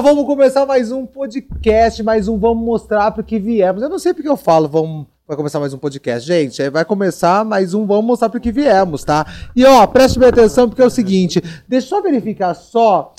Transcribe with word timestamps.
Vamos 0.00 0.26
começar 0.26 0.64
mais 0.64 0.92
um 0.92 1.04
podcast, 1.04 2.04
mais 2.04 2.28
um 2.28 2.38
vamos 2.38 2.64
mostrar 2.64 3.10
pro 3.10 3.24
que 3.24 3.36
viemos. 3.36 3.82
Eu 3.82 3.88
não 3.88 3.98
sei 3.98 4.14
porque 4.14 4.28
eu 4.28 4.36
falo, 4.36 4.68
vamos 4.68 5.08
vai 5.26 5.36
começar 5.36 5.58
mais 5.58 5.74
um 5.74 5.78
podcast. 5.78 6.24
Gente, 6.24 6.70
vai 6.70 6.84
começar 6.84 7.44
mais 7.44 7.74
um 7.74 7.84
vamos 7.84 8.04
mostrar 8.04 8.28
pro 8.28 8.40
que 8.40 8.52
viemos, 8.52 9.02
tá? 9.02 9.26
E 9.56 9.64
ó, 9.64 9.84
preste 9.88 10.16
bem 10.16 10.28
atenção 10.28 10.68
porque 10.68 10.80
é 10.80 10.86
o 10.86 10.90
seguinte, 10.90 11.42
deixa 11.66 11.86
eu 11.86 11.88
só 11.88 12.00
verificar 12.00 12.54
só 12.54 13.12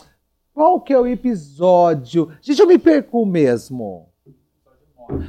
qual 0.54 0.80
que 0.80 0.94
é 0.94 0.98
o 0.98 1.06
episódio. 1.06 2.30
Gente, 2.42 2.62
eu 2.62 2.68
me 2.68 2.78
perco 2.78 3.26
mesmo. 3.26 4.08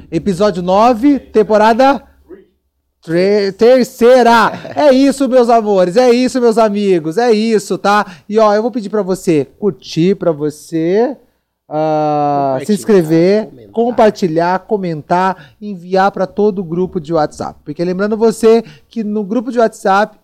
Episódio 0.09 0.63
9, 0.63 1.19
temporada 1.19 2.01
terceira. 3.57 4.53
É 4.73 4.93
isso, 4.93 5.27
meus 5.27 5.49
amores. 5.49 5.97
É 5.97 6.11
isso, 6.11 6.39
meus 6.39 6.57
amigos. 6.57 7.17
É 7.17 7.33
isso, 7.33 7.77
tá? 7.77 8.05
E 8.29 8.39
ó, 8.39 8.55
eu 8.55 8.61
vou 8.61 8.71
pedir 8.71 8.89
para 8.89 9.01
você 9.01 9.43
curtir, 9.59 10.15
para 10.15 10.31
você 10.31 11.17
uh, 11.71 12.65
se 12.65 12.73
inscrever, 12.73 13.45
comentar. 13.45 13.71
compartilhar, 13.71 14.59
comentar, 14.59 15.55
enviar 15.61 16.11
para 16.11 16.27
todo 16.27 16.59
o 16.59 16.63
grupo 16.63 16.99
de 16.99 17.13
WhatsApp. 17.13 17.59
Porque 17.63 17.83
lembrando 17.83 18.17
você 18.17 18.63
que 18.89 19.03
no 19.03 19.23
grupo 19.23 19.51
de 19.51 19.59
WhatsApp 19.59 20.19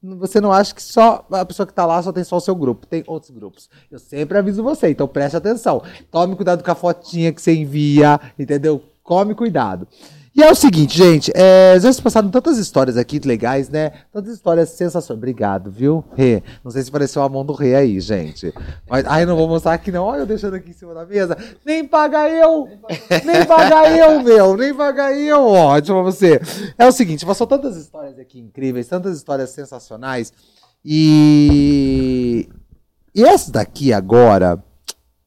você 0.00 0.38
não 0.38 0.52
acha 0.52 0.74
que 0.74 0.82
só 0.82 1.26
a 1.30 1.44
pessoa 1.46 1.66
que 1.66 1.72
está 1.72 1.86
lá 1.86 2.02
só 2.02 2.12
tem 2.12 2.22
só 2.22 2.36
o 2.36 2.40
seu 2.40 2.54
grupo, 2.54 2.86
tem 2.86 3.02
outros 3.06 3.30
grupos. 3.30 3.70
Eu 3.90 3.98
sempre 3.98 4.36
aviso 4.36 4.62
você, 4.62 4.90
então 4.90 5.08
preste 5.08 5.36
atenção. 5.36 5.82
Tome 6.10 6.36
cuidado 6.36 6.62
com 6.62 6.70
a 6.70 6.74
fotinha 6.74 7.32
que 7.32 7.40
você 7.40 7.54
envia, 7.54 8.20
entendeu? 8.38 8.82
Come 9.02 9.34
cuidado. 9.34 9.88
E 10.36 10.42
é 10.42 10.50
o 10.50 10.54
seguinte, 10.56 10.98
gente, 10.98 11.30
é, 11.32 11.78
já 11.78 11.92
se 11.92 12.02
passaram 12.02 12.28
tantas 12.28 12.58
histórias 12.58 12.96
aqui 12.96 13.20
legais, 13.20 13.68
né? 13.68 13.92
Tantas 14.12 14.34
histórias 14.34 14.70
sensacionais. 14.70 15.16
Obrigado, 15.16 15.70
viu, 15.70 16.04
Rê? 16.16 16.42
Não 16.64 16.72
sei 16.72 16.82
se 16.82 16.90
pareceu 16.90 17.22
a 17.22 17.28
mão 17.28 17.44
do 17.46 17.52
Rê 17.52 17.76
aí, 17.76 18.00
gente. 18.00 18.52
Mas, 18.90 19.06
ai, 19.06 19.24
não 19.24 19.36
vou 19.36 19.46
mostrar 19.46 19.74
aqui 19.74 19.92
não. 19.92 20.04
Olha 20.04 20.22
eu 20.22 20.26
deixando 20.26 20.54
aqui 20.54 20.70
em 20.70 20.72
cima 20.72 20.92
da 20.92 21.06
mesa. 21.06 21.38
Nem 21.64 21.86
paga 21.86 22.28
eu! 22.28 22.68
Nem 23.24 23.46
paga 23.46 23.88
eu, 23.88 24.24
meu! 24.24 24.56
Nem 24.56 24.74
paga 24.74 25.12
eu! 25.12 25.46
Ótimo 25.46 26.02
pra 26.02 26.10
você. 26.10 26.40
É 26.76 26.84
o 26.84 26.90
seguinte, 26.90 27.24
passou 27.24 27.46
tantas 27.46 27.76
histórias 27.76 28.18
aqui 28.18 28.40
incríveis, 28.40 28.88
tantas 28.88 29.16
histórias 29.16 29.50
sensacionais. 29.50 30.32
E... 30.84 32.48
E 33.14 33.22
essa 33.22 33.52
daqui 33.52 33.92
agora, 33.92 34.60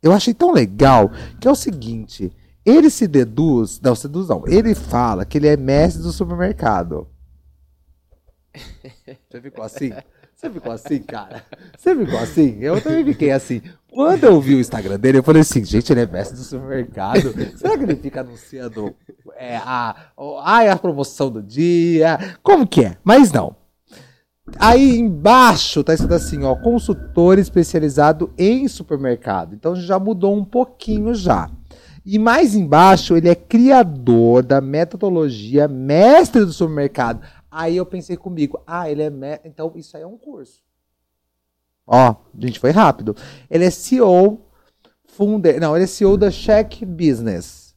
eu 0.04 0.12
achei 0.12 0.34
tão 0.34 0.52
legal, 0.52 1.10
que 1.40 1.48
é 1.48 1.52
o 1.52 1.56
seguinte... 1.56 2.30
Ele 2.68 2.90
se 2.90 3.08
deduz, 3.08 3.80
não, 3.80 3.96
seduz 3.96 4.28
não, 4.28 4.44
ele 4.46 4.76
fala 4.76 5.24
que 5.24 5.38
ele 5.38 5.48
é 5.48 5.56
mestre 5.56 6.04
do 6.04 6.12
supermercado. 6.12 7.08
Você 9.32 9.42
ficou 9.42 9.64
assim? 9.64 9.94
Você 10.36 10.50
ficou 10.50 10.74
assim, 10.74 11.00
cara? 11.00 11.46
Você 11.78 11.96
ficou 11.96 12.20
assim? 12.20 12.58
Eu 12.60 12.82
também 12.82 13.06
fiquei 13.06 13.32
assim. 13.32 13.62
Quando 13.90 14.26
eu 14.26 14.42
vi 14.42 14.56
o 14.56 14.60
Instagram 14.60 15.00
dele, 15.00 15.20
eu 15.20 15.24
falei 15.24 15.44
assim, 15.44 15.64
gente, 15.64 15.94
ele 15.94 16.02
é 16.02 16.06
mestre 16.06 16.38
do 16.38 16.44
supermercado. 16.44 17.34
Será 17.58 17.78
que 17.78 17.86
ele 17.86 17.96
fica 17.96 18.20
anunciando 18.20 18.94
é, 19.38 19.56
a, 19.56 19.96
a, 20.18 20.72
a 20.74 20.76
promoção 20.76 21.32
do 21.32 21.42
dia? 21.42 22.36
Como 22.44 22.68
que 22.68 22.84
é? 22.84 22.98
Mas 23.02 23.32
não. 23.32 23.56
Aí 24.60 24.98
embaixo 24.98 25.86
tá 25.86 25.94
escrito 25.94 26.14
assim, 26.14 26.44
ó, 26.44 26.54
consultor 26.54 27.40
especializado 27.40 28.32
em 28.38 28.68
supermercado. 28.68 29.56
Então 29.56 29.74
já 29.74 29.98
mudou 29.98 30.36
um 30.36 30.44
pouquinho 30.44 31.16
já. 31.16 31.50
E 32.10 32.18
mais 32.18 32.56
embaixo, 32.56 33.18
ele 33.18 33.28
é 33.28 33.36
criador 33.36 34.42
da 34.42 34.62
metodologia 34.62 35.68
mestre 35.68 36.46
do 36.46 36.54
supermercado. 36.54 37.22
Aí 37.52 37.76
eu 37.76 37.86
pensei 37.86 38.16
comigo, 38.16 38.64
ah, 38.66 38.90
ele 38.90 39.04
é 39.04 39.10
mestre, 39.10 39.50
então 39.50 39.74
isso 39.76 39.98
aí 39.98 40.04
é 40.04 40.08
um 40.08 40.18
curso. 40.18 40.64
Ó, 41.86 42.16
gente, 42.40 42.62
foi 42.62 42.72
rápido. 42.72 43.14
Ele 43.52 43.66
é 43.66 43.70
CEO, 43.70 44.40
funder, 45.06 45.60
não, 45.60 45.76
ele 45.76 45.84
é 45.84 45.88
CEO 45.88 46.16
da 46.16 46.32
Check 46.32 46.86
Business. 46.86 47.76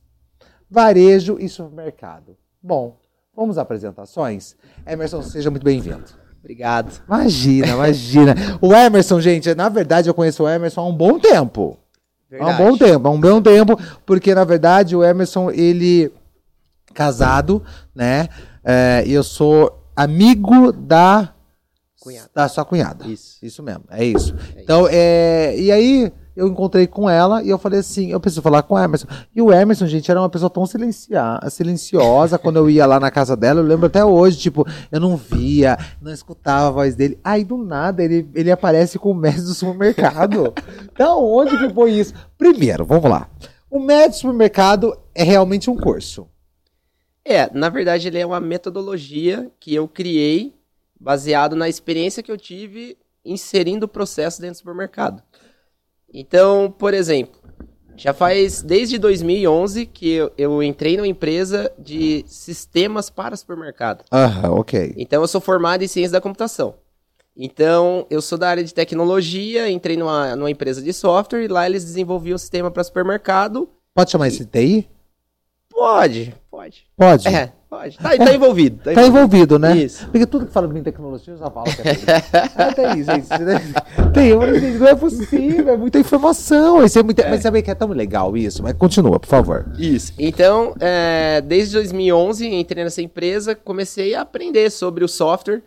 Varejo 0.71 1.37
e 1.41 1.49
supermercado. 1.49 2.37
Bom, 2.63 3.01
vamos 3.35 3.59
às 3.59 3.63
apresentações? 3.63 4.55
Emerson, 4.87 5.23
seja 5.23 5.51
muito 5.51 5.65
bem-vindo. 5.65 6.05
Obrigado. 6.39 7.03
Imagina, 7.05 7.67
imagina. 7.67 8.35
o 8.63 8.73
Emerson, 8.73 9.21
gente, 9.21 9.53
na 9.57 9.69
verdade 9.69 10.09
eu 10.09 10.15
conheço 10.15 10.45
o 10.45 10.49
Emerson 10.49 10.83
há 10.83 10.87
um 10.87 10.97
bom 10.97 11.19
tempo. 11.19 11.77
Verdade. 12.31 12.53
Há 12.53 12.55
um 12.55 12.71
bom 12.71 12.79
tempo, 12.79 13.09
há 13.09 13.11
um 13.11 13.21
bom 13.21 13.43
tempo, 13.43 13.79
porque 14.07 14.33
na 14.35 14.45
verdade 14.45 14.95
o 14.95 15.03
Emerson, 15.03 15.51
ele 15.51 16.13
casado, 16.95 17.63
né? 17.93 18.29
É, 18.65 19.03
e 19.05 19.13
eu 19.13 19.25
sou 19.25 19.85
amigo 19.97 20.71
da 20.71 21.35
cunhada. 22.01 22.31
da 22.33 22.49
sua 22.49 22.65
cunhada. 22.65 23.05
Isso. 23.07 23.39
Isso 23.43 23.63
mesmo, 23.63 23.85
é 23.91 24.05
isso. 24.05 24.35
É 24.55 24.63
então, 24.63 24.83
isso. 24.83 24.91
É, 24.93 25.59
e 25.59 25.73
aí 25.73 26.13
eu 26.35 26.49
encontrei 26.49 26.87
com 26.87 27.09
ela 27.09 27.43
e 27.43 27.51
eu 27.51 27.59
falei 27.59 27.81
assim, 27.81 28.11
eu 28.11 28.21
preciso 28.21 28.43
falar 28.43 28.63
com 28.63 28.75
o 28.75 28.79
Emerson. 28.79 29.07
E 29.35 29.43
o 29.43 29.53
Emerson, 29.53 29.87
gente, 29.87 30.11
era 30.11 30.21
uma 30.21 30.29
pessoa 30.29 30.51
tão 30.51 30.65
silenciosa 30.67 32.39
quando 32.39 32.57
eu 32.57 32.71
ia 32.71 32.87
lá 32.87 32.99
na 33.01 33.11
casa 33.11 33.37
dela. 33.37 33.61
Eu 33.61 33.65
lembro 33.65 33.87
até 33.87 34.05
hoje, 34.05 34.39
tipo, 34.39 34.67
eu 34.91 35.01
não 35.01 35.17
via, 35.17 35.77
não 36.01 36.13
escutava 36.13 36.69
a 36.69 36.71
voz 36.71 36.95
dele. 36.95 37.19
Aí 37.23 37.45
do 37.45 37.57
nada 37.57 38.03
ele, 38.03 38.29
ele 38.35 38.51
aparece 38.51 38.99
com 38.99 39.11
o 39.11 39.15
mestre 39.15 39.45
do 39.45 39.55
supermercado. 39.55 40.55
então, 40.93 41.25
onde 41.25 41.57
que 41.59 41.73
foi 41.75 41.93
isso? 41.93 42.15
Primeiro, 42.39 42.85
vamos 42.85 43.11
lá. 43.11 43.29
O 43.71 43.79
médico 43.79 44.11
do 44.11 44.17
supermercado 44.17 44.99
é 45.15 45.23
realmente 45.23 45.71
um 45.71 45.77
curso. 45.77 46.29
É, 47.25 47.51
na 47.53 47.69
verdade 47.69 48.09
ele 48.09 48.19
é 48.19 48.27
uma 48.27 48.41
metodologia 48.41 49.51
que 49.61 49.75
eu 49.75 49.87
criei 49.87 50.55
baseado 50.99 51.55
na 51.55 51.69
experiência 51.69 52.23
que 52.23 52.33
eu 52.33 52.37
tive 52.37 52.97
inserindo 53.25 53.87
o 53.87 53.89
processo 53.89 54.41
dentro 54.41 54.57
do 54.57 54.59
supermercado. 54.59 55.23
Então, 56.13 56.75
por 56.77 56.95
exemplo, 56.95 57.41
já 57.97 58.13
faz 58.15 58.63
desde 58.63 58.99
2011 58.99 59.87
que 59.87 60.11
eu, 60.11 60.33
eu 60.37 60.63
entrei 60.63 60.97
numa 60.97 61.07
empresa 61.07 61.71
de 61.79 62.25
sistemas 62.27 63.11
para 63.11 63.37
supermercado. 63.37 64.05
Ah, 64.11 64.51
ok. 64.51 64.95
Então, 64.97 65.23
eu 65.23 65.29
sou 65.29 65.41
formado 65.41 65.83
em 65.83 65.89
ciência 65.89 66.13
da 66.13 66.21
computação. 66.21 66.75
Então, 67.37 68.07
eu 68.11 68.21
sou 68.21 68.37
da 68.37 68.49
área 68.49 68.65
de 68.65 68.75
tecnologia, 68.75 69.71
entrei 69.71 69.97
numa, 69.97 70.35
numa 70.35 70.51
empresa 70.51 70.83
de 70.83 70.93
software 70.93 71.45
e 71.45 71.49
lá 71.49 71.67
eles 71.67 71.85
desenvolviam 71.85 72.37
o 72.37 72.39
sistema 72.39 72.71
para 72.71 72.85
supermercado. 72.85 73.69
Pode 73.95 74.11
chamar 74.11 74.29
isso 74.29 74.45
de 74.45 74.47
TI? 74.47 74.91
Pode, 75.69 76.35
pode. 76.51 76.87
Pode? 76.97 77.29
É, 77.29 77.53
pode. 77.71 77.97
Tá, 77.97 78.17
tá 78.17 78.35
envolvido. 78.35 78.83
Tá, 78.83 78.93
tá 78.93 79.07
envolvido. 79.07 79.59
né? 79.59 79.77
Isso. 79.77 80.05
Porque 80.07 80.27
tudo 80.27 80.47
que 80.47 80.53
fala 80.53 80.67
de 80.67 80.83
tecnologia 80.83 81.33
eu 81.33 81.39
já 81.39 81.49
falo 81.49 81.67
que 81.67 81.81
é 81.81 81.97
ah, 82.57 82.73
tem, 82.73 83.05
gente. 83.05 83.29
Tem, 84.13 84.79
não 84.79 84.89
é 84.89 84.95
possível, 84.97 85.73
é 85.73 85.77
muita 85.77 85.99
informação. 86.01 86.85
Isso 86.85 86.99
é 86.99 87.03
muita, 87.03 87.23
é. 87.23 87.31
Mas 87.31 87.43
sabe 87.43 87.63
que 87.63 87.71
é 87.71 87.75
tão 87.75 87.89
legal 87.89 88.37
isso? 88.37 88.63
Mas 88.63 88.73
continua, 88.73 89.21
por 89.21 89.29
favor. 89.29 89.73
Isso. 89.79 90.13
Então, 90.19 90.75
é, 90.81 91.41
desde 91.41 91.75
2011, 91.75 92.49
entrei 92.49 92.83
nessa 92.83 93.01
empresa, 93.01 93.55
comecei 93.55 94.15
a 94.17 94.23
aprender 94.23 94.69
sobre 94.71 95.05
o 95.05 95.09
software 95.09 95.63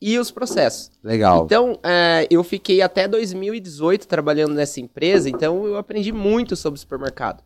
e 0.00 0.18
os 0.18 0.30
processos. 0.30 0.90
Legal. 1.04 1.44
Então, 1.44 1.78
é, 1.82 2.26
eu 2.30 2.42
fiquei 2.42 2.80
até 2.80 3.06
2018 3.06 4.08
trabalhando 4.08 4.54
nessa 4.54 4.80
empresa, 4.80 5.28
então 5.28 5.66
eu 5.66 5.76
aprendi 5.76 6.10
muito 6.10 6.56
sobre 6.56 6.80
supermercado. 6.80 7.44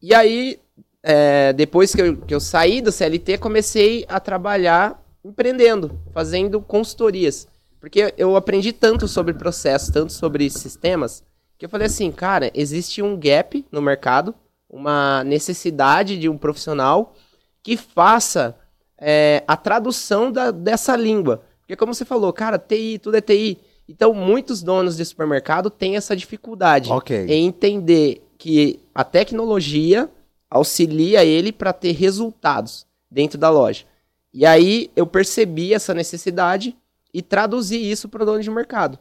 E 0.00 0.14
aí, 0.14 0.60
é, 1.02 1.52
depois 1.52 1.94
que 1.94 2.02
eu, 2.02 2.16
que 2.16 2.34
eu 2.34 2.40
saí 2.40 2.80
do 2.80 2.92
CLT, 2.92 3.38
comecei 3.38 4.04
a 4.08 4.18
trabalhar 4.18 5.02
empreendendo, 5.24 5.98
fazendo 6.12 6.60
consultorias. 6.60 7.46
Porque 7.80 8.12
eu 8.16 8.36
aprendi 8.36 8.72
tanto 8.72 9.06
sobre 9.06 9.32
processos, 9.34 9.90
tanto 9.90 10.12
sobre 10.12 10.50
sistemas, 10.50 11.22
que 11.56 11.64
eu 11.64 11.68
falei 11.68 11.86
assim, 11.86 12.10
cara, 12.10 12.50
existe 12.54 13.02
um 13.02 13.16
gap 13.16 13.64
no 13.70 13.80
mercado, 13.80 14.34
uma 14.68 15.24
necessidade 15.24 16.18
de 16.18 16.28
um 16.28 16.36
profissional 16.36 17.14
que 17.62 17.76
faça 17.76 18.56
é, 18.98 19.42
a 19.46 19.56
tradução 19.56 20.30
da, 20.30 20.50
dessa 20.50 20.96
língua. 20.96 21.42
Porque 21.60 21.76
como 21.76 21.94
você 21.94 22.04
falou, 22.04 22.32
cara, 22.32 22.58
TI, 22.58 22.98
tudo 22.98 23.16
é 23.16 23.20
TI. 23.20 23.58
Então, 23.88 24.12
muitos 24.12 24.62
donos 24.62 24.96
de 24.96 25.04
supermercado 25.04 25.70
têm 25.70 25.96
essa 25.96 26.14
dificuldade 26.14 26.92
okay. 26.92 27.26
em 27.26 27.46
entender 27.46 28.22
que 28.36 28.80
a 28.94 29.02
tecnologia 29.02 30.08
auxilia 30.50 31.24
ele 31.24 31.52
para 31.52 31.72
ter 31.72 31.92
resultados 31.92 32.86
dentro 33.10 33.38
da 33.38 33.50
loja. 33.50 33.84
E 34.32 34.44
aí 34.44 34.90
eu 34.94 35.06
percebi 35.06 35.74
essa 35.74 35.94
necessidade 35.94 36.76
e 37.12 37.22
traduzi 37.22 37.78
isso 37.78 38.08
para 38.08 38.22
o 38.22 38.26
dono 38.26 38.42
de 38.42 38.50
mercado. 38.50 38.98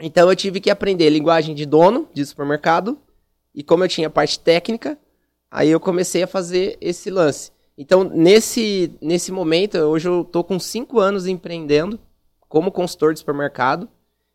Então 0.00 0.28
eu 0.28 0.36
tive 0.36 0.60
que 0.60 0.70
aprender 0.70 1.10
linguagem 1.10 1.54
de 1.54 1.66
dono 1.66 2.08
de 2.12 2.24
supermercado 2.24 2.98
e 3.54 3.62
como 3.62 3.84
eu 3.84 3.88
tinha 3.88 4.10
parte 4.10 4.38
técnica, 4.38 4.98
aí 5.50 5.70
eu 5.70 5.80
comecei 5.80 6.22
a 6.22 6.26
fazer 6.26 6.76
esse 6.80 7.10
lance. 7.10 7.50
Então 7.76 8.04
nesse 8.04 8.92
nesse 9.00 9.32
momento, 9.32 9.76
hoje 9.78 10.08
eu 10.08 10.24
tô 10.24 10.44
com 10.44 10.58
cinco 10.58 11.00
anos 11.00 11.26
empreendendo 11.26 11.98
como 12.48 12.70
consultor 12.70 13.12
de 13.12 13.18
supermercado 13.18 13.88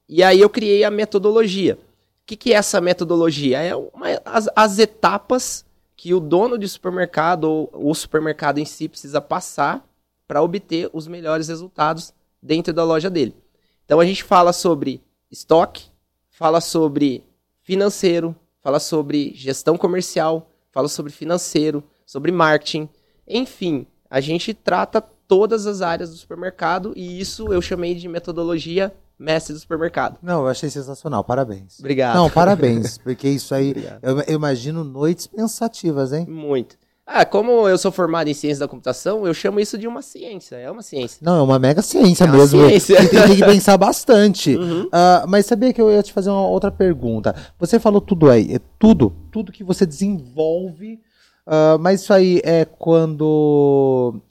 e 0.08 0.22
aí 0.22 0.42
eu 0.42 0.50
criei 0.50 0.84
a 0.84 0.92
metodologia. 0.92 1.76
O 1.76 2.26
que, 2.26 2.36
que 2.36 2.54
é 2.54 2.58
essa 2.58 2.82
metodologia? 2.82 3.60
É 3.60 3.76
uma, 3.76 4.08
as, 4.26 4.50
as 4.56 4.80
etapas 4.80 5.66
que 6.02 6.16
o 6.16 6.20
dono 6.20 6.58
de 6.58 6.68
supermercado 6.68 7.44
ou 7.44 7.70
o 7.72 7.94
supermercado 7.94 8.58
em 8.58 8.66
si 8.66 8.90
precisa 8.90 9.22
passar 9.22 9.88
para 10.28 10.42
obter 10.42 10.90
os 10.94 11.06
melhores 11.06 11.48
resultados 11.48 12.12
dentro 12.42 12.74
da 12.74 12.84
loja 12.84 13.08
dele. 13.08 13.36
Então 13.86 14.00
a 14.00 14.06
gente 14.06 14.24
fala 14.24 14.52
sobre 14.52 15.00
estoque, 15.30 15.92
fala 16.28 16.60
sobre 16.60 17.24
financeiro, 17.62 18.36
fala 18.62 18.80
sobre 18.80 19.32
gestão 19.36 19.78
comercial, 19.78 20.50
fala 20.72 20.88
sobre 20.88 21.12
financeiro, 21.12 21.84
sobre 22.04 22.32
marketing. 22.32 22.90
Enfim, 23.28 23.86
a 24.10 24.20
gente 24.20 24.56
trata 24.56 25.02
todas 25.02 25.68
as 25.68 25.84
áreas 25.84 26.10
do 26.10 26.18
supermercado 26.18 26.94
e 26.96 27.22
isso 27.22 27.54
eu 27.54 27.62
chamei 27.62 27.94
de 27.94 28.08
metodologia 28.08 28.92
mestre 29.22 29.54
do 29.54 29.60
supermercado. 29.60 30.18
Não, 30.22 30.42
eu 30.42 30.48
achei 30.48 30.70
sensacional, 30.70 31.24
parabéns. 31.24 31.80
Obrigado. 31.80 32.16
Não, 32.16 32.30
parabéns, 32.30 32.98
porque 33.04 33.30
isso 33.30 33.54
aí, 33.54 33.74
eu, 34.02 34.20
eu, 34.22 34.36
imagino 34.36 34.84
noites 34.84 35.28
pensativas, 35.28 36.12
hein? 36.12 36.26
Muito. 36.28 36.76
Ah, 37.06 37.26
como 37.26 37.68
eu 37.68 37.78
sou 37.78 37.92
formado 37.92 38.30
em 38.30 38.34
ciência 38.34 38.62
da 38.62 38.68
computação, 38.68 39.28
eu 39.28 39.34
chamo 39.34 39.60
isso 39.60 39.78
de 39.78 39.88
uma 39.88 40.02
ciência, 40.02 40.56
é 40.56 40.72
uma 40.72 40.82
ciência. 40.82 41.20
Não, 41.22 41.40
é 41.40 41.42
uma 41.42 41.60
mega 41.60 41.82
ciência 41.82 42.24
é 42.24 42.28
mesmo. 42.28 42.68
Ciência. 42.68 42.98
Tem, 42.98 43.08
tem, 43.10 43.36
que 43.36 43.46
pensar 43.46 43.76
bastante. 43.78 44.56
Uhum. 44.56 44.84
Uh, 44.84 45.28
mas 45.28 45.46
sabia 45.46 45.74
que 45.74 45.82
eu 45.82 45.92
ia 45.92 46.02
te 46.02 46.14
fazer 46.14 46.30
uma 46.30 46.48
outra 46.48 46.72
pergunta. 46.72 47.36
Você 47.60 47.80
falou 47.80 48.00
tudo 48.00 48.30
aí, 48.30 48.56
é 48.56 48.60
tudo, 48.80 49.14
tudo 49.32 49.52
que 49.52 49.64
você 49.64 49.86
desenvolve, 49.86 51.02
uh, 51.46 51.78
mas 51.80 52.02
isso 52.02 52.14
aí 52.14 52.40
é 52.46 52.64
quando 52.66 54.22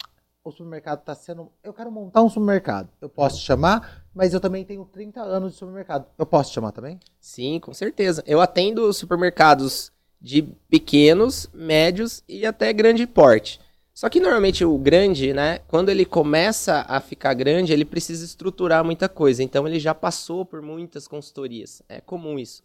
o 0.42 0.50
supermercado 0.50 1.00
está 1.00 1.14
sendo. 1.14 1.48
Eu 1.62 1.72
quero 1.72 1.90
montar 1.90 2.22
um 2.22 2.28
supermercado. 2.28 2.88
Eu 3.00 3.08
posso 3.08 3.36
te 3.38 3.44
chamar, 3.44 3.99
mas 4.14 4.34
eu 4.34 4.40
também 4.40 4.64
tenho 4.64 4.84
30 4.84 5.22
anos 5.22 5.52
de 5.52 5.58
supermercado. 5.58 6.06
Eu 6.18 6.26
posso 6.26 6.50
te 6.50 6.54
chamar 6.54 6.72
também? 6.72 6.98
Sim, 7.20 7.60
com 7.60 7.72
certeza. 7.72 8.22
Eu 8.26 8.40
atendo 8.40 8.92
supermercados 8.92 9.92
de 10.20 10.42
pequenos, 10.68 11.48
médios 11.54 12.22
e 12.28 12.44
até 12.44 12.72
grande 12.72 13.06
porte. 13.06 13.60
Só 13.94 14.08
que 14.08 14.20
normalmente 14.20 14.64
o 14.64 14.78
grande, 14.78 15.32
né, 15.32 15.60
quando 15.68 15.90
ele 15.90 16.04
começa 16.04 16.84
a 16.88 17.00
ficar 17.00 17.34
grande, 17.34 17.72
ele 17.72 17.84
precisa 17.84 18.24
estruturar 18.24 18.84
muita 18.84 19.08
coisa. 19.08 19.42
Então 19.42 19.66
ele 19.66 19.78
já 19.78 19.94
passou 19.94 20.44
por 20.44 20.62
muitas 20.62 21.06
consultorias. 21.06 21.82
É 21.88 22.00
comum 22.00 22.38
isso. 22.38 22.62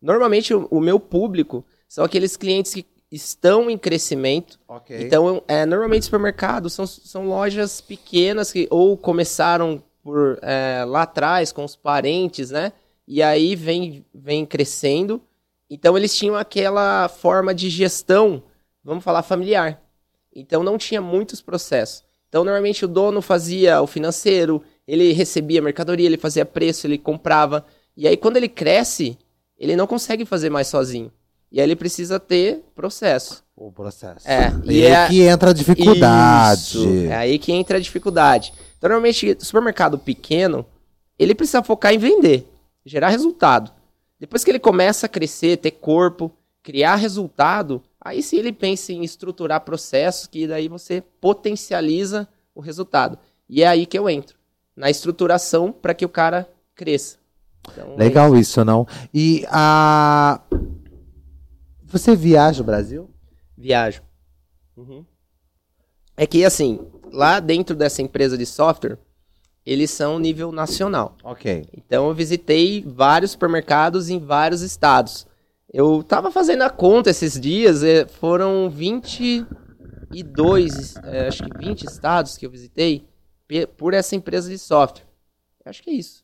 Normalmente 0.00 0.52
o, 0.52 0.66
o 0.70 0.80
meu 0.80 0.98
público 0.98 1.64
são 1.88 2.04
aqueles 2.04 2.36
clientes 2.36 2.74
que 2.74 2.86
estão 3.12 3.70
em 3.70 3.78
crescimento. 3.78 4.58
Okay. 4.66 5.02
Então, 5.02 5.42
é, 5.46 5.66
normalmente 5.66 6.06
supermercados 6.06 6.72
são, 6.72 6.86
são 6.86 7.28
lojas 7.28 7.80
pequenas 7.80 8.50
que 8.50 8.66
ou 8.70 8.96
começaram 8.96 9.82
por 10.02 10.38
é, 10.42 10.84
lá 10.86 11.02
atrás 11.02 11.52
com 11.52 11.64
os 11.64 11.76
parentes, 11.76 12.50
né? 12.50 12.72
E 13.06 13.22
aí 13.22 13.54
vem, 13.54 14.04
vem 14.14 14.44
crescendo. 14.44 15.22
Então 15.70 15.96
eles 15.96 16.14
tinham 16.14 16.36
aquela 16.36 17.08
forma 17.08 17.54
de 17.54 17.70
gestão, 17.70 18.42
vamos 18.84 19.04
falar 19.04 19.22
familiar. 19.22 19.80
Então 20.34 20.62
não 20.62 20.76
tinha 20.76 21.00
muitos 21.00 21.40
processos. 21.40 22.04
Então 22.28 22.44
normalmente 22.44 22.84
o 22.84 22.88
dono 22.88 23.22
fazia 23.22 23.80
o 23.80 23.86
financeiro, 23.86 24.62
ele 24.86 25.12
recebia 25.12 25.62
mercadoria, 25.62 26.06
ele 26.06 26.16
fazia 26.16 26.44
preço, 26.44 26.86
ele 26.86 26.98
comprava. 26.98 27.64
E 27.96 28.08
aí 28.08 28.16
quando 28.16 28.36
ele 28.36 28.48
cresce, 28.48 29.18
ele 29.58 29.76
não 29.76 29.86
consegue 29.86 30.24
fazer 30.24 30.50
mais 30.50 30.66
sozinho. 30.66 31.12
E 31.50 31.60
aí 31.60 31.66
ele 31.66 31.76
precisa 31.76 32.18
ter 32.18 32.64
processo. 32.74 33.44
O 33.54 33.70
processo. 33.70 34.26
É. 34.26 34.50
E, 34.64 34.78
e 34.78 34.82
é 34.84 34.96
aí 34.96 35.08
que 35.08 35.20
entra 35.20 35.50
a 35.50 35.52
dificuldade. 35.52 36.78
Isso, 36.78 36.88
é 37.10 37.14
aí 37.14 37.38
que 37.38 37.52
entra 37.52 37.76
a 37.76 37.80
dificuldade. 37.80 38.54
Então, 38.82 38.90
normalmente, 38.90 39.36
supermercado 39.38 39.96
pequeno, 39.96 40.66
ele 41.16 41.36
precisa 41.36 41.62
focar 41.62 41.94
em 41.94 41.98
vender, 41.98 42.48
gerar 42.84 43.10
resultado. 43.10 43.70
Depois 44.18 44.42
que 44.42 44.50
ele 44.50 44.58
começa 44.58 45.06
a 45.06 45.08
crescer, 45.08 45.58
ter 45.58 45.70
corpo, 45.70 46.32
criar 46.64 46.96
resultado, 46.96 47.80
aí 48.00 48.20
sim 48.24 48.38
ele 48.38 48.52
pensa 48.52 48.92
em 48.92 49.04
estruturar 49.04 49.60
processos 49.60 50.26
que 50.26 50.48
daí 50.48 50.66
você 50.66 51.00
potencializa 51.20 52.26
o 52.52 52.60
resultado. 52.60 53.16
E 53.48 53.62
é 53.62 53.68
aí 53.68 53.86
que 53.86 53.96
eu 53.96 54.10
entro. 54.10 54.36
Na 54.74 54.90
estruturação 54.90 55.70
para 55.70 55.94
que 55.94 56.04
o 56.04 56.08
cara 56.08 56.50
cresça. 56.74 57.18
Então, 57.70 57.94
Legal 57.94 58.34
é 58.34 58.40
isso. 58.40 58.50
isso, 58.50 58.64
não? 58.64 58.84
E 59.14 59.46
a 59.48 60.40
você 61.84 62.16
viaja 62.16 62.62
o 62.62 62.66
Brasil? 62.66 63.08
Viajo. 63.56 64.02
Uhum. 64.76 65.04
É 66.16 66.26
que, 66.26 66.44
assim, 66.44 66.80
lá 67.10 67.40
dentro 67.40 67.76
dessa 67.76 68.02
empresa 68.02 68.36
de 68.36 68.44
software, 68.46 68.98
eles 69.64 69.90
são 69.90 70.18
nível 70.18 70.52
nacional. 70.52 71.16
Ok. 71.22 71.66
Então, 71.76 72.08
eu 72.08 72.14
visitei 72.14 72.82
vários 72.86 73.32
supermercados 73.32 74.08
em 74.10 74.18
vários 74.18 74.62
estados. 74.62 75.26
Eu 75.72 76.02
tava 76.02 76.30
fazendo 76.30 76.62
a 76.62 76.70
conta 76.70 77.10
esses 77.10 77.40
dias, 77.40 77.82
é, 77.82 78.06
foram 78.06 78.68
22, 78.68 80.96
é, 81.04 81.28
acho 81.28 81.42
que 81.44 81.56
20 81.56 81.84
estados 81.84 82.36
que 82.36 82.44
eu 82.44 82.50
visitei 82.50 83.06
por 83.76 83.94
essa 83.94 84.14
empresa 84.14 84.50
de 84.50 84.58
software. 84.58 85.06
Acho 85.64 85.82
que 85.82 85.88
é 85.90 85.94
isso. 85.94 86.22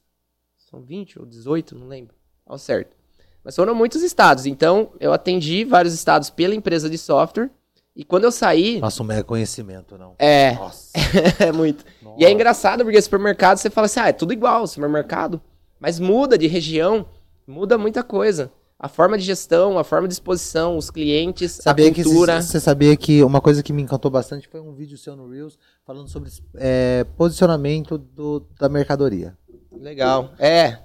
São 0.57 0.83
20 0.83 1.21
ou 1.21 1.27
18, 1.27 1.75
não 1.75 1.89
lembro. 1.89 2.15
Ao 2.45 2.59
certo. 2.59 2.95
Mas 3.43 3.57
foram 3.57 3.75
muitos 3.75 4.03
estados. 4.03 4.45
Então, 4.45 4.93
eu 5.01 5.11
atendi 5.13 5.65
vários 5.65 5.95
estados 5.95 6.29
pela 6.29 6.55
empresa 6.55 6.91
de 6.91 6.99
software. 6.99 7.51
E 7.99 8.05
quando 8.05 8.23
eu 8.23 8.31
saí. 8.31 8.79
Nossa, 8.79 9.03
um 9.03 9.07
reconhecimento, 9.07 9.99
não. 9.99 10.15
É. 10.21 10.55
Nossa. 10.55 10.93
é 11.43 11.51
muito. 11.51 11.85
Nossa. 12.01 12.17
E 12.17 12.25
é 12.25 12.31
engraçado 12.31 12.85
porque 12.85 13.03
supermercado 13.03 13.59
você 13.59 13.69
fala 13.69 13.87
assim: 13.87 13.99
ah, 13.99 14.09
é 14.09 14.13
tudo 14.13 14.33
igual, 14.33 14.69
supermercado. 14.69 15.41
Mas 15.81 15.99
muda 15.99 16.39
de 16.39 16.47
região, 16.47 17.05
muda 17.45 17.77
muita 17.77 18.05
coisa. 18.05 18.53
A 18.79 18.89
forma 18.89 19.19
de 19.19 19.25
gestão, 19.25 19.77
a 19.77 19.83
forma 19.83 20.07
de 20.07 20.15
exposição, 20.15 20.77
os 20.77 20.93
clientes, 20.93 21.59
sabia 21.61 21.89
a 21.89 21.95
cultura. 21.95 22.41
Você 22.41 22.61
sabia 22.61 22.97
que 22.97 23.21
uma 23.25 23.41
coisa 23.41 23.65
que 23.65 23.73
me 23.73 23.83
encantou 23.83 24.13
bastante 24.13 24.47
foi 24.47 24.61
um 24.61 24.73
vídeo 24.73 24.97
seu 24.97 25.17
no 25.17 25.29
Reels 25.29 25.59
falando 25.85 26.09
sobre 26.09 26.31
é, 26.55 27.05
posicionamento 27.17 27.99
do, 27.99 28.47
da 28.61 28.69
mercadoria. 28.69 29.37
Legal. 29.73 30.31
É, 30.39 30.79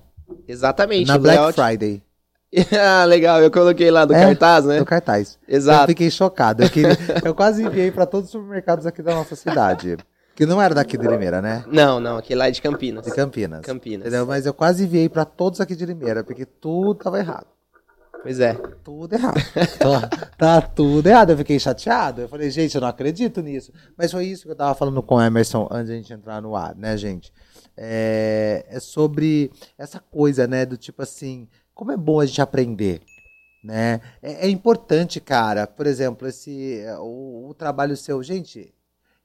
exatamente. 0.47 1.07
Na 1.07 1.19
Black 1.19 1.53
Friday. 1.53 2.01
ah, 2.79 3.05
legal, 3.05 3.41
eu 3.41 3.49
coloquei 3.49 3.89
lá 3.89 4.05
do 4.05 4.13
é, 4.13 4.21
cartaz, 4.21 4.65
né? 4.65 4.77
Do 4.77 4.85
cartaz. 4.85 5.39
Exato. 5.47 5.83
Eu 5.83 5.87
fiquei 5.87 6.11
chocado. 6.11 6.63
Eu, 6.63 6.69
queria, 6.69 6.97
eu 7.25 7.33
quase 7.33 7.63
enviei 7.63 7.91
para 7.91 8.05
todos 8.05 8.27
os 8.27 8.31
supermercados 8.31 8.85
aqui 8.85 9.01
da 9.01 9.15
nossa 9.15 9.35
cidade. 9.35 9.97
Que 10.35 10.45
não 10.45 10.61
era 10.61 10.73
daqui 10.73 10.97
de 10.97 11.07
Limeira, 11.07 11.41
né? 11.41 11.63
Não, 11.67 11.99
não, 11.99 12.17
aqui 12.17 12.33
lá 12.33 12.47
é 12.47 12.51
de 12.51 12.61
Campinas. 12.61 13.05
De 13.05 13.11
Campinas. 13.11 13.61
Campinas. 13.61 14.07
Entendeu? 14.07 14.25
Mas 14.25 14.45
eu 14.45 14.53
quase 14.53 14.83
enviei 14.83 15.07
para 15.07 15.25
todos 15.25 15.61
aqui 15.61 15.75
de 15.75 15.85
Limeira, 15.85 16.23
porque 16.23 16.45
tudo 16.45 16.95
tava 16.95 17.19
errado. 17.19 17.47
Pois 18.23 18.39
é. 18.39 18.53
Tudo 18.83 19.13
errado. 19.13 19.35
tá, 20.37 20.61
tudo 20.61 21.05
errado. 21.07 21.31
Eu 21.31 21.37
fiquei 21.37 21.59
chateado. 21.59 22.21
Eu 22.21 22.29
falei, 22.29 22.49
gente, 22.49 22.73
eu 22.73 22.81
não 22.81 22.87
acredito 22.87 23.41
nisso. 23.41 23.71
Mas 23.97 24.11
foi 24.11 24.25
isso 24.25 24.43
que 24.43 24.51
eu 24.51 24.55
tava 24.55 24.73
falando 24.73 25.03
com 25.03 25.15
o 25.15 25.21
Emerson 25.21 25.67
antes 25.69 25.87
de 25.87 25.93
a 25.93 25.95
gente 25.97 26.13
entrar 26.13 26.41
no 26.41 26.55
ar, 26.55 26.73
né, 26.75 26.95
gente? 26.97 27.31
É, 27.75 28.65
é 28.69 28.79
sobre 28.79 29.51
essa 29.77 29.99
coisa, 29.99 30.47
né, 30.47 30.65
do 30.65 30.77
tipo 30.77 31.01
assim, 31.01 31.47
como 31.73 31.91
é 31.91 31.97
bom 31.97 32.19
a 32.19 32.25
gente 32.25 32.41
aprender. 32.41 33.01
Né? 33.63 34.01
É, 34.21 34.47
é 34.47 34.49
importante, 34.49 35.19
cara. 35.19 35.65
Por 35.65 35.87
exemplo, 35.87 36.27
esse 36.27 36.83
o, 36.99 37.49
o, 37.49 37.53
trabalho 37.53 37.95
seu, 37.95 38.21
gente, 38.21 38.73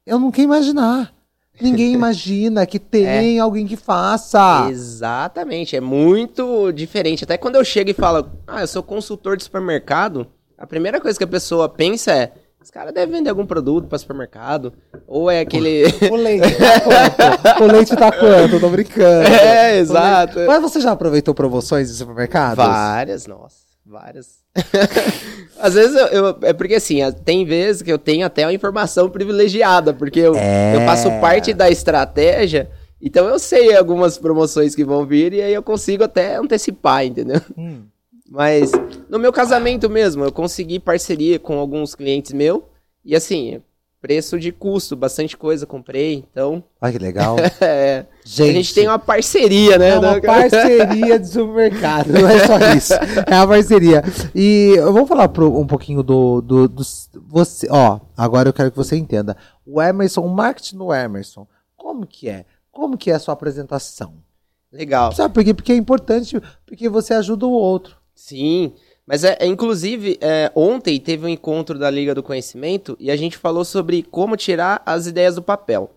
eu 0.06 0.18
nunca 0.18 0.38
ia 0.38 0.44
imaginar. 0.44 1.12
Ninguém 1.60 1.92
imagina 1.94 2.64
que 2.64 2.78
tem 2.78 3.38
é. 3.38 3.40
alguém 3.40 3.66
que 3.66 3.76
faça. 3.76 4.68
Exatamente, 4.70 5.74
é 5.74 5.80
muito 5.80 6.70
diferente. 6.72 7.24
Até 7.24 7.36
quando 7.36 7.56
eu 7.56 7.64
chego 7.64 7.90
e 7.90 7.94
falo, 7.94 8.30
ah, 8.46 8.60
eu 8.60 8.68
sou 8.68 8.82
consultor 8.82 9.36
de 9.36 9.44
supermercado, 9.44 10.26
a 10.56 10.66
primeira 10.66 11.00
coisa 11.00 11.18
que 11.18 11.24
a 11.24 11.28
pessoa 11.28 11.68
pensa 11.68 12.12
é, 12.12 12.32
os 12.68 12.70
caras 12.70 12.92
devem 12.92 13.16
vender 13.16 13.30
algum 13.30 13.46
produto 13.46 13.88
para 13.88 13.96
supermercado. 13.96 14.74
Ou 15.06 15.30
é 15.30 15.40
aquele. 15.40 15.84
O 16.12 16.16
leite 16.16 16.54
tá 16.54 16.80
quanto? 16.84 17.62
o 17.62 17.66
leite 17.66 17.96
tá 17.96 18.12
quanto? 18.12 18.60
Tô 18.60 18.68
brincando. 18.68 19.26
É, 19.26 19.78
exato. 19.78 20.40
Mas 20.46 20.60
você 20.60 20.78
já 20.78 20.92
aproveitou 20.92 21.34
promoções 21.34 21.88
de 21.88 21.94
supermercados? 21.94 22.62
Várias, 22.62 23.26
nossa. 23.26 23.56
Várias. 23.86 24.40
Às 25.58 25.72
vezes 25.72 25.96
eu, 25.96 26.06
eu, 26.08 26.38
É 26.42 26.52
porque 26.52 26.74
assim, 26.74 26.98
tem 27.24 27.46
vezes 27.46 27.80
que 27.80 27.90
eu 27.90 27.98
tenho 27.98 28.26
até 28.26 28.44
uma 28.44 28.52
informação 28.52 29.08
privilegiada, 29.08 29.94
porque 29.94 30.20
eu, 30.20 30.34
é... 30.36 30.76
eu 30.76 30.80
faço 30.82 31.08
parte 31.22 31.54
da 31.54 31.70
estratégia. 31.70 32.70
Então 33.00 33.26
eu 33.26 33.38
sei 33.38 33.74
algumas 33.74 34.18
promoções 34.18 34.74
que 34.74 34.84
vão 34.84 35.06
vir 35.06 35.32
e 35.32 35.40
aí 35.40 35.54
eu 35.54 35.62
consigo 35.62 36.04
até 36.04 36.36
antecipar, 36.36 37.06
entendeu? 37.06 37.40
Hum. 37.56 37.84
Mas 38.28 38.70
no 39.08 39.18
meu 39.18 39.32
casamento 39.32 39.88
mesmo, 39.88 40.24
eu 40.24 40.32
consegui 40.32 40.78
parceria 40.78 41.38
com 41.38 41.58
alguns 41.58 41.94
clientes 41.94 42.32
meus. 42.32 42.62
E 43.04 43.16
assim, 43.16 43.62
preço 44.00 44.38
de 44.38 44.52
custo, 44.52 44.94
bastante 44.94 45.36
coisa 45.36 45.66
comprei, 45.66 46.24
então. 46.30 46.62
Olha 46.80 46.92
que 46.92 46.98
legal. 46.98 47.36
é, 47.60 48.06
gente, 48.24 48.50
a 48.50 48.52
gente 48.52 48.74
tem 48.74 48.86
uma 48.86 48.98
parceria, 48.98 49.78
né? 49.78 49.90
É 49.90 49.98
uma 49.98 50.20
parceria 50.20 51.18
de 51.18 51.28
supermercado, 51.28 52.12
não 52.12 52.28
é 52.28 52.46
só 52.46 52.58
isso. 52.76 52.94
É 53.26 53.34
uma 53.36 53.48
parceria. 53.48 54.02
E 54.34 54.74
eu 54.76 54.92
vou 54.92 55.06
falar 55.06 55.28
pro, 55.28 55.58
um 55.58 55.66
pouquinho 55.66 56.02
do, 56.02 56.40
do, 56.40 56.68
do, 56.68 56.82
você, 57.26 57.66
ó, 57.70 57.98
agora 58.16 58.48
eu 58.48 58.52
quero 58.52 58.70
que 58.70 58.76
você 58.76 58.96
entenda. 58.96 59.36
O 59.66 59.80
Emerson, 59.82 60.20
o 60.20 60.28
marketing 60.28 60.76
no 60.76 60.92
Emerson, 60.92 61.46
como 61.76 62.06
que 62.06 62.28
é? 62.28 62.44
Como 62.70 62.96
que 62.96 63.10
é 63.10 63.14
a 63.14 63.18
sua 63.18 63.34
apresentação? 63.34 64.14
Legal. 64.70 65.12
Sabe 65.12 65.32
por 65.32 65.42
quê? 65.42 65.54
Porque 65.54 65.72
é 65.72 65.76
importante, 65.76 66.40
porque 66.66 66.88
você 66.88 67.14
ajuda 67.14 67.46
o 67.46 67.50
outro. 67.50 67.96
Sim, 68.18 68.72
mas 69.06 69.22
é, 69.22 69.36
é 69.38 69.46
inclusive 69.46 70.18
é, 70.20 70.50
ontem 70.52 70.98
teve 70.98 71.24
um 71.24 71.28
encontro 71.28 71.78
da 71.78 71.88
Liga 71.88 72.16
do 72.16 72.22
Conhecimento 72.22 72.96
e 72.98 73.12
a 73.12 73.16
gente 73.16 73.38
falou 73.38 73.64
sobre 73.64 74.02
como 74.02 74.36
tirar 74.36 74.82
as 74.84 75.06
ideias 75.06 75.36
do 75.36 75.42
papel. 75.42 75.92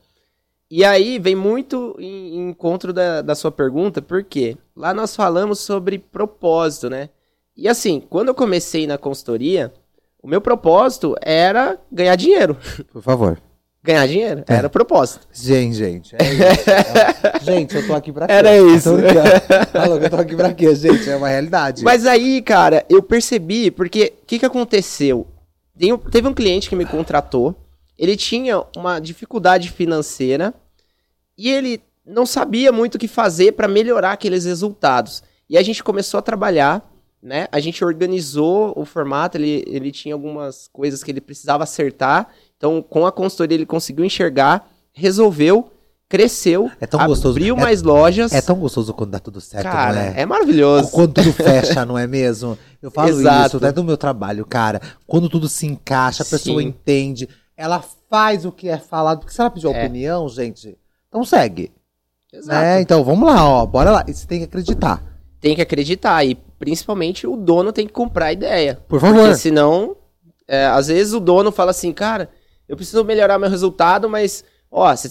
E 0.70 0.86
aí 0.86 1.18
vem 1.18 1.36
muito 1.36 1.96
em, 1.98 2.36
em 2.36 2.50
encontro 2.52 2.94
da, 2.94 3.24
da 3.24 3.34
sua 3.34 3.52
pergunta, 3.52 4.04
porque 4.04 4.56
lá 4.76 4.94
nós 4.94 5.16
falamos 5.16 5.62
sobre 5.62 5.98
propósito, 5.98 6.92
né? 6.92 7.10
E 7.58 7.68
assim, 7.68 8.00
quando 8.00 8.28
eu 8.28 8.36
comecei 8.36 8.86
na 8.86 9.00
consultoria, 9.00 9.74
o 10.22 10.28
meu 10.28 10.40
propósito 10.40 11.16
era 11.24 11.80
ganhar 11.92 12.16
dinheiro. 12.16 12.56
Por 12.94 13.02
favor. 13.02 13.42
Ganhar 13.84 14.08
dinheiro, 14.08 14.44
É. 14.48 14.54
era 14.54 14.68
o 14.68 14.70
propósito. 14.70 15.28
Gente, 15.34 15.74
gente. 15.76 16.16
É 16.16 16.24
isso. 16.24 17.42
gente, 17.44 17.76
eu 17.76 17.88
tô 17.88 17.96
aqui 17.96 18.12
pra 18.12 18.28
quê? 18.28 18.34
Era 18.34 18.56
isso. 18.58 18.92
Tá 19.74 19.86
louco, 19.86 20.06
eu 20.06 20.10
tô 20.10 20.18
aqui 20.18 20.36
pra 20.36 20.54
quê, 20.54 20.76
gente? 20.76 21.10
É 21.10 21.16
uma 21.16 21.28
realidade. 21.30 21.84
Mas 21.84 22.06
aí, 22.06 22.42
cara, 22.44 22.86
eu 22.88 23.02
percebi, 23.02 23.72
porque 23.72 24.14
o 24.22 24.26
que, 24.28 24.38
que 24.40 24.46
aconteceu? 24.46 25.28
Teve 26.12 26.28
um 26.28 26.34
cliente 26.34 26.70
que 26.70 26.76
me 26.76 26.86
contratou, 26.86 27.56
ele 27.98 28.16
tinha 28.16 28.64
uma 28.78 29.00
dificuldade 29.00 29.72
financeira 29.72 30.54
e 31.36 31.50
ele 31.50 31.82
não 32.06 32.26
sabia 32.26 32.72
muito 32.72 32.96
o 32.96 33.00
que 33.00 33.08
fazer 33.08 33.54
para 33.54 33.68
melhorar 33.68 34.12
aqueles 34.12 34.46
resultados. 34.46 35.24
E 35.50 35.58
a 35.58 35.64
gente 35.64 35.84
começou 35.84 36.20
a 36.20 36.22
trabalhar, 36.22 36.88
né? 37.22 37.48
A 37.52 37.60
gente 37.60 37.84
organizou 37.84 38.74
o 38.76 38.86
formato, 38.86 39.38
ele, 39.38 39.64
ele 39.68 39.92
tinha 39.92 40.14
algumas 40.14 40.68
coisas 40.72 41.04
que 41.04 41.10
ele 41.10 41.22
precisava 41.22 41.64
acertar. 41.64 42.30
Então, 42.62 42.80
com 42.80 43.08
a 43.08 43.12
consultoria, 43.12 43.58
ele 43.58 43.66
conseguiu 43.66 44.06
enxergar, 44.06 44.70
resolveu, 44.94 45.72
cresceu, 46.08 46.70
É 46.80 46.86
tão 46.86 47.04
gostoso. 47.08 47.36
abriu 47.40 47.58
É- 47.58 47.60
mais 47.60 47.82
lojas. 47.82 48.32
É 48.32 48.40
tão 48.40 48.56
gostoso 48.56 48.94
quando 48.94 49.10
dá 49.10 49.18
tudo 49.20 49.42
certo, 49.42 49.64
cara, 49.64 49.94
não 49.96 50.02
é? 50.02 50.22
é 50.22 50.26
maravilhoso. 50.28 50.92
Quando 50.92 51.12
tudo 51.16 51.34
fecha, 51.34 51.84
não 51.86 51.98
é 51.98 52.06
mesmo? 52.06 52.56
Eu 52.80 52.92
falo 52.92 53.10
Exato. 53.10 53.48
isso, 53.48 53.58
até 53.58 53.72
do 53.72 53.84
meu 53.84 53.98
trabalho, 53.98 54.46
cara. 54.46 54.80
Quando 55.08 55.28
tudo 55.28 55.50
se 55.50 55.66
encaixa, 55.66 56.22
a 56.22 56.26
pessoa 56.26 56.62
Sim. 56.62 56.68
entende, 56.68 57.28
ela 57.58 57.84
faz 58.08 58.46
o 58.46 58.52
que 58.52 58.70
é 58.70 58.78
falado. 58.78 59.22
Porque 59.22 59.34
se 59.34 59.42
ela 59.42 59.50
pedir 59.50 59.66
É. 59.66 59.70
opinião, 59.70 60.30
gente, 60.30 60.78
então 61.10 61.26
segue. 61.26 61.72
Exato. 62.32 62.60
Né? 62.62 62.82
Então 62.82 63.04
vamos 63.04 63.28
lá, 63.28 63.44
ó. 63.44 63.66
Bora 63.66 63.90
lá. 63.90 64.06
E 64.08 64.14
você 64.14 64.28
tem 64.28 64.38
que 64.38 64.46
acreditar. 64.46 65.02
tem 65.40 65.56
que 65.56 65.62
acreditar 65.64 66.24
e 66.24 66.36
principalmente 66.60 67.26
o 67.26 67.36
dono 67.36 67.74
tem 67.74 67.88
que 67.88 67.92
comprar 67.94 68.28
a 68.28 68.34
ideia. 68.34 68.80
Por 68.88 69.00
favor. 69.02 69.16
Porque 69.22 69.36
senão, 69.36 69.96
é, 70.48 70.68
às 70.68 70.86
vezes 70.88 71.14
o 71.14 71.20
dono 71.20 71.52
fala 71.52 71.72
assim, 71.72 71.92
cara, 71.92 72.30
eu 72.72 72.78
preciso 72.78 73.04
melhorar 73.04 73.38
meu 73.38 73.50
resultado, 73.50 74.10
mas, 74.10 74.46
ó, 74.72 74.96
você 74.96 75.10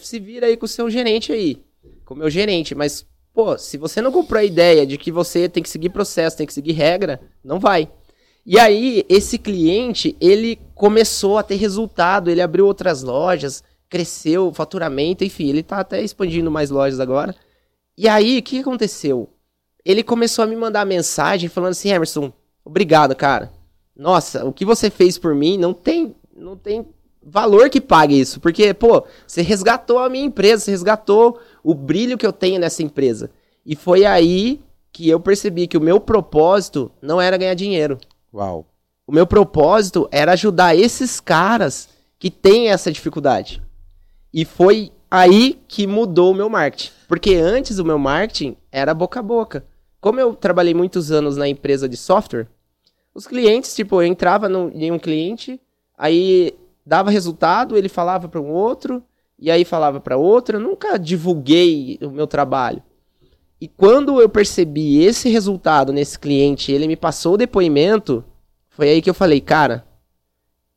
se 0.00 0.20
vira 0.20 0.46
aí 0.46 0.56
com 0.56 0.64
o 0.64 0.68
seu 0.68 0.88
gerente 0.88 1.32
aí, 1.32 1.60
com 2.04 2.14
o 2.14 2.16
meu 2.16 2.30
gerente, 2.30 2.72
mas, 2.72 3.04
pô, 3.34 3.58
se 3.58 3.76
você 3.76 4.00
não 4.00 4.12
comprou 4.12 4.38
a 4.38 4.44
ideia 4.44 4.86
de 4.86 4.96
que 4.96 5.10
você 5.10 5.48
tem 5.48 5.60
que 5.60 5.68
seguir 5.68 5.88
processo, 5.88 6.36
tem 6.36 6.46
que 6.46 6.54
seguir 6.54 6.70
regra, 6.70 7.20
não 7.42 7.58
vai. 7.58 7.90
E 8.46 8.60
aí, 8.60 9.04
esse 9.08 9.38
cliente, 9.38 10.16
ele 10.20 10.56
começou 10.72 11.36
a 11.36 11.42
ter 11.42 11.56
resultado, 11.56 12.30
ele 12.30 12.40
abriu 12.40 12.64
outras 12.64 13.02
lojas, 13.02 13.64
cresceu 13.88 14.46
o 14.46 14.54
faturamento, 14.54 15.24
enfim, 15.24 15.48
ele 15.48 15.64
tá 15.64 15.80
até 15.80 16.00
expandindo 16.00 16.48
mais 16.48 16.70
lojas 16.70 17.00
agora. 17.00 17.34
E 17.98 18.08
aí, 18.08 18.38
o 18.38 18.42
que 18.42 18.60
aconteceu? 18.60 19.28
Ele 19.84 20.04
começou 20.04 20.44
a 20.44 20.46
me 20.46 20.54
mandar 20.54 20.86
mensagem 20.86 21.48
falando 21.48 21.72
assim, 21.72 21.90
Emerson, 21.90 22.32
obrigado, 22.64 23.16
cara. 23.16 23.50
Nossa, 23.96 24.44
o 24.44 24.52
que 24.52 24.64
você 24.64 24.90
fez 24.90 25.18
por 25.18 25.34
mim 25.34 25.58
não 25.58 25.74
tem, 25.74 26.14
não 26.36 26.56
tem 26.56 26.86
valor 27.22 27.68
que 27.68 27.80
pague 27.80 28.18
isso, 28.18 28.40
porque, 28.40 28.72
pô, 28.72 29.04
você 29.26 29.42
resgatou 29.42 29.98
a 29.98 30.08
minha 30.08 30.24
empresa, 30.24 30.64
você 30.64 30.70
resgatou 30.70 31.38
o 31.62 31.74
brilho 31.74 32.16
que 32.16 32.26
eu 32.26 32.32
tenho 32.32 32.60
nessa 32.60 32.82
empresa. 32.82 33.30
E 33.64 33.76
foi 33.76 34.04
aí 34.04 34.60
que 34.92 35.08
eu 35.08 35.20
percebi 35.20 35.66
que 35.66 35.76
o 35.76 35.80
meu 35.80 36.00
propósito 36.00 36.90
não 37.00 37.20
era 37.20 37.36
ganhar 37.36 37.54
dinheiro. 37.54 37.98
Uau. 38.32 38.66
O 39.06 39.12
meu 39.12 39.26
propósito 39.26 40.08
era 40.10 40.32
ajudar 40.32 40.76
esses 40.76 41.20
caras 41.20 41.88
que 42.18 42.30
têm 42.30 42.70
essa 42.70 42.90
dificuldade. 42.92 43.62
E 44.32 44.44
foi 44.44 44.92
aí 45.10 45.58
que 45.66 45.86
mudou 45.86 46.30
o 46.30 46.34
meu 46.34 46.48
marketing. 46.48 46.92
Porque 47.08 47.34
antes 47.34 47.78
o 47.78 47.84
meu 47.84 47.98
marketing 47.98 48.56
era 48.70 48.94
boca 48.94 49.20
a 49.20 49.22
boca. 49.22 49.64
Como 50.00 50.20
eu 50.20 50.34
trabalhei 50.34 50.72
muitos 50.74 51.10
anos 51.10 51.36
na 51.36 51.48
empresa 51.48 51.88
de 51.88 51.96
software, 51.96 52.46
os 53.14 53.26
clientes, 53.26 53.74
tipo, 53.74 54.00
eu 54.00 54.06
entrava 54.06 54.48
no- 54.48 54.70
em 54.72 54.90
um 54.92 54.98
cliente, 54.98 55.60
aí 55.98 56.54
dava 56.84 57.10
resultado, 57.10 57.76
ele 57.76 57.88
falava 57.88 58.28
para 58.28 58.40
um 58.40 58.50
outro, 58.50 59.02
e 59.38 59.50
aí 59.50 59.64
falava 59.64 60.00
para 60.00 60.16
outro. 60.16 60.56
Eu 60.56 60.60
nunca 60.60 60.98
divulguei 60.98 61.98
o 62.02 62.10
meu 62.10 62.26
trabalho. 62.26 62.82
E 63.60 63.68
quando 63.68 64.20
eu 64.20 64.28
percebi 64.28 65.02
esse 65.02 65.28
resultado 65.28 65.92
nesse 65.92 66.18
cliente, 66.18 66.72
ele 66.72 66.86
me 66.86 66.96
passou 66.96 67.34
o 67.34 67.36
depoimento, 67.36 68.24
foi 68.68 68.88
aí 68.88 69.02
que 69.02 69.10
eu 69.10 69.14
falei, 69.14 69.40
cara, 69.40 69.84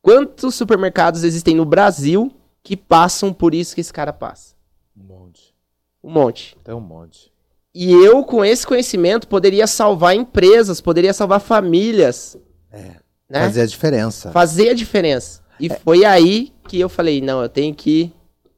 quantos 0.02 0.54
supermercados 0.54 1.24
existem 1.24 1.54
no 1.54 1.64
Brasil 1.64 2.30
que 2.62 2.76
passam 2.76 3.32
por 3.32 3.54
isso 3.54 3.74
que 3.74 3.80
esse 3.80 3.92
cara 3.92 4.12
passa? 4.12 4.54
Um 4.96 5.04
monte. 5.04 5.54
Um 6.02 6.10
monte. 6.10 6.56
Tem 6.62 6.74
um 6.74 6.80
monte. 6.80 7.32
E 7.74 7.90
eu, 7.90 8.22
com 8.22 8.44
esse 8.44 8.66
conhecimento, 8.66 9.26
poderia 9.26 9.66
salvar 9.66 10.14
empresas, 10.14 10.80
poderia 10.80 11.12
salvar 11.12 11.40
famílias, 11.40 12.36
É. 12.70 12.96
né? 13.28 13.40
Fazer 13.46 13.62
a 13.62 13.66
diferença. 13.66 14.30
Fazer 14.30 14.68
a 14.68 14.74
diferença. 14.74 15.42
E 15.58 15.68
foi 15.68 16.04
aí 16.04 16.52
que 16.68 16.78
eu 16.78 16.88
falei, 16.88 17.20
não, 17.20 17.42
eu 17.42 17.48
tenho 17.48 17.74
que 17.74 18.12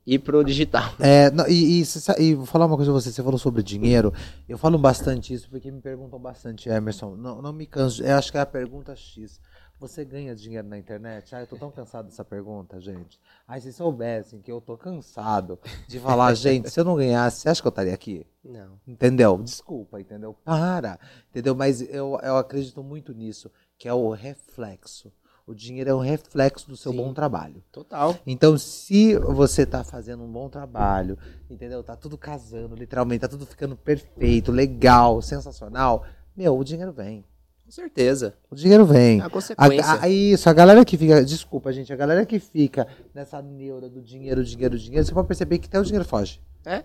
ir 0.07 0.19
pro 0.21 0.45
digital. 0.45 0.95
É, 1.01 1.31
não, 1.31 1.47
e, 1.49 1.83
e, 1.83 1.85
e 2.19 2.35
vou 2.35 2.47
falar 2.47 2.67
uma 2.67 2.77
coisa 2.77 2.93
pra 2.93 3.01
você, 3.01 3.11
você 3.11 3.23
falou 3.23 3.39
sobre 3.39 3.63
dinheiro, 3.63 4.13
eu 4.49 4.57
falo 4.57 4.79
bastante 4.79 5.35
isso 5.35 5.51
porque 5.51 5.71
me 5.71 5.81
perguntam 5.81 6.19
bastante, 6.19 6.69
Emerson, 6.69 7.17
não, 7.17 7.43
não 7.43 7.53
me 7.53 7.67
canso, 7.67 8.05
eu 8.05 8.17
acho 8.17 8.31
que 8.31 8.39
é 8.39 8.41
a 8.41 8.47
pergunta 8.47 8.95
X, 8.95 9.41
você 9.79 10.05
ganha 10.05 10.35
dinheiro 10.35 10.67
na 10.67 10.79
internet? 10.79 11.35
Ah, 11.35 11.41
eu 11.41 11.47
tô 11.47 11.57
tão 11.57 11.71
cansado 11.71 12.07
dessa 12.07 12.25
pergunta, 12.25 12.81
gente. 12.81 13.21
Ai, 13.47 13.61
se 13.61 13.73
soubessem 13.73 14.41
que 14.41 14.51
eu 14.51 14.59
tô 14.59 14.77
cansado 14.77 15.59
de 15.87 16.01
falar, 16.01 16.33
gente, 16.35 16.71
se 16.71 16.81
eu 16.81 16.85
não 16.85 16.97
ganhasse, 16.97 17.41
você 17.41 17.49
acha 17.51 17.61
que 17.61 17.69
eu 17.69 17.71
estaria 17.71 17.93
aqui? 17.93 18.27
Não. 18.43 18.81
Entendeu? 18.87 19.37
Desculpa, 19.37 20.01
entendeu? 20.01 20.35
Para, 20.45 20.99
entendeu? 21.29 21.55
Mas 21.55 21.83
eu, 21.83 22.19
eu 22.23 22.39
acredito 22.39 22.83
muito 22.83 23.13
nisso, 23.13 23.51
que 23.77 23.87
é 23.87 23.93
o 23.93 24.09
reflexo. 24.11 25.13
O 25.47 25.55
dinheiro 25.55 25.91
é 25.91 25.95
um 25.95 26.01
reflexo 26.01 26.69
do 26.69 26.77
seu 26.77 26.91
Sim. 26.91 26.99
bom 26.99 27.15
trabalho. 27.15 27.63
Total. 27.71 28.17
Então, 28.27 28.59
se 28.59 29.17
você 29.17 29.65
tá 29.65 29.85
fazendo 29.85 30.25
um 30.25 30.31
bom 30.33 30.49
trabalho, 30.49 31.17
entendeu? 31.49 31.85
Tá 31.85 31.95
tudo 31.95 32.19
casando, 32.19 32.75
literalmente, 32.75 33.21
tá 33.21 33.29
tudo 33.29 33.47
ficando 33.47 33.77
perfeito, 33.77 34.51
legal, 34.51 35.23
sensacional, 35.23 36.05
meu, 36.37 36.59
o 36.59 36.65
dinheiro 36.65 36.93
vem. 36.93 37.25
Com 37.65 37.71
certeza. 37.71 38.35
O 38.51 38.57
dinheiro 38.57 38.85
vem. 38.85 39.21
É 39.21 39.23
a 39.23 39.27
A- 39.27 39.31
consequência. 39.31 40.01
a- 40.03 40.09
isso, 40.09 40.49
a 40.51 40.53
galera 40.53 40.85
que 40.85 40.97
fica, 40.99 41.25
desculpa, 41.25 41.73
gente, 41.73 41.93
a 41.93 41.97
galera 41.97 42.27
que 42.27 42.41
fica 42.41 42.87
nessa 43.15 43.41
neura 43.41 43.89
do 43.89 44.03
dinheiro, 44.03 44.45
dinheiro, 44.45 44.77
dinheiro, 44.77 45.07
você 45.07 45.15
pode 45.15 45.29
perceber 45.29 45.59
que 45.59 45.69
até 45.69 45.79
o 45.79 45.85
dinheiro 45.85 46.05
foge. 46.05 46.41
É? 46.65 46.83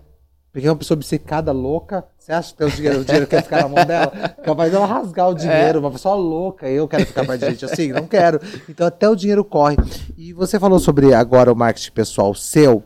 Porque 0.52 0.66
é 0.66 0.70
uma 0.70 0.76
pessoa 0.76 0.96
obcecada, 0.96 1.50
louca. 1.50 2.04
Você 2.18 2.30
acha 2.30 2.54
que 2.54 2.62
o 2.62 2.70
dinheiro, 2.70 3.00
o 3.00 3.04
dinheiro 3.04 3.26
quer 3.26 3.42
ficar 3.42 3.62
na 3.62 3.68
mão 3.68 3.86
dela? 3.86 4.12
Capaz 4.44 4.70
dela 4.70 4.84
rasgar 4.84 5.30
o 5.30 5.34
dinheiro. 5.34 5.80
Uma 5.80 5.90
pessoa 5.90 6.14
louca. 6.14 6.68
Eu 6.68 6.86
quero 6.86 7.06
ficar 7.06 7.26
perto 7.26 7.40
de 7.40 7.50
gente 7.50 7.64
assim? 7.64 7.90
Não 7.90 8.06
quero. 8.06 8.38
Então 8.68 8.86
até 8.86 9.08
o 9.08 9.16
dinheiro 9.16 9.42
corre. 9.44 9.76
E 10.14 10.34
você 10.34 10.60
falou 10.60 10.78
sobre 10.78 11.14
agora 11.14 11.50
o 11.50 11.56
marketing 11.56 11.92
pessoal 11.92 12.34
seu, 12.34 12.84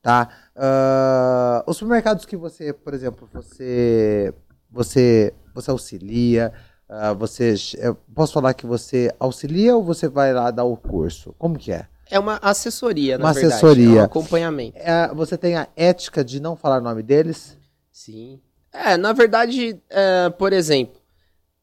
tá? 0.00 0.28
Ah, 0.54 1.64
os 1.66 1.76
supermercados 1.76 2.24
que 2.24 2.36
você, 2.36 2.72
por 2.72 2.94
exemplo, 2.94 3.28
você 3.32 4.32
você 4.70 5.34
você 5.52 5.70
auxilia, 5.72 6.52
ah, 6.88 7.12
você 7.14 7.54
eu 7.78 7.96
posso 8.14 8.32
falar 8.32 8.54
que 8.54 8.66
você 8.66 9.12
auxilia 9.18 9.74
ou 9.74 9.82
você 9.82 10.08
vai 10.08 10.32
lá 10.32 10.52
dar 10.52 10.64
o 10.64 10.76
curso? 10.76 11.34
Como 11.36 11.58
que 11.58 11.72
é? 11.72 11.86
É 12.10 12.18
uma 12.18 12.38
assessoria, 12.42 13.18
na 13.18 13.24
Uma 13.26 13.32
verdade. 13.32 13.54
assessoria. 13.54 13.98
É 13.98 14.02
um 14.02 14.04
acompanhamento. 14.04 14.78
É, 14.78 15.08
você 15.14 15.36
tem 15.36 15.56
a 15.56 15.68
ética 15.76 16.24
de 16.24 16.40
não 16.40 16.56
falar 16.56 16.78
o 16.78 16.84
nome 16.84 17.02
deles? 17.02 17.56
Sim. 17.92 18.40
É, 18.72 18.96
na 18.96 19.12
verdade, 19.12 19.80
é, 19.90 20.30
por 20.30 20.52
exemplo, 20.52 21.00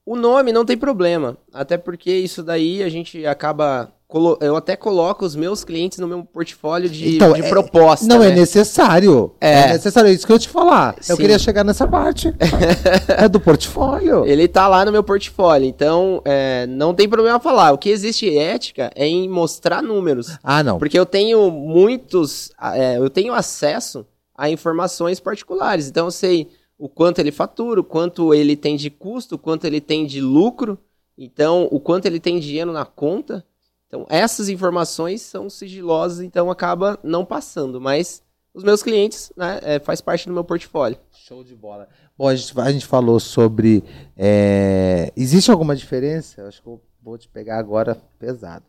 o 0.05 0.15
nome 0.15 0.51
não 0.51 0.65
tem 0.65 0.77
problema. 0.77 1.37
Até 1.53 1.77
porque 1.77 2.11
isso 2.11 2.43
daí 2.43 2.83
a 2.83 2.89
gente 2.89 3.25
acaba. 3.25 3.91
Eu 4.39 4.55
até 4.55 4.75
coloco 4.75 5.25
os 5.25 5.35
meus 5.35 5.63
clientes 5.63 5.97
no 5.97 6.07
meu 6.07 6.23
portfólio 6.23 6.87
de, 6.89 7.15
Então, 7.15 7.33
de 7.33 7.41
é- 7.41 7.49
proposta. 7.49 8.05
Não 8.05 8.23
é 8.23 8.29
né? 8.29 8.35
necessário. 8.35 9.33
É. 9.41 9.61
É. 9.61 9.73
necessário, 9.73 10.09
é 10.09 10.13
isso 10.13 10.25
que 10.25 10.31
eu 10.31 10.35
ia 10.35 10.39
te 10.39 10.47
falar. 10.47 10.95
Eu 11.09 11.15
Sim. 11.15 11.21
queria 11.21 11.39
chegar 11.39 11.63
nessa 11.63 11.87
parte. 11.87 12.33
é 13.17 13.27
do 13.27 13.39
portfólio. 13.39 14.25
Ele 14.25 14.47
tá 14.47 14.67
lá 14.67 14.85
no 14.85 14.91
meu 14.91 15.03
portfólio. 15.03 15.67
Então, 15.67 16.21
é, 16.23 16.67
não 16.67 16.93
tem 16.93 17.09
problema 17.09 17.39
falar. 17.39 17.71
O 17.73 17.77
que 17.77 17.89
existe 17.89 18.37
ética 18.37 18.91
é 18.95 19.07
em 19.07 19.27
mostrar 19.27 19.81
números. 19.81 20.37
Ah, 20.43 20.61
não. 20.63 20.77
Porque 20.77 20.97
eu 20.97 21.05
tenho 21.05 21.49
muitos. 21.49 22.51
é, 22.73 22.97
eu 22.97 23.09
tenho 23.09 23.33
acesso 23.33 24.05
a 24.37 24.49
informações 24.49 25.19
particulares. 25.19 25.87
Então 25.89 26.05
eu 26.05 26.11
sei 26.11 26.47
o 26.77 26.87
quanto 26.89 27.19
ele 27.19 27.31
fatura, 27.31 27.79
o 27.79 27.83
quanto 27.83 28.33
ele 28.33 28.55
tem 28.55 28.75
de 28.75 28.89
custo, 28.89 29.35
o 29.35 29.37
quanto 29.39 29.65
ele 29.65 29.79
tem 29.79 30.05
de 30.05 30.19
lucro, 30.19 30.77
então 31.17 31.67
o 31.71 31.79
quanto 31.79 32.05
ele 32.05 32.19
tem 32.19 32.39
dinheiro 32.39 32.71
na 32.71 32.85
conta. 32.85 33.43
Então 33.95 34.05
essas 34.09 34.49
informações 34.49 35.21
são 35.21 35.49
sigilosas, 35.49 36.19
então 36.19 36.51
acaba 36.51 36.99
não 37.01 37.23
passando. 37.23 37.79
Mas 37.79 38.21
os 38.53 38.61
meus 38.61 38.83
clientes, 38.83 39.31
né, 39.37 39.59
é, 39.63 39.79
faz 39.79 40.01
parte 40.01 40.27
do 40.27 40.33
meu 40.33 40.43
portfólio. 40.43 40.99
Show 41.11 41.45
de 41.45 41.55
bola. 41.55 41.87
Bom, 42.17 42.27
a 42.27 42.35
gente, 42.35 42.59
a 42.59 42.71
gente 42.71 42.85
falou 42.85 43.19
sobre. 43.21 43.83
é, 44.17 45.13
existe 45.15 45.49
alguma 45.49 45.75
diferença? 45.75 46.41
Eu 46.41 46.47
acho 46.47 46.61
que 46.61 46.67
eu 46.67 46.81
vou 47.01 47.17
te 47.17 47.29
pegar 47.29 47.57
agora 47.57 47.95
pesado. 48.19 48.65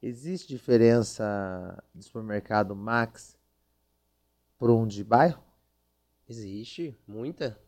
Existe 0.00 0.46
diferença 0.46 1.82
do 1.92 2.04
supermercado 2.04 2.76
Max 2.76 3.36
para 4.56 4.70
um 4.70 4.86
de 4.86 5.02
bairro? 5.02 5.42
Existe 6.28 6.96
muita. 7.04 7.58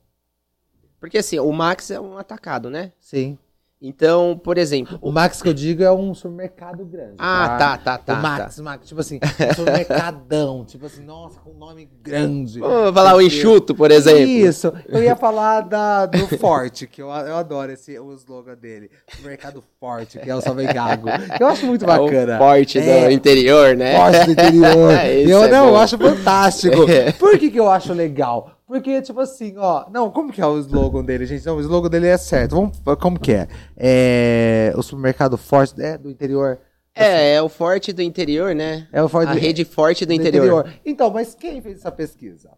Porque 1.00 1.18
assim, 1.18 1.40
o 1.40 1.50
Max 1.50 1.90
é 1.90 2.00
um 2.00 2.16
atacado, 2.16 2.70
né? 2.70 2.92
Sim. 3.00 3.36
Então, 3.82 4.38
por 4.42 4.58
exemplo. 4.58 4.98
O 5.00 5.10
Max 5.10 5.40
que 5.40 5.48
eu 5.48 5.54
digo 5.54 5.82
é 5.82 5.90
um 5.90 6.12
supermercado 6.12 6.84
grande. 6.84 7.14
Ah, 7.18 7.56
tá, 7.58 7.78
tá, 7.78 7.96
tá. 7.96 8.12
o 8.12 8.22
Max, 8.22 8.56
tá. 8.56 8.62
Max, 8.62 8.86
tipo 8.86 9.00
assim, 9.00 9.18
um 9.22 9.54
supermercadão. 9.54 10.64
tipo 10.68 10.84
assim, 10.84 11.02
nossa, 11.02 11.40
com 11.40 11.54
nome 11.54 11.88
grande. 12.02 12.60
Vamos 12.60 12.92
falar 12.92 13.16
o 13.16 13.22
enxuto, 13.22 13.74
por 13.74 13.90
exemplo. 13.90 14.20
Isso. 14.20 14.70
Eu 14.86 15.02
ia 15.02 15.16
falar 15.16 15.62
da, 15.62 16.04
do 16.04 16.26
Forte, 16.36 16.86
que 16.86 17.00
eu, 17.00 17.08
eu 17.08 17.36
adoro 17.36 17.72
esse, 17.72 17.98
o 17.98 18.12
slogan 18.12 18.54
dele. 18.54 18.90
Supermercado 19.08 19.64
Forte, 19.80 20.18
que 20.18 20.28
é 20.28 20.36
o 20.36 20.42
Salve 20.42 20.66
Gago. 20.66 21.08
Eu 21.40 21.46
acho 21.46 21.64
muito 21.64 21.86
bacana. 21.86 22.34
É 22.34 22.36
o 22.36 22.38
forte 22.38 22.78
É. 22.78 23.06
do 23.06 23.12
interior, 23.12 23.74
né? 23.76 23.96
Forte 23.96 24.26
do 24.26 24.32
interior. 24.32 24.90
Eu 25.30 25.44
é 25.44 25.48
não, 25.48 25.66
bom. 25.66 25.70
eu 25.70 25.76
acho 25.76 25.96
fantástico. 25.96 26.86
Por 27.18 27.38
que, 27.38 27.50
que 27.50 27.58
eu 27.58 27.70
acho 27.70 27.92
legal? 27.92 28.59
Porque, 28.70 29.02
tipo 29.02 29.18
assim, 29.18 29.54
ó. 29.56 29.90
Não, 29.90 30.12
como 30.12 30.32
que 30.32 30.40
é 30.40 30.46
o 30.46 30.56
slogan 30.60 31.04
dele, 31.04 31.26
gente? 31.26 31.44
Não, 31.44 31.56
o 31.56 31.60
slogan 31.60 31.88
dele 31.90 32.06
é 32.06 32.16
certo. 32.16 32.54
Vamos, 32.54 32.78
como 33.00 33.18
que 33.18 33.32
é? 33.32 33.48
É. 33.76 34.72
O 34.76 34.82
supermercado 34.82 35.36
forte 35.36 35.82
é, 35.82 35.98
do 35.98 36.08
interior. 36.08 36.60
É, 36.94 37.32
é 37.34 37.42
o 37.42 37.48
forte 37.48 37.92
do 37.92 38.00
interior, 38.00 38.54
né? 38.54 38.86
É 38.92 39.02
o 39.02 39.08
forte 39.08 39.30
A 39.30 39.34
do- 39.34 39.40
rede 39.40 39.64
forte 39.64 40.06
do, 40.06 40.12
interior. 40.12 40.72
Então, 40.86 41.10
mas 41.10 41.34
quem 41.34 41.60
fez 41.60 41.78
essa 41.78 41.90
pesquisa? 41.90 42.50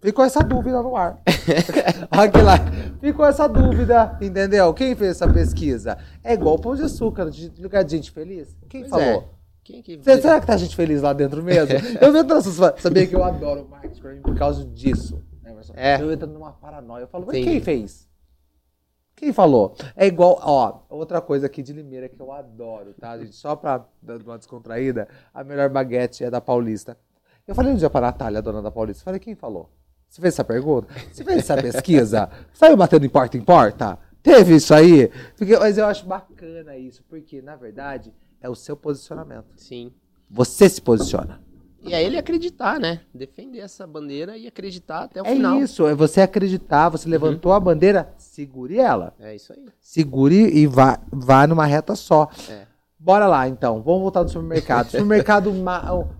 Ficou 0.00 0.24
essa 0.24 0.40
dúvida 0.42 0.80
no 0.80 0.96
ar. 0.96 1.20
Aqui 2.10 2.40
lá. 2.40 2.56
Ficou 2.98 3.26
essa 3.26 3.46
dúvida, 3.46 4.16
entendeu? 4.22 4.72
Quem 4.72 4.94
fez 4.96 5.10
essa 5.10 5.30
pesquisa? 5.30 5.98
É 6.24 6.32
igual 6.32 6.58
pão 6.58 6.74
de 6.74 6.84
açúcar, 6.84 7.28
de 7.28 7.52
lugar 7.60 7.84
de 7.84 7.96
gente 7.96 8.10
feliz. 8.10 8.56
Quem 8.66 8.80
Pois 8.80 8.90
falou? 8.90 9.04
é. 9.34 9.37
Quem 9.68 9.82
que... 9.82 10.02
Cê- 10.02 10.22
será 10.22 10.40
que 10.40 10.46
tá 10.46 10.56
gente 10.56 10.74
feliz 10.74 11.02
lá 11.02 11.12
dentro 11.12 11.42
mesmo? 11.42 11.74
Eu 12.00 12.16
entro 12.16 12.34
nessas. 12.34 12.54
Sabia 12.80 13.06
que 13.06 13.14
eu 13.14 13.22
adoro 13.22 13.68
o 13.70 14.08
mim 14.08 14.22
por 14.22 14.34
causa 14.34 14.64
disso. 14.64 15.22
né, 15.42 15.50
Emerson? 15.50 15.74
É. 15.76 16.00
Eu 16.00 16.10
entro 16.10 16.26
numa 16.26 16.52
paranoia. 16.52 17.02
Eu 17.02 17.08
falo, 17.08 17.26
mas 17.26 17.36
Sim. 17.36 17.44
quem 17.44 17.60
fez? 17.60 18.08
Quem 19.14 19.30
falou? 19.30 19.74
É 19.94 20.06
igual, 20.06 20.38
ó, 20.40 20.80
outra 20.88 21.20
coisa 21.20 21.44
aqui 21.44 21.62
de 21.62 21.74
Limeira 21.74 22.08
que 22.08 22.18
eu 22.18 22.32
adoro, 22.32 22.94
tá, 22.94 23.18
gente? 23.18 23.34
Só 23.34 23.54
pra 23.54 23.84
dar 24.00 24.16
uma 24.22 24.38
descontraída, 24.38 25.06
a 25.34 25.44
melhor 25.44 25.68
baguete 25.68 26.24
é 26.24 26.30
da 26.30 26.40
Paulista. 26.40 26.96
Eu 27.46 27.54
falei 27.54 27.72
um 27.72 27.76
dia 27.76 27.90
pra 27.90 28.00
Natália, 28.00 28.38
a 28.38 28.42
dona 28.42 28.62
da 28.62 28.70
Paulista, 28.70 29.04
falei, 29.04 29.20
quem 29.20 29.34
falou? 29.34 29.70
Você 30.08 30.20
fez 30.22 30.32
essa 30.34 30.44
pergunta? 30.44 30.88
Você 31.12 31.24
fez 31.24 31.38
essa 31.38 31.60
pesquisa? 31.60 32.30
Saiu 32.54 32.76
batendo 32.76 33.04
em 33.04 33.08
porta 33.10 33.36
em 33.36 33.42
porta? 33.42 33.98
Teve 34.22 34.54
isso 34.54 34.72
aí? 34.72 35.10
Porque, 35.36 35.58
mas 35.58 35.76
eu 35.76 35.84
acho 35.84 36.06
bacana 36.06 36.76
isso, 36.76 37.04
porque, 37.08 37.42
na 37.42 37.56
verdade, 37.56 38.14
é 38.40 38.48
o 38.48 38.54
seu 38.54 38.76
posicionamento. 38.76 39.46
Sim. 39.56 39.92
Você 40.30 40.68
se 40.68 40.80
posiciona. 40.80 41.40
E 41.82 41.94
aí 41.94 42.04
ele 42.04 42.18
acreditar, 42.18 42.78
né? 42.80 43.00
Defender 43.14 43.60
essa 43.60 43.86
bandeira 43.86 44.36
e 44.36 44.46
acreditar 44.46 45.04
até 45.04 45.22
o 45.22 45.26
É 45.26 45.32
final. 45.32 45.58
isso, 45.58 45.86
é 45.86 45.94
você 45.94 46.20
acreditar, 46.20 46.88
você 46.88 47.08
levantou 47.08 47.52
a 47.52 47.60
bandeira, 47.60 48.12
segure 48.18 48.78
ela. 48.78 49.14
É 49.18 49.34
isso 49.34 49.52
aí. 49.52 49.64
Segure 49.80 50.34
e 50.34 50.66
vá, 50.66 50.98
vá 51.10 51.46
numa 51.46 51.64
reta 51.64 51.94
só. 51.94 52.28
É. 52.48 52.66
Bora 53.00 53.28
lá, 53.28 53.48
então. 53.48 53.80
Vamos 53.80 54.00
voltar 54.02 54.24
no 54.24 54.28
supermercado. 54.28 54.90
supermercado, 54.90 55.50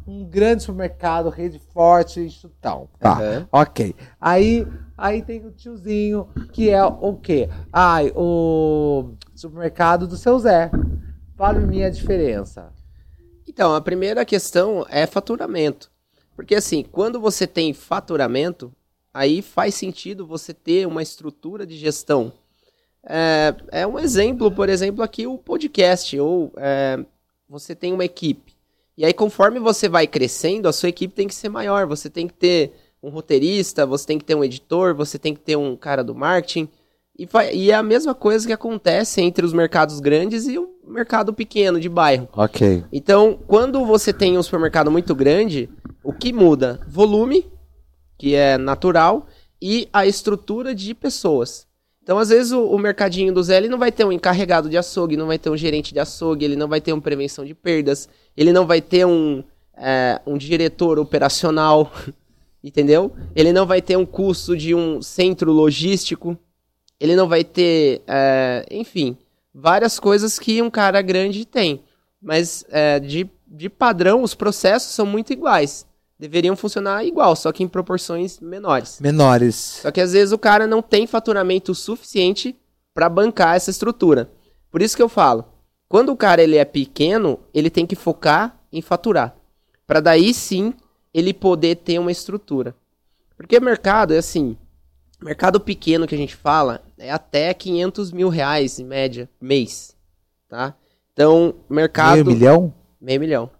um 0.06 0.24
grande 0.24 0.62
supermercado, 0.62 1.28
rede 1.28 1.58
forte, 1.74 2.24
isso 2.24 2.48
tal. 2.60 2.88
Tá, 3.00 3.14
Aham. 3.18 3.48
ok. 3.50 3.96
Aí, 4.20 4.64
aí 4.96 5.20
tem 5.22 5.44
o 5.44 5.50
tiozinho, 5.50 6.28
que 6.52 6.70
é 6.70 6.82
o 6.84 7.14
quê? 7.16 7.50
Ai, 7.72 8.12
o 8.14 9.10
supermercado 9.34 10.06
do 10.06 10.16
seu 10.16 10.38
Zé. 10.38 10.70
Fale-me 11.38 11.84
a 11.84 11.88
diferença. 11.88 12.72
Então, 13.46 13.72
a 13.72 13.80
primeira 13.80 14.24
questão 14.24 14.84
é 14.90 15.06
faturamento. 15.06 15.88
Porque 16.34 16.56
assim, 16.56 16.82
quando 16.82 17.20
você 17.20 17.46
tem 17.46 17.72
faturamento, 17.72 18.72
aí 19.14 19.40
faz 19.40 19.76
sentido 19.76 20.26
você 20.26 20.52
ter 20.52 20.84
uma 20.84 21.00
estrutura 21.00 21.64
de 21.64 21.76
gestão. 21.76 22.32
É, 23.04 23.54
é 23.70 23.86
um 23.86 24.00
exemplo, 24.00 24.50
por 24.50 24.68
exemplo, 24.68 25.00
aqui 25.00 25.28
o 25.28 25.38
podcast, 25.38 26.18
ou 26.18 26.52
é, 26.56 26.98
você 27.48 27.72
tem 27.72 27.92
uma 27.92 28.04
equipe. 28.04 28.56
E 28.96 29.04
aí, 29.04 29.14
conforme 29.14 29.60
você 29.60 29.88
vai 29.88 30.08
crescendo, 30.08 30.66
a 30.66 30.72
sua 30.72 30.88
equipe 30.88 31.14
tem 31.14 31.28
que 31.28 31.34
ser 31.36 31.48
maior. 31.48 31.86
Você 31.86 32.10
tem 32.10 32.26
que 32.26 32.34
ter 32.34 32.72
um 33.00 33.10
roteirista, 33.10 33.86
você 33.86 34.04
tem 34.04 34.18
que 34.18 34.24
ter 34.24 34.34
um 34.34 34.42
editor, 34.42 34.92
você 34.92 35.20
tem 35.20 35.34
que 35.34 35.40
ter 35.40 35.54
um 35.54 35.76
cara 35.76 36.02
do 36.02 36.16
marketing. 36.16 36.68
E, 37.18 37.28
e 37.52 37.70
é 37.70 37.74
a 37.74 37.82
mesma 37.82 38.14
coisa 38.14 38.46
que 38.46 38.52
acontece 38.52 39.20
entre 39.20 39.44
os 39.44 39.52
mercados 39.52 39.98
grandes 39.98 40.46
e 40.46 40.56
o 40.56 40.68
mercado 40.86 41.34
pequeno 41.34 41.80
de 41.80 41.88
bairro. 41.88 42.28
Ok. 42.32 42.84
Então, 42.92 43.38
quando 43.46 43.84
você 43.84 44.12
tem 44.12 44.38
um 44.38 44.42
supermercado 44.42 44.90
muito 44.90 45.14
grande, 45.14 45.68
o 46.04 46.12
que 46.12 46.32
muda? 46.32 46.80
Volume, 46.86 47.44
que 48.16 48.34
é 48.34 48.56
natural, 48.56 49.26
e 49.60 49.88
a 49.92 50.06
estrutura 50.06 50.74
de 50.74 50.94
pessoas. 50.94 51.66
Então, 52.02 52.18
às 52.18 52.28
vezes, 52.28 52.52
o, 52.52 52.64
o 52.66 52.78
mercadinho 52.78 53.34
do 53.34 53.42
Zé 53.42 53.56
ele 53.56 53.68
não 53.68 53.78
vai 53.78 53.90
ter 53.90 54.04
um 54.04 54.12
encarregado 54.12 54.70
de 54.70 54.78
açougue, 54.78 55.16
não 55.16 55.26
vai 55.26 55.38
ter 55.38 55.50
um 55.50 55.56
gerente 55.56 55.92
de 55.92 56.00
açougue, 56.00 56.44
ele 56.44 56.56
não 56.56 56.68
vai 56.68 56.80
ter 56.80 56.92
uma 56.92 57.02
prevenção 57.02 57.44
de 57.44 57.54
perdas, 57.54 58.08
ele 58.36 58.52
não 58.52 58.66
vai 58.66 58.80
ter 58.80 59.04
um, 59.04 59.42
é, 59.76 60.20
um 60.24 60.38
diretor 60.38 60.98
operacional, 60.98 61.92
entendeu? 62.62 63.12
Ele 63.34 63.52
não 63.52 63.66
vai 63.66 63.82
ter 63.82 63.96
um 63.98 64.06
custo 64.06 64.56
de 64.56 64.74
um 64.74 65.02
centro 65.02 65.52
logístico, 65.52 66.38
ele 67.00 67.14
não 67.14 67.28
vai 67.28 67.44
ter, 67.44 68.02
é, 68.06 68.66
enfim, 68.70 69.16
várias 69.54 69.98
coisas 69.98 70.38
que 70.38 70.60
um 70.62 70.70
cara 70.70 71.00
grande 71.02 71.44
tem. 71.44 71.82
Mas 72.20 72.64
é, 72.68 72.98
de, 72.98 73.30
de 73.46 73.68
padrão, 73.68 74.22
os 74.22 74.34
processos 74.34 74.92
são 74.92 75.06
muito 75.06 75.32
iguais. 75.32 75.86
Deveriam 76.18 76.56
funcionar 76.56 77.04
igual, 77.04 77.36
só 77.36 77.52
que 77.52 77.62
em 77.62 77.68
proporções 77.68 78.40
menores. 78.40 79.00
Menores. 79.00 79.80
Só 79.82 79.90
que 79.92 80.00
às 80.00 80.12
vezes 80.12 80.32
o 80.32 80.38
cara 80.38 80.66
não 80.66 80.82
tem 80.82 81.06
faturamento 81.06 81.74
suficiente 81.74 82.56
para 82.92 83.08
bancar 83.08 83.54
essa 83.54 83.70
estrutura. 83.70 84.28
Por 84.68 84.82
isso 84.82 84.96
que 84.96 85.02
eu 85.02 85.08
falo, 85.08 85.44
quando 85.88 86.10
o 86.10 86.16
cara 86.16 86.42
ele 86.42 86.56
é 86.56 86.64
pequeno, 86.64 87.38
ele 87.54 87.70
tem 87.70 87.86
que 87.86 87.94
focar 87.94 88.58
em 88.72 88.82
faturar, 88.82 89.36
para 89.86 90.00
daí 90.00 90.34
sim 90.34 90.74
ele 91.14 91.32
poder 91.32 91.76
ter 91.76 91.98
uma 91.98 92.10
estrutura. 92.10 92.74
Porque 93.36 93.60
mercado 93.60 94.12
é 94.12 94.18
assim, 94.18 94.58
mercado 95.22 95.60
pequeno 95.60 96.06
que 96.06 96.14
a 96.14 96.18
gente 96.18 96.34
fala 96.34 96.82
é 96.98 97.10
até 97.10 97.52
500 97.54 98.12
mil 98.12 98.28
reais 98.28 98.78
em 98.78 98.84
média 98.84 99.28
mês, 99.40 99.96
tá? 100.48 100.74
Então 101.12 101.54
mercado 101.68 102.24
Meio 102.24 102.26
milhão? 102.26 102.74
Meio 103.00 103.20
milhão. 103.20 103.50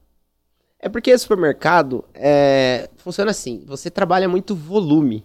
É 0.81 0.89
porque 0.89 1.17
supermercado 1.19 2.05
é, 2.15 2.89
funciona 2.97 3.31
assim: 3.31 3.65
você 3.67 3.91
trabalha 3.91 4.29
muito 4.29 4.55
volume, 4.55 5.25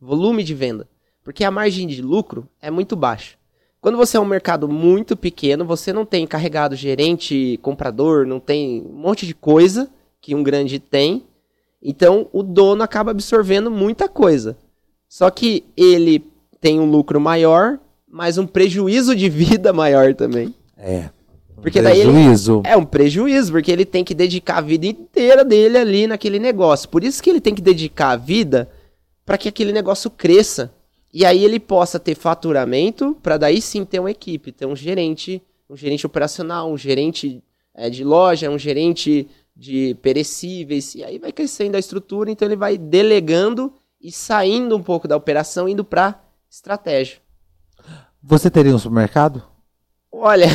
volume 0.00 0.44
de 0.44 0.54
venda, 0.54 0.88
porque 1.22 1.44
a 1.44 1.50
margem 1.50 1.86
de 1.86 2.00
lucro 2.00 2.48
é 2.60 2.70
muito 2.70 2.94
baixa. 2.94 3.36
Quando 3.80 3.98
você 3.98 4.16
é 4.16 4.20
um 4.20 4.24
mercado 4.24 4.66
muito 4.66 5.14
pequeno, 5.14 5.64
você 5.64 5.92
não 5.92 6.06
tem 6.06 6.26
carregado 6.26 6.74
gerente, 6.74 7.58
comprador, 7.60 8.26
não 8.26 8.40
tem 8.40 8.82
um 8.82 8.94
monte 8.94 9.26
de 9.26 9.34
coisa 9.34 9.90
que 10.22 10.34
um 10.34 10.42
grande 10.42 10.78
tem. 10.78 11.26
Então 11.82 12.26
o 12.32 12.42
dono 12.42 12.82
acaba 12.82 13.10
absorvendo 13.10 13.70
muita 13.70 14.08
coisa. 14.08 14.56
Só 15.06 15.28
que 15.28 15.64
ele 15.76 16.24
tem 16.64 16.80
um 16.80 16.90
lucro 16.90 17.20
maior, 17.20 17.78
mas 18.08 18.38
um 18.38 18.46
prejuízo 18.46 19.14
de 19.14 19.28
vida 19.28 19.70
maior 19.74 20.14
também. 20.14 20.54
É. 20.78 21.10
Porque 21.60 21.82
daí 21.82 22.00
ele- 22.00 22.10
Prejuízo. 22.10 22.62
É 22.64 22.74
um 22.74 22.86
prejuízo, 22.86 23.52
porque 23.52 23.70
ele 23.70 23.84
tem 23.84 24.02
que 24.02 24.14
dedicar 24.14 24.56
a 24.56 24.60
vida 24.62 24.86
inteira 24.86 25.44
dele 25.44 25.76
ali 25.76 26.06
naquele 26.06 26.38
negócio. 26.38 26.88
Por 26.88 27.04
isso 27.04 27.22
que 27.22 27.28
ele 27.28 27.40
tem 27.40 27.54
que 27.54 27.60
dedicar 27.60 28.12
a 28.12 28.16
vida 28.16 28.70
para 29.26 29.36
que 29.36 29.46
aquele 29.46 29.72
negócio 29.72 30.08
cresça. 30.08 30.72
E 31.12 31.26
aí 31.26 31.44
ele 31.44 31.60
possa 31.60 32.00
ter 32.00 32.14
faturamento 32.14 33.14
para 33.22 33.36
daí 33.36 33.60
sim 33.60 33.84
ter 33.84 34.00
uma 34.00 34.10
equipe, 34.10 34.50
ter 34.50 34.64
um 34.64 34.74
gerente, 34.74 35.42
um 35.68 35.76
gerente 35.76 36.06
operacional, 36.06 36.72
um 36.72 36.78
gerente 36.78 37.42
eh, 37.74 37.90
de 37.90 38.02
loja, 38.02 38.48
um 38.48 38.58
gerente 38.58 39.28
de 39.54 39.94
perecíveis. 40.00 40.94
E 40.94 41.04
aí 41.04 41.18
vai 41.18 41.30
crescendo 41.30 41.76
a 41.76 41.78
estrutura, 41.78 42.30
então 42.30 42.48
ele 42.48 42.56
vai 42.56 42.78
delegando 42.78 43.70
e 44.00 44.10
saindo 44.10 44.74
um 44.74 44.82
pouco 44.82 45.06
da 45.06 45.14
operação, 45.16 45.68
indo 45.68 45.84
para 45.84 46.23
estratégia. 46.54 47.18
Você 48.22 48.48
teria 48.48 48.74
um 48.74 48.78
supermercado? 48.78 49.42
Olha, 50.12 50.46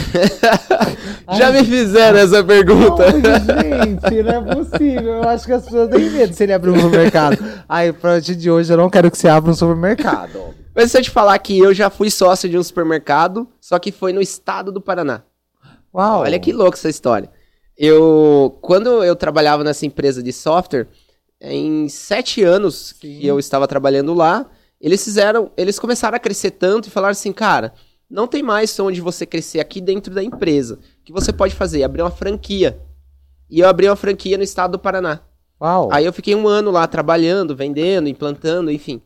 já 1.38 1.52
me 1.52 1.64
fizeram 1.66 2.18
essa 2.18 2.42
pergunta. 2.42 3.04
Ai, 3.04 3.84
gente, 3.84 4.24
não 4.24 4.32
é 4.32 4.56
possível. 4.56 5.14
Eu 5.16 5.30
acho 5.30 5.46
que 5.46 5.52
as 5.52 5.66
pessoas 5.66 5.90
têm 5.90 6.10
medo 6.10 6.34
se 6.34 6.44
ele 6.44 6.54
abrir 6.54 6.72
um 6.72 6.80
supermercado. 6.80 7.38
Aí, 7.68 7.92
pra 7.92 8.14
partir 8.14 8.36
de 8.36 8.50
hoje, 8.50 8.72
eu 8.72 8.78
não 8.78 8.90
quero 8.90 9.12
que 9.12 9.18
você 9.18 9.28
abra 9.28 9.52
um 9.52 9.54
supermercado. 9.54 10.56
Mas 10.74 10.90
se 10.90 10.98
eu 10.98 11.02
te 11.02 11.10
falar 11.10 11.38
que 11.40 11.60
eu 11.60 11.74
já 11.74 11.90
fui 11.90 12.10
sócio 12.10 12.48
de 12.48 12.58
um 12.58 12.64
supermercado, 12.64 13.48
só 13.60 13.78
que 13.78 13.92
foi 13.92 14.14
no 14.14 14.22
estado 14.22 14.72
do 14.72 14.80
Paraná. 14.80 15.24
Uau. 15.94 16.22
Olha 16.22 16.40
que 16.40 16.54
louco 16.54 16.78
essa 16.78 16.90
história. 16.90 17.30
Eu, 17.78 18.58
quando 18.62 19.04
eu 19.04 19.16
trabalhava 19.16 19.66
nessa 19.66 19.86
empresa 19.86 20.24
de 20.24 20.32
software, 20.32 20.88
em 21.42 21.90
sete 21.90 22.42
anos 22.42 22.94
que 22.94 23.28
eu 23.28 23.38
estava 23.38 23.68
trabalhando 23.68 24.14
lá, 24.14 24.46
eles 24.80 25.04
fizeram, 25.04 25.52
eles 25.58 25.78
começaram 25.78 26.16
a 26.16 26.20
crescer 26.20 26.52
tanto 26.52 26.88
e 26.88 26.92
falaram 26.92 27.12
assim, 27.12 27.34
cara, 27.34 27.74
não 28.10 28.28
tem 28.28 28.42
mais 28.42 28.78
onde 28.80 29.02
você 29.02 29.26
crescer 29.26 29.60
aqui 29.60 29.82
dentro 29.82 30.14
da 30.14 30.24
empresa. 30.24 30.76
O 30.76 31.04
que 31.04 31.12
você 31.12 31.32
pode 31.32 31.54
fazer? 31.54 31.84
Abrir 31.84 32.02
uma 32.02 32.12
franquia. 32.12 32.82
E 33.50 33.60
eu 33.60 33.68
abri 33.68 33.88
uma 33.88 33.96
franquia 33.96 34.38
no 34.38 34.44
estado 34.44 34.72
do 34.72 34.80
Paraná. 34.80 35.22
Uau. 35.62 35.90
Aí 35.92 36.06
eu 36.06 36.14
fiquei 36.14 36.34
um 36.34 36.48
ano 36.48 36.72
lá 36.72 36.88
trabalhando, 36.88 37.56
vendendo, 37.56 38.08
implantando, 38.08 38.72
enfim. 38.72 39.02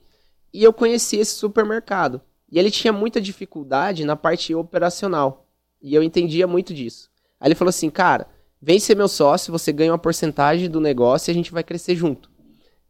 E 0.54 0.64
eu 0.64 0.72
conheci 0.72 1.18
esse 1.18 1.36
supermercado. 1.36 2.22
E 2.52 2.60
ele 2.60 2.70
tinha 2.70 2.94
muita 2.94 3.20
dificuldade 3.20 4.06
na 4.06 4.16
parte 4.16 4.54
operacional. 4.54 5.48
E 5.82 5.96
eu 5.96 6.04
entendia 6.04 6.46
muito 6.46 6.74
disso. 6.74 7.10
Aí 7.40 7.48
ele 7.48 7.56
falou 7.56 7.70
assim, 7.70 7.90
cara, 7.90 8.28
vem 8.62 8.80
ser 8.80 8.96
meu 8.96 9.08
sócio, 9.08 9.52
você 9.52 9.74
ganha 9.74 9.92
uma 9.92 9.98
porcentagem 9.98 10.70
do 10.70 10.80
negócio 10.80 11.30
e 11.30 11.32
a 11.32 11.34
gente 11.34 11.52
vai 11.52 11.64
crescer 11.64 11.96
junto. 11.96 12.30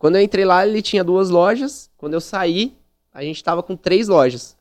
Quando 0.04 0.18
eu 0.18 0.22
entrei 0.22 0.44
lá, 0.44 0.68
ele 0.68 0.82
tinha 0.82 1.02
duas 1.02 1.30
lojas. 1.30 1.90
Quando 1.96 2.14
eu 2.14 2.20
saí, 2.20 2.76
a 3.14 3.24
gente 3.24 3.38
estava 3.38 3.64
com 3.64 3.74
três 3.74 4.10
lojas. 4.10 4.58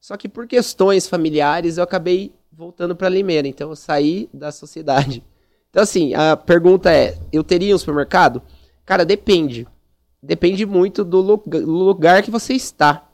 Só 0.00 0.16
que 0.16 0.30
por 0.30 0.46
questões 0.46 1.06
familiares, 1.06 1.76
eu 1.76 1.84
acabei 1.84 2.32
voltando 2.50 2.96
para 2.96 3.10
Limeira. 3.10 3.46
Então 3.46 3.68
eu 3.68 3.76
saí 3.76 4.30
da 4.32 4.50
sociedade. 4.50 5.22
Então, 5.68 5.82
assim, 5.82 6.14
a 6.14 6.38
pergunta 6.38 6.90
é: 6.90 7.18
eu 7.30 7.44
teria 7.44 7.74
um 7.74 7.78
supermercado? 7.78 8.40
Cara, 8.86 9.04
depende. 9.04 9.68
Depende 10.22 10.64
muito 10.64 11.04
do 11.04 11.20
lugar 11.20 12.22
que 12.22 12.30
você 12.30 12.54
está. 12.54 13.06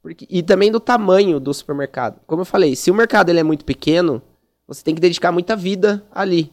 Porque, 0.00 0.26
e 0.30 0.42
também 0.42 0.72
do 0.72 0.80
tamanho 0.80 1.38
do 1.38 1.52
supermercado. 1.52 2.22
Como 2.26 2.40
eu 2.40 2.46
falei, 2.46 2.74
se 2.74 2.90
o 2.90 2.94
mercado 2.94 3.28
ele 3.28 3.40
é 3.40 3.44
muito 3.44 3.66
pequeno, 3.66 4.22
você 4.66 4.82
tem 4.82 4.94
que 4.94 5.00
dedicar 5.02 5.30
muita 5.30 5.54
vida 5.54 6.02
ali. 6.10 6.50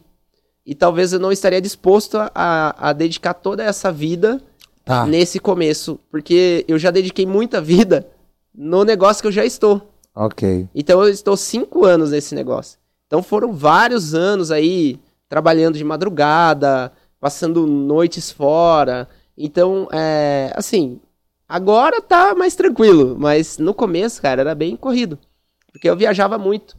E 0.66 0.76
talvez 0.76 1.14
eu 1.14 1.20
não 1.20 1.32
estaria 1.32 1.62
disposto 1.62 2.18
a, 2.18 2.90
a 2.90 2.92
dedicar 2.92 3.36
toda 3.36 3.64
essa 3.64 3.90
vida 3.90 4.44
tá. 4.86 5.06
nesse 5.06 5.40
começo. 5.40 6.00
Porque 6.10 6.64
eu 6.68 6.80
já 6.80 6.92
dediquei 6.92 7.26
muita 7.26 7.60
vida 7.60 8.08
no 8.54 8.86
negócio 8.86 9.22
que 9.22 9.28
eu 9.28 9.32
já 9.32 9.44
estou. 9.44 9.92
Ok. 10.16 10.70
Então 10.74 11.04
eu 11.04 11.10
estou 11.10 11.36
cinco 11.36 11.84
anos 11.84 12.12
nesse 12.12 12.34
negócio. 12.34 12.80
Então 13.08 13.22
foram 13.22 13.52
vários 13.52 14.14
anos 14.14 14.52
aí 14.52 15.00
trabalhando 15.28 15.78
de 15.78 15.84
madrugada, 15.84 16.92
passando 17.20 17.68
noites 17.68 18.32
fora. 18.32 19.08
Então, 19.38 19.88
é, 19.92 20.54
assim, 20.56 21.00
agora 21.48 22.02
tá 22.02 22.34
mais 22.34 22.56
tranquilo, 22.56 23.16
mas 23.20 23.58
no 23.58 23.74
começo, 23.74 24.22
cara, 24.22 24.42
era 24.42 24.56
bem 24.56 24.76
corrido. 24.76 25.20
Porque 25.72 25.90
eu 25.90 25.96
viajava 25.96 26.38
muito. 26.38 26.76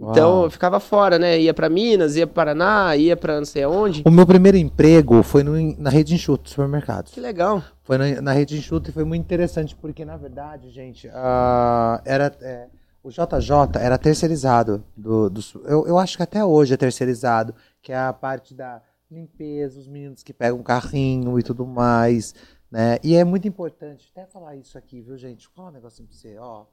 Então 0.00 0.36
Uau. 0.36 0.44
eu 0.44 0.50
ficava 0.50 0.80
fora, 0.80 1.18
né? 1.18 1.38
Ia 1.38 1.52
para 1.52 1.68
Minas, 1.68 2.16
ia 2.16 2.26
para 2.26 2.54
Paraná, 2.54 2.96
ia 2.96 3.14
para 3.14 3.36
não 3.36 3.44
sei 3.44 3.64
aonde. 3.64 4.02
O 4.06 4.10
meu 4.10 4.26
primeiro 4.26 4.56
emprego 4.56 5.22
foi 5.22 5.42
no, 5.42 5.52
na 5.78 5.90
rede 5.90 6.14
enxuto, 6.14 6.48
supermercados. 6.48 7.12
Que 7.12 7.20
legal. 7.20 7.62
Foi 7.82 7.98
na, 7.98 8.22
na 8.22 8.32
rede 8.32 8.56
enxuto 8.56 8.88
e 8.88 8.92
foi 8.92 9.04
muito 9.04 9.22
interessante 9.22 9.76
porque 9.76 10.02
na 10.02 10.16
verdade, 10.16 10.70
gente, 10.70 11.06
uh, 11.08 12.00
era 12.06 12.34
é, 12.40 12.66
o 13.02 13.10
JJ 13.10 13.78
era 13.78 13.98
terceirizado 13.98 14.82
do, 14.96 15.28
do 15.28 15.40
eu, 15.66 15.86
eu 15.86 15.98
acho 15.98 16.16
que 16.16 16.22
até 16.22 16.42
hoje 16.42 16.72
é 16.72 16.78
terceirizado, 16.78 17.54
que 17.82 17.92
é 17.92 17.98
a 17.98 18.12
parte 18.12 18.54
da 18.54 18.80
limpeza, 19.10 19.78
os 19.78 19.86
meninos 19.86 20.22
que 20.22 20.32
pegam 20.32 20.62
carrinho 20.62 21.38
e 21.38 21.42
tudo 21.42 21.66
mais, 21.66 22.34
né? 22.70 22.98
E 23.02 23.16
é 23.16 23.24
muito 23.24 23.46
importante 23.46 24.10
até 24.14 24.24
falar 24.26 24.56
isso 24.56 24.78
aqui, 24.78 25.02
viu, 25.02 25.18
gente? 25.18 25.46
Vou 25.46 25.56
falar 25.56 25.68
um 25.68 25.72
negocinho 25.72 26.08
pra 26.08 26.16
você, 26.16 26.38
ó. 26.38 26.64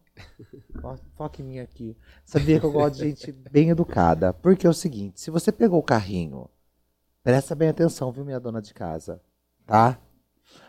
Foca 1.16 1.42
em 1.42 1.46
mim 1.46 1.60
aqui. 1.60 1.98
Sabia 2.26 2.60
que 2.60 2.66
eu 2.66 2.72
gosto 2.72 2.96
de 2.96 3.10
gente 3.10 3.32
bem 3.32 3.70
educada. 3.70 4.34
Porque 4.34 4.68
é 4.68 4.70
o 4.70 4.74
seguinte, 4.74 5.20
se 5.20 5.32
você 5.32 5.52
pegou 5.52 5.80
o 5.80 5.84
carrinho, 5.84 6.50
presta 7.24 7.56
bem 7.56 7.70
atenção, 7.70 8.12
viu, 8.12 8.26
minha 8.26 8.40
dona 8.40 8.62
de 8.62 8.74
casa, 8.74 9.22
tá? 9.66 10.00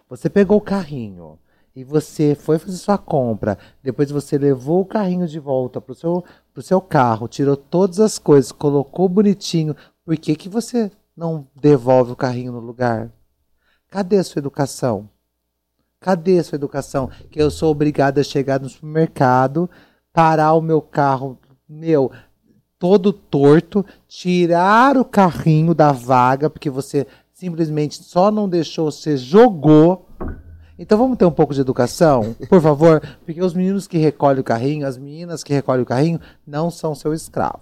Você 0.08 0.28
pegou 0.30 0.58
o 0.58 0.62
carrinho 0.62 1.38
e 1.74 1.84
você 1.84 2.34
foi 2.34 2.58
fazer 2.58 2.76
sua 2.76 2.98
compra, 2.98 3.56
depois 3.82 4.10
você 4.10 4.36
levou 4.36 4.80
o 4.80 4.86
carrinho 4.86 5.28
de 5.28 5.38
volta 5.38 5.80
pro 5.80 5.94
seu, 5.94 6.24
pro 6.52 6.62
seu 6.62 6.80
carro, 6.80 7.28
tirou 7.28 7.56
todas 7.56 8.00
as 8.00 8.18
coisas, 8.18 8.50
colocou 8.50 9.08
bonitinho, 9.08 9.76
por 10.04 10.16
que, 10.16 10.34
que 10.34 10.48
você 10.48 10.90
não 11.16 11.46
devolve 11.54 12.12
o 12.12 12.16
carrinho 12.16 12.50
no 12.50 12.58
lugar? 12.58 13.12
Cadê 13.88 14.16
a 14.16 14.24
sua 14.24 14.40
educação? 14.40 15.08
Cadê 16.00 16.38
a 16.38 16.44
sua 16.44 16.56
educação? 16.56 17.10
Que 17.30 17.42
eu 17.42 17.50
sou 17.50 17.70
obrigado 17.70 18.18
a 18.18 18.24
chegar 18.24 18.60
no 18.60 18.68
supermercado, 18.68 19.68
parar 20.12 20.54
o 20.54 20.60
meu 20.60 20.80
carro, 20.80 21.38
meu, 21.68 22.12
todo 22.78 23.12
torto, 23.12 23.84
tirar 24.06 24.96
o 24.96 25.04
carrinho 25.04 25.74
da 25.74 25.90
vaga, 25.90 26.48
porque 26.48 26.70
você 26.70 27.06
simplesmente 27.34 28.02
só 28.02 28.30
não 28.30 28.48
deixou, 28.48 28.90
você 28.90 29.16
jogou. 29.16 30.06
Então 30.78 30.96
vamos 30.96 31.18
ter 31.18 31.24
um 31.24 31.32
pouco 31.32 31.52
de 31.52 31.60
educação, 31.60 32.36
por 32.48 32.62
favor, 32.62 33.02
porque 33.24 33.42
os 33.42 33.52
meninos 33.52 33.88
que 33.88 33.98
recolhem 33.98 34.40
o 34.40 34.44
carrinho, 34.44 34.86
as 34.86 34.96
meninas 34.96 35.42
que 35.42 35.52
recolhem 35.52 35.82
o 35.82 35.86
carrinho, 35.86 36.20
não 36.46 36.70
são 36.70 36.94
seu 36.94 37.12
escravo. 37.12 37.60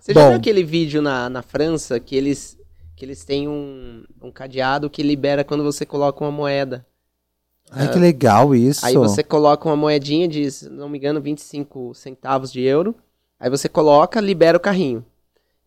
Você 0.00 0.12
Bom, 0.12 0.20
já 0.20 0.28
viu 0.28 0.36
aquele 0.36 0.64
vídeo 0.64 1.00
na, 1.00 1.30
na 1.30 1.42
França 1.42 2.00
que 2.00 2.16
eles, 2.16 2.58
que 2.96 3.04
eles 3.04 3.24
têm 3.24 3.46
um, 3.46 4.04
um 4.20 4.32
cadeado 4.32 4.90
que 4.90 5.02
libera 5.02 5.44
quando 5.44 5.62
você 5.62 5.86
coloca 5.86 6.24
uma 6.24 6.32
moeda? 6.32 6.84
Ai, 7.70 7.90
que 7.90 7.98
legal 7.98 8.54
isso. 8.54 8.84
Aí 8.86 8.94
você 8.94 9.22
coloca 9.22 9.68
uma 9.68 9.76
moedinha 9.76 10.28
de, 10.28 10.50
se 10.50 10.68
não 10.68 10.88
me 10.88 10.98
engano, 10.98 11.20
25 11.20 11.94
centavos 11.94 12.52
de 12.52 12.62
euro. 12.62 12.94
Aí 13.38 13.50
você 13.50 13.68
coloca, 13.68 14.20
libera 14.20 14.56
o 14.56 14.60
carrinho. 14.60 15.04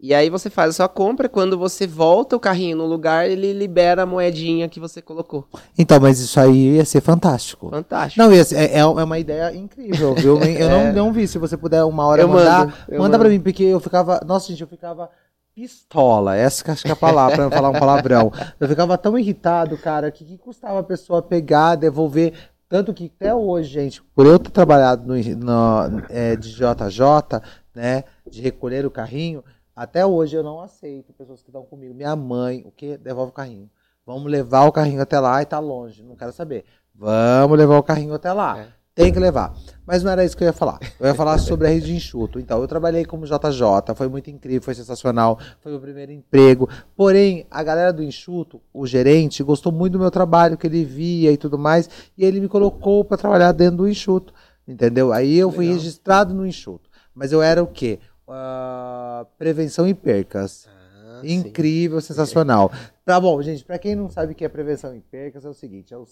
E 0.01 0.13
aí 0.13 0.29
você 0.29 0.49
faz 0.49 0.69
a 0.69 0.73
sua 0.73 0.87
compra, 0.87 1.27
quando 1.27 1.57
você 1.57 1.85
volta 1.85 2.33
o 2.33 2.39
carrinho 2.39 2.77
no 2.77 2.85
lugar, 2.85 3.29
ele 3.29 3.51
libera 3.51 4.03
a 4.03 4.05
moedinha 4.05 4.69
que 4.69 4.79
você 4.79 5.01
colocou. 5.01 5.45
Então, 5.77 5.99
mas 5.99 6.21
isso 6.21 6.39
aí 6.39 6.77
ia 6.77 6.85
ser 6.85 7.01
fantástico. 7.01 7.69
Fantástico. 7.69 8.23
Não, 8.23 8.33
ia 8.33 8.45
ser, 8.45 8.55
é, 8.55 8.77
é 8.77 8.85
uma 8.85 9.19
ideia 9.19 9.53
incrível, 9.53 10.15
viu? 10.15 10.39
Eu 10.39 10.69
é. 10.69 10.69
não, 10.69 10.93
não 10.93 11.13
vi, 11.13 11.27
se 11.27 11.37
você 11.37 11.57
puder 11.57 11.83
uma 11.83 12.05
hora 12.05 12.21
eu 12.21 12.29
mandar, 12.29 12.59
mando, 12.59 12.73
manda 12.91 12.99
mando. 12.99 13.19
pra 13.19 13.29
mim, 13.29 13.41
porque 13.41 13.63
eu 13.63 13.79
ficava, 13.81 14.21
nossa 14.25 14.47
gente, 14.47 14.61
eu 14.61 14.67
ficava 14.67 15.09
pistola, 15.53 16.35
essa 16.35 16.63
que 16.63 16.71
acho 16.71 16.83
que 16.83 16.89
é 16.89 16.93
a 16.93 16.95
palavra, 16.95 17.35
pra 17.35 17.43
não 17.45 17.51
falar 17.51 17.69
um 17.69 17.79
palavrão. 17.79 18.31
Eu 18.59 18.67
ficava 18.67 18.97
tão 18.97 19.17
irritado, 19.17 19.77
cara, 19.77 20.11
que, 20.11 20.23
que 20.23 20.37
custava 20.37 20.79
a 20.79 20.83
pessoa 20.83 21.21
pegar, 21.21 21.75
devolver, 21.75 22.33
tanto 22.67 22.93
que 22.93 23.11
até 23.15 23.33
hoje, 23.33 23.69
gente, 23.69 24.03
por 24.15 24.25
eu 24.25 24.37
ter 24.37 24.51
trabalhado 24.51 25.05
no, 25.05 25.15
no 25.15 26.03
é, 26.09 26.35
de 26.35 26.51
JJ, 26.51 27.41
né, 27.73 28.03
de 28.29 28.41
recolher 28.41 28.85
o 28.85 28.91
carrinho, 28.91 29.43
até 29.75 30.05
hoje 30.05 30.35
eu 30.35 30.43
não 30.43 30.61
aceito 30.61 31.13
pessoas 31.13 31.41
que 31.41 31.49
estão 31.49 31.63
comigo. 31.63 31.93
Minha 31.93 32.15
mãe, 32.15 32.63
o 32.65 32.71
que? 32.71 32.97
Devolve 32.97 33.31
o 33.31 33.33
carrinho. 33.33 33.69
Vamos 34.05 34.29
levar 34.31 34.65
o 34.65 34.71
carrinho 34.71 35.01
até 35.01 35.19
lá 35.19 35.41
e 35.41 35.45
tá 35.45 35.57
longe. 35.57 36.03
Não 36.03 36.15
quero 36.15 36.33
saber. 36.33 36.65
Vamos 36.93 37.57
levar 37.57 37.77
o 37.77 37.83
carrinho 37.83 38.13
até 38.13 38.33
lá. 38.33 38.59
É. 38.59 38.78
Tem 38.99 39.13
que 39.13 39.19
levar. 39.19 39.55
Mas 39.87 40.03
não 40.03 40.11
era 40.11 40.25
isso 40.25 40.35
que 40.35 40.43
eu 40.43 40.47
ia 40.47 40.53
falar. 40.53 40.77
Eu 40.99 41.07
ia 41.07 41.15
falar 41.15 41.37
sobre 41.37 41.67
a 41.67 41.69
rede 41.69 41.85
de 41.85 41.95
enxuto. 41.95 42.37
Então, 42.37 42.59
eu 42.61 42.67
trabalhei 42.67 43.05
como 43.05 43.25
JJ, 43.25 43.95
foi 43.95 44.09
muito 44.09 44.29
incrível, 44.29 44.61
foi 44.61 44.75
sensacional, 44.75 45.39
foi 45.61 45.71
meu 45.71 45.79
primeiro 45.79 46.11
emprego. 46.11 46.67
Porém, 46.97 47.47
a 47.49 47.63
galera 47.63 47.93
do 47.93 48.03
enxuto, 48.03 48.61
o 48.73 48.85
gerente, 48.85 49.41
gostou 49.41 49.71
muito 49.71 49.93
do 49.93 49.99
meu 49.99 50.11
trabalho, 50.11 50.57
que 50.57 50.67
ele 50.67 50.83
via 50.83 51.31
e 51.31 51.37
tudo 51.37 51.57
mais, 51.57 51.89
e 52.17 52.25
ele 52.25 52.41
me 52.41 52.49
colocou 52.49 53.05
para 53.05 53.15
trabalhar 53.15 53.53
dentro 53.53 53.77
do 53.77 53.87
enxuto. 53.87 54.33
Entendeu? 54.67 55.13
Aí 55.13 55.37
eu 55.37 55.49
fui 55.49 55.65
Legal. 55.65 55.77
registrado 55.77 56.33
no 56.33 56.45
enxuto. 56.45 56.89
Mas 57.15 57.31
eu 57.31 57.41
era 57.41 57.63
o 57.63 57.67
quê? 57.67 57.99
Uh, 58.27 59.25
prevenção 59.37 59.87
em 59.87 59.95
percas. 59.95 60.67
Ah, 60.97 61.21
Incrível, 61.23 62.01
sim. 62.01 62.07
sensacional. 62.07 62.69
Tá 63.05 63.17
bom, 63.17 63.41
gente, 63.41 63.63
para 63.63 63.79
quem 63.79 63.95
não 63.95 64.09
sabe 64.09 64.33
o 64.33 64.35
que 64.35 64.43
é 64.43 64.49
prevenção 64.49 64.93
em 64.93 64.99
percas, 64.99 65.45
é 65.45 65.49
o 65.49 65.53
seguinte, 65.53 65.93
é 65.93 65.97
o 65.97 66.05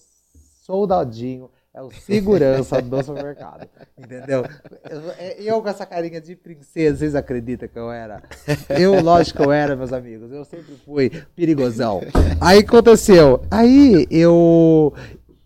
soldadinho, 0.63 1.49
é 1.77 1.81
o 1.81 1.91
segurança 1.91 2.81
do 2.81 3.03
supermercado. 3.03 3.69
Entendeu? 3.95 4.43
Eu, 4.89 5.11
é, 5.11 5.41
eu, 5.43 5.61
com 5.61 5.69
essa 5.69 5.85
carinha 5.85 6.19
de 6.19 6.35
princesa, 6.35 6.97
vocês 6.97 7.13
acreditam 7.13 7.69
que 7.69 7.77
eu 7.77 7.91
era? 7.91 8.23
Eu, 8.69 8.99
lógico 9.01 9.37
que 9.37 9.47
eu 9.47 9.51
era, 9.51 9.75
meus 9.75 9.93
amigos. 9.93 10.31
Eu 10.31 10.43
sempre 10.43 10.75
fui 10.83 11.11
perigosão. 11.35 12.01
Aí 12.41 12.59
aconteceu. 12.59 13.41
Aí 13.51 14.07
eu. 14.09 14.91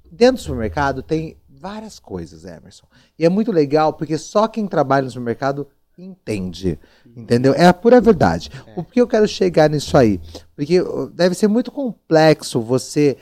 Dentro 0.10 0.36
do 0.36 0.42
supermercado 0.42 1.04
tem 1.04 1.36
várias 1.50 2.00
coisas, 2.00 2.46
Emerson. 2.46 2.88
E 3.20 3.26
é 3.26 3.30
muito 3.30 3.52
legal 3.52 3.92
porque 3.94 4.18
só 4.18 4.48
quem 4.48 4.68
trabalha 4.68 5.04
no 5.04 5.12
supermercado 5.12 5.68
entende. 5.98 6.80
Entendeu? 7.14 7.54
É 7.54 7.68
a 7.68 7.74
pura 7.74 8.00
verdade. 8.00 8.50
É. 8.68 8.74
Por 8.74 8.86
que 8.86 9.02
eu 9.02 9.08
quero 9.08 9.28
chegar 9.28 9.70
nisso 9.70 9.98
aí? 9.98 10.22
Porque 10.56 10.78
deve 11.14 11.36
ser 11.36 11.50
muito 11.50 11.72
complexo 11.72 12.62
você 12.62 13.18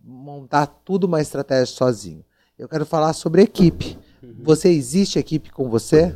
montar 0.00 0.66
tudo 0.66 1.04
uma 1.04 1.20
estratégia 1.20 1.66
sozinho. 1.66 2.24
Eu 2.62 2.68
quero 2.68 2.86
falar 2.86 3.12
sobre 3.12 3.42
equipe. 3.42 3.98
Uhum. 4.22 4.36
Você 4.42 4.68
existe 4.68 5.18
equipe 5.18 5.50
com 5.50 5.68
você? 5.68 6.14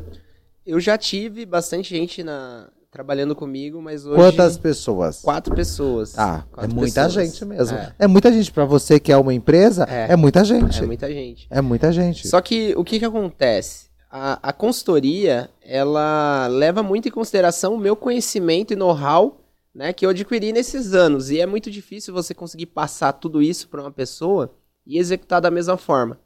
Eu 0.65 0.79
já 0.79 0.97
tive 0.97 1.45
bastante 1.45 1.91
gente 1.91 2.23
na, 2.23 2.69
trabalhando 2.89 3.35
comigo, 3.35 3.83
mas 3.83 4.07
hoje. 4.07 4.17
Quantas 4.17 4.57
pessoas? 4.57 5.23
Quatro 5.23 5.53
pessoas. 5.53 6.17
Ah, 6.17 6.45
é 6.59 6.69
muita 6.69 7.07
pessoas. 7.07 7.27
gente 7.27 7.45
mesmo. 7.45 7.77
É. 7.77 7.93
é. 7.99 8.07
muita 8.07 8.33
gente. 8.33 8.53
para 8.53 8.65
você 8.65 9.01
que 9.01 9.11
é 9.11 9.17
uma 9.17 9.35
empresa, 9.35 9.89
é. 9.91 10.13
é. 10.13 10.17
muita 10.17 10.45
gente. 10.45 10.85
É 10.85 10.87
muita 10.87 11.13
gente. 11.13 11.47
É 11.51 11.61
muita 11.61 11.91
gente. 11.93 12.29
Só 12.29 12.41
que 12.41 12.75
o 12.77 12.85
que, 12.85 13.01
que 13.01 13.05
acontece? 13.05 13.87
a, 14.09 14.39
a 14.49 14.53
consultoria, 14.53 15.51
ela 15.61 16.47
leva 16.47 16.81
muito 16.81 17.09
em 17.09 17.11
consideração 17.11 17.75
o 17.75 17.79
meu 17.79 17.97
conhecimento 17.97 18.73
e 18.73 18.77
know-how 18.77 19.41
né, 19.75 19.93
que 19.93 20.07
eu 20.07 20.11
adquiri 20.11 20.53
nesses 20.53 20.95
anos. 20.95 21.29
E 21.29 21.41
é 21.41 21.47
muito 21.47 21.71
difícil 21.71 22.15
você 22.15 22.33
conseguir 22.33 22.67
passar 22.67 23.13
tudo 23.15 23.43
isso 23.43 23.69
para 23.69 23.83
uma 23.83 23.91
pessoa 23.91 24.55
e 24.87 24.99
executar 24.99 25.41
da 25.41 25.51
mesma 25.51 25.77
forma. 25.77 26.19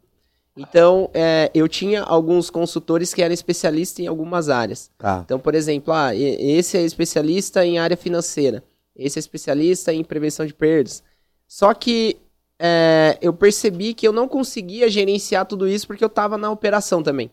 Então, 0.61 1.09
é, 1.15 1.51
eu 1.55 1.67
tinha 1.67 2.03
alguns 2.03 2.51
consultores 2.51 3.15
que 3.15 3.23
eram 3.23 3.33
especialistas 3.33 4.01
em 4.01 4.07
algumas 4.07 4.51
áreas. 4.51 4.91
Tá. 4.99 5.23
Então, 5.25 5.39
por 5.39 5.55
exemplo, 5.55 5.93
ah, 5.95 6.15
esse 6.15 6.77
é 6.77 6.83
especialista 6.83 7.65
em 7.65 7.79
área 7.79 7.97
financeira, 7.97 8.63
esse 8.95 9.19
é 9.19 9.21
especialista 9.21 9.91
em 9.91 10.05
prevenção 10.05 10.45
de 10.45 10.53
perdas. 10.53 11.03
Só 11.49 11.73
que 11.73 12.19
é, 12.59 13.17
eu 13.23 13.33
percebi 13.33 13.95
que 13.95 14.07
eu 14.07 14.13
não 14.13 14.29
conseguia 14.29 14.91
gerenciar 14.91 15.47
tudo 15.47 15.67
isso 15.67 15.87
porque 15.87 16.05
eu 16.05 16.09
estava 16.09 16.37
na 16.37 16.51
operação 16.51 17.03
também. 17.03 17.31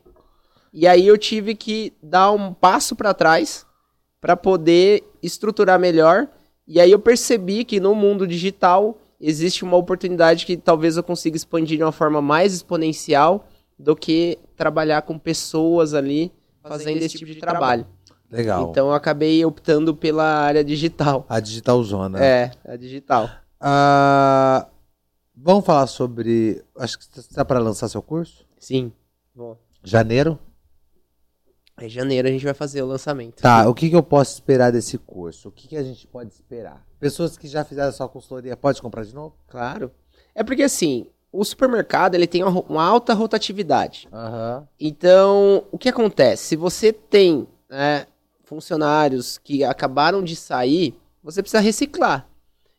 E 0.72 0.88
aí 0.88 1.06
eu 1.06 1.18
tive 1.18 1.54
que 1.54 1.92
dar 2.02 2.32
um 2.32 2.54
passo 2.54 2.96
para 2.96 3.14
trás 3.14 3.66
para 4.22 4.38
poder 4.38 5.04
estruturar 5.22 5.78
melhor. 5.78 6.30
E 6.66 6.80
aí 6.80 6.92
eu 6.92 7.00
percebi 7.00 7.66
que 7.66 7.80
no 7.80 7.94
mundo 7.94 8.26
digital 8.26 8.98
existe 9.20 9.64
uma 9.64 9.78
oportunidade 9.78 10.46
que 10.46 10.58
talvez 10.58 10.98
eu 10.98 11.04
consiga 11.04 11.36
expandir 11.36 11.78
de 11.78 11.84
uma 11.84 11.92
forma 11.92 12.22
mais 12.22 12.54
exponencial 12.54 13.48
do 13.78 13.96
que 13.96 14.38
trabalhar 14.56 15.02
com 15.04 15.18
pessoas 15.18 15.94
ali 15.94 16.32
fazendo 16.64 16.98
esse 16.98 17.18
tipo 17.18 17.32
de 17.32 17.40
trabalho. 17.40 17.86
Legal. 18.30 18.70
Então 18.70 18.88
eu 18.88 18.94
acabei 18.94 19.44
optando 19.46 19.96
pela 19.96 20.26
área 20.26 20.64
digital. 20.64 21.26
a 21.30 21.40
digital 21.40 21.82
zona. 21.84 22.24
É, 22.24 22.52
a 22.66 22.76
digital. 22.76 23.30
Ah, 23.60 24.68
vamos 25.36 25.66
falar 25.66 25.88
sobre. 25.88 26.62
Acho 26.78 26.98
que 27.00 27.06
você 27.06 27.22
está 27.22 27.46
para 27.46 27.60
lançar 27.60 27.88
seu 27.88 28.02
curso? 28.02 28.46
Sim. 28.60 28.92
Bom, 29.34 29.58
Janeiro? 29.84 30.38
Em 31.80 31.90
janeiro 31.90 32.28
a 32.28 32.32
gente 32.32 32.44
vai 32.44 32.54
fazer 32.54 32.82
o 32.82 32.88
lançamento. 32.88 33.42
Tá, 33.42 33.70
o 33.70 33.74
que, 33.74 33.90
que 33.90 33.96
eu 33.96 34.04
posso 34.04 34.34
esperar 34.34 34.72
desse 34.72 34.98
curso? 34.98 35.50
O 35.50 35.52
que, 35.52 35.68
que 35.68 35.78
a 35.78 35.84
gente 35.84 36.08
pode 36.08 36.34
esperar? 36.34 36.86
Pessoas 37.00 37.38
que 37.38 37.48
já 37.48 37.64
fizeram 37.64 37.92
sua 37.92 38.10
consultoria, 38.10 38.58
pode 38.58 38.82
comprar 38.82 39.04
de 39.04 39.14
novo? 39.14 39.36
Claro. 39.48 39.92
É 40.34 40.44
porque 40.44 40.64
assim, 40.64 41.08
o 41.32 41.44
supermercado 41.44 42.16
ele 42.16 42.28
tem 42.28 42.44
uma, 42.44 42.62
uma 42.62 42.84
alta 42.84 43.14
rotatividade. 43.14 44.08
Aham. 44.12 44.68
Então, 44.80 45.66
o 45.72 45.78
que 45.78 45.90
acontece? 45.90 46.48
Se 46.48 46.56
você 46.56 46.92
tem 46.92 47.48
né, 47.70 48.08
funcionários 48.44 49.38
que 49.38 49.64
acabaram 49.64 50.24
de 50.24 50.36
sair, 50.36 50.96
você 51.22 51.42
precisa 51.42 51.62
reciclar. 51.62 52.28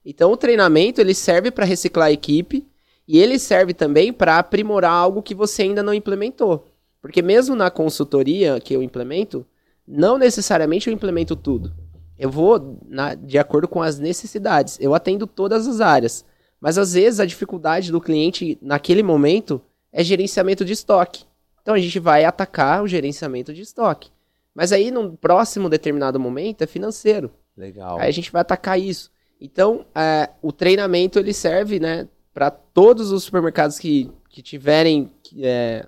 Então, 0.04 0.32
o 0.32 0.36
treinamento 0.36 1.00
ele 1.00 1.14
serve 1.14 1.50
para 1.50 1.66
reciclar 1.66 2.08
a 2.08 2.12
equipe 2.12 2.66
e 3.06 3.18
ele 3.18 3.38
serve 3.38 3.72
também 3.74 4.12
para 4.12 4.38
aprimorar 4.38 4.92
algo 4.92 5.22
que 5.22 5.34
você 5.34 5.62
ainda 5.62 5.82
não 5.82 5.94
implementou. 5.94 6.66
Porque 7.00 7.22
mesmo 7.22 7.54
na 7.54 7.70
consultoria 7.70 8.60
que 8.60 8.74
eu 8.74 8.82
implemento, 8.82 9.46
não 9.86 10.18
necessariamente 10.18 10.88
eu 10.88 10.94
implemento 10.94 11.34
tudo. 11.36 11.72
Eu 12.18 12.30
vou 12.30 12.78
na- 12.86 13.14
de 13.14 13.38
acordo 13.38 13.68
com 13.68 13.80
as 13.80 13.98
necessidades. 13.98 14.76
Eu 14.80 14.94
atendo 14.94 15.26
todas 15.26 15.66
as 15.68 15.80
áreas. 15.80 16.24
Mas 16.60 16.76
às 16.76 16.94
vezes 16.94 17.20
a 17.20 17.24
dificuldade 17.26 17.92
do 17.92 18.00
cliente 18.00 18.58
naquele 18.60 19.02
momento 19.02 19.60
é 19.92 20.02
gerenciamento 20.02 20.64
de 20.64 20.72
estoque. 20.72 21.24
Então 21.62 21.74
a 21.74 21.78
gente 21.78 22.00
vai 22.00 22.24
atacar 22.24 22.82
o 22.82 22.88
gerenciamento 22.88 23.54
de 23.54 23.62
estoque. 23.62 24.10
Mas 24.54 24.72
aí, 24.72 24.90
num 24.90 25.14
próximo 25.14 25.68
determinado 25.68 26.18
momento, 26.18 26.62
é 26.62 26.66
financeiro. 26.66 27.30
Legal. 27.56 27.98
Aí 28.00 28.08
a 28.08 28.10
gente 28.10 28.32
vai 28.32 28.40
atacar 28.40 28.78
isso. 28.80 29.10
Então, 29.40 29.86
é, 29.94 30.30
o 30.42 30.50
treinamento 30.50 31.16
ele 31.18 31.32
serve, 31.32 31.78
né, 31.78 32.08
para 32.34 32.50
todos 32.50 33.12
os 33.12 33.22
supermercados 33.22 33.78
que, 33.78 34.10
que 34.28 34.42
tiverem, 34.42 35.12
é, 35.38 35.86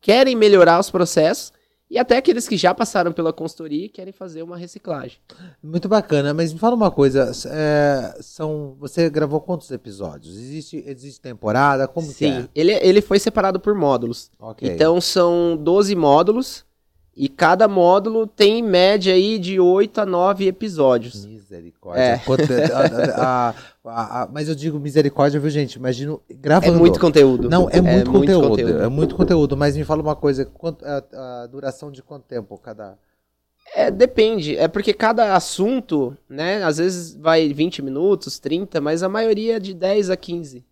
querem 0.00 0.36
melhorar 0.36 0.78
os 0.78 0.90
processos 0.90 1.52
e 1.90 1.98
até 1.98 2.18
aqueles 2.18 2.46
que 2.46 2.56
já 2.56 2.74
passaram 2.74 3.12
pela 3.12 3.32
consultoria 3.32 3.86
e 3.86 3.88
querem 3.88 4.12
fazer 4.12 4.42
uma 4.42 4.56
reciclagem. 4.58 5.18
Muito 5.62 5.88
bacana, 5.88 6.34
mas 6.34 6.52
me 6.52 6.58
fala 6.58 6.74
uma 6.74 6.90
coisa. 6.90 7.32
é, 7.50 8.14
são, 8.20 8.76
você 8.78 9.08
gravou 9.08 9.40
quantos 9.40 9.70
episódios? 9.70 10.36
Existe, 10.36 10.84
existe 10.86 11.20
temporada? 11.20 11.88
Como 11.88 12.12
que 12.12 12.26
é? 12.26 12.48
ele, 12.54 12.72
ele 12.72 13.00
foi 13.00 13.18
separado 13.18 13.58
por 13.58 13.74
módulos. 13.74 14.30
Ok. 14.38 14.68
Então 14.68 15.00
são 15.00 15.56
12 15.56 15.94
módulos 15.94 16.67
e 17.18 17.28
cada 17.28 17.66
módulo 17.66 18.26
tem 18.26 18.60
em 18.60 18.62
média 18.62 19.12
aí 19.12 19.38
de 19.38 19.58
8 19.58 20.00
a 20.02 20.06
9 20.06 20.46
episódios. 20.46 21.26
Misericórdia. 21.26 22.00
É. 22.02 22.18
Quanto- 22.18 22.44
a- 23.16 23.54
a- 23.84 24.22
a- 24.22 24.28
mas 24.32 24.48
eu 24.48 24.54
digo 24.54 24.78
misericórdia, 24.78 25.40
viu, 25.40 25.50
gente? 25.50 25.74
Imagino 25.74 26.20
É 26.30 26.34
gravando. 26.34 26.78
muito 26.78 27.00
conteúdo. 27.00 27.50
Não, 27.50 27.68
é 27.68 27.80
muito, 27.80 28.10
conteúdo, 28.12 28.48
conteúdo. 28.50 28.82
É 28.82 28.88
muito 28.88 29.14
conteúdo. 29.16 29.56
Mas 29.56 29.76
me 29.76 29.84
fala 29.84 30.00
uma 30.00 30.14
coisa: 30.16 30.44
quanto, 30.46 30.84
a, 30.84 31.42
a 31.42 31.46
duração 31.48 31.90
de 31.90 32.02
quanto 32.02 32.22
tempo 32.24 32.56
cada. 32.58 32.96
É, 33.74 33.90
depende. 33.90 34.56
É 34.56 34.66
porque 34.68 34.94
cada 34.94 35.34
assunto, 35.34 36.16
né, 36.28 36.62
às 36.62 36.78
vezes 36.78 37.14
vai 37.14 37.52
20 37.52 37.82
minutos, 37.82 38.38
30, 38.38 38.80
mas 38.80 39.02
a 39.02 39.08
maioria 39.08 39.56
é 39.56 39.60
de 39.60 39.74
10 39.74 40.08
a 40.08 40.16
15. 40.16 40.64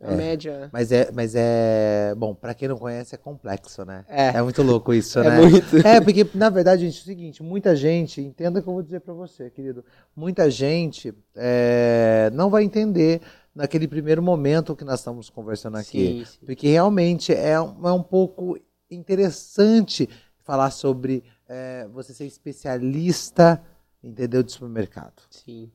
A 0.00 0.12
É. 0.12 0.16
média. 0.16 0.70
Mas 0.72 0.92
é, 0.92 1.10
mas 1.12 1.34
é. 1.34 2.14
Bom, 2.16 2.32
pra 2.34 2.54
quem 2.54 2.68
não 2.68 2.78
conhece, 2.78 3.14
é 3.14 3.18
complexo, 3.18 3.84
né? 3.84 4.04
É, 4.08 4.28
É 4.28 4.42
muito 4.42 4.62
louco 4.62 4.94
isso, 4.94 5.18
é 5.20 5.28
né? 5.28 5.36
muito. 5.40 5.76
É, 5.84 6.00
porque, 6.00 6.24
na 6.34 6.48
verdade, 6.50 6.82
gente, 6.86 6.98
é 6.98 7.02
o 7.02 7.04
seguinte, 7.04 7.42
muita 7.42 7.74
gente, 7.74 8.20
entenda 8.20 8.60
o 8.60 8.62
que 8.62 8.68
eu 8.68 8.72
vou 8.74 8.82
dizer 8.82 9.00
pra 9.00 9.12
você, 9.12 9.50
querido. 9.50 9.84
Muita 10.14 10.48
gente 10.50 11.12
é, 11.34 12.30
não 12.32 12.48
vai 12.48 12.62
entender 12.62 13.20
naquele 13.52 13.88
primeiro 13.88 14.22
momento 14.22 14.76
que 14.76 14.84
nós 14.84 15.00
estamos 15.00 15.28
conversando 15.28 15.76
aqui. 15.76 16.18
Sim, 16.18 16.24
sim. 16.24 16.46
Porque 16.46 16.68
realmente 16.68 17.34
é 17.34 17.60
um, 17.60 17.88
é 17.88 17.92
um 17.92 18.02
pouco 18.02 18.56
interessante 18.88 20.08
falar 20.44 20.70
sobre 20.70 21.24
é, 21.48 21.88
você 21.92 22.14
ser 22.14 22.24
especialista, 22.26 23.60
entendeu, 24.02 24.42
de 24.44 24.52
supermercado. 24.52 25.22
sim. 25.30 25.70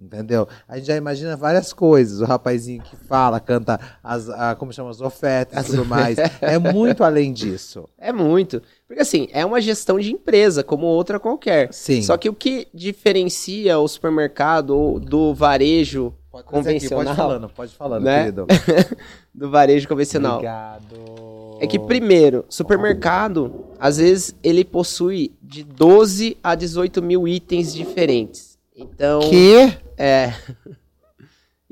Entendeu? 0.00 0.48
A 0.68 0.76
gente 0.76 0.86
já 0.86 0.96
imagina 0.96 1.36
várias 1.36 1.72
coisas. 1.72 2.20
O 2.20 2.24
rapazinho 2.24 2.82
que 2.82 2.96
fala, 2.96 3.40
canta 3.40 3.80
as, 4.02 4.28
a, 4.28 4.54
como 4.54 4.72
chama, 4.72 4.90
as 4.90 5.00
ofertas 5.00 5.66
e 5.66 5.70
tudo 5.70 5.84
mais. 5.84 6.18
É 6.40 6.58
muito 6.58 7.02
além 7.02 7.32
disso. 7.32 7.88
É 7.98 8.12
muito. 8.12 8.62
Porque 8.86 9.02
assim, 9.02 9.28
é 9.32 9.44
uma 9.44 9.60
gestão 9.60 9.98
de 9.98 10.12
empresa, 10.12 10.62
como 10.62 10.86
outra 10.86 11.18
qualquer. 11.18 11.72
Sim. 11.72 12.02
Só 12.02 12.16
que 12.16 12.28
o 12.28 12.34
que 12.34 12.68
diferencia 12.72 13.78
o 13.78 13.88
supermercado 13.88 15.00
do 15.00 15.34
varejo, 15.34 16.14
Pode 16.30 16.46
trazer 16.46 16.70
aqui, 16.70 16.88
convencional, 16.88 17.04
pode 17.04 17.16
falando, 17.16 17.48
pode 17.48 17.74
falando, 17.74 18.04
né? 18.04 18.18
querido. 18.20 18.46
do 19.34 19.50
varejo 19.50 19.88
convencional, 19.88 20.34
Obrigado. 20.34 21.58
é 21.60 21.66
que 21.66 21.78
primeiro, 21.78 22.44
supermercado, 22.48 23.66
às 23.78 23.98
vezes 23.98 24.34
ele 24.42 24.64
possui 24.64 25.34
de 25.42 25.62
12 25.62 26.38
a 26.42 26.54
18 26.54 27.02
mil 27.02 27.28
itens 27.28 27.74
diferentes. 27.74 28.51
Então, 28.94 29.20
Que? 29.20 29.72
é. 29.96 30.32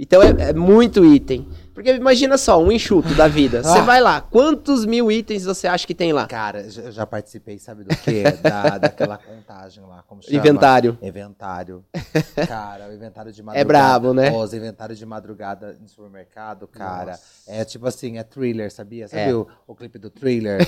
Então 0.03 0.23
é, 0.23 0.31
é 0.49 0.53
muito 0.55 1.05
item. 1.05 1.47
Porque 1.81 1.95
imagina 1.95 2.37
só, 2.37 2.63
um 2.63 2.71
enxuto 2.71 3.15
da 3.15 3.27
vida. 3.27 3.63
Você 3.65 3.79
Ah. 3.79 3.83
vai 3.83 4.03
lá, 4.03 4.21
quantos 4.21 4.85
mil 4.85 5.11
itens 5.11 5.45
você 5.45 5.67
acha 5.67 5.87
que 5.87 5.95
tem 5.95 6.13
lá? 6.13 6.27
Cara, 6.27 6.69
já- 6.69 6.83
eu 6.83 6.93
já 6.93 7.07
participei, 7.07 7.59
sabe 7.59 7.85
do 7.85 7.97
quê? 7.97 8.25
Da, 8.43 8.77
daquela 8.77 9.17
contagem 9.17 9.83
lá, 9.89 10.05
como 10.07 10.23
chama? 10.23 10.37
Inventário. 10.37 10.99
Inventário. 11.01 11.83
Cara, 12.47 12.87
o 12.91 12.95
inventário 12.95 13.33
de 13.33 13.43
madrugada. 13.43 13.61
É 13.61 13.65
brabo, 13.65 14.13
né? 14.13 14.31
Os 14.31 14.53
inventários 14.53 14.99
de 14.99 15.07
madrugada 15.07 15.75
no 15.81 15.89
supermercado, 15.89 16.69
cara. 16.69 17.13
Nossa. 17.13 17.23
É 17.49 17.65
tipo 17.65 17.87
assim, 17.87 18.19
é 18.19 18.23
thriller, 18.23 18.71
sabia? 18.71 19.09
Sabe 19.09 19.23
É. 19.31 19.35
o, 19.35 19.47
o 19.67 19.75
clipe 19.75 19.99
do 19.99 20.11
thriller? 20.11 20.61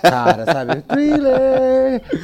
cara, 0.00 0.46
sabe? 0.46 0.80
Thriller! 0.82 2.02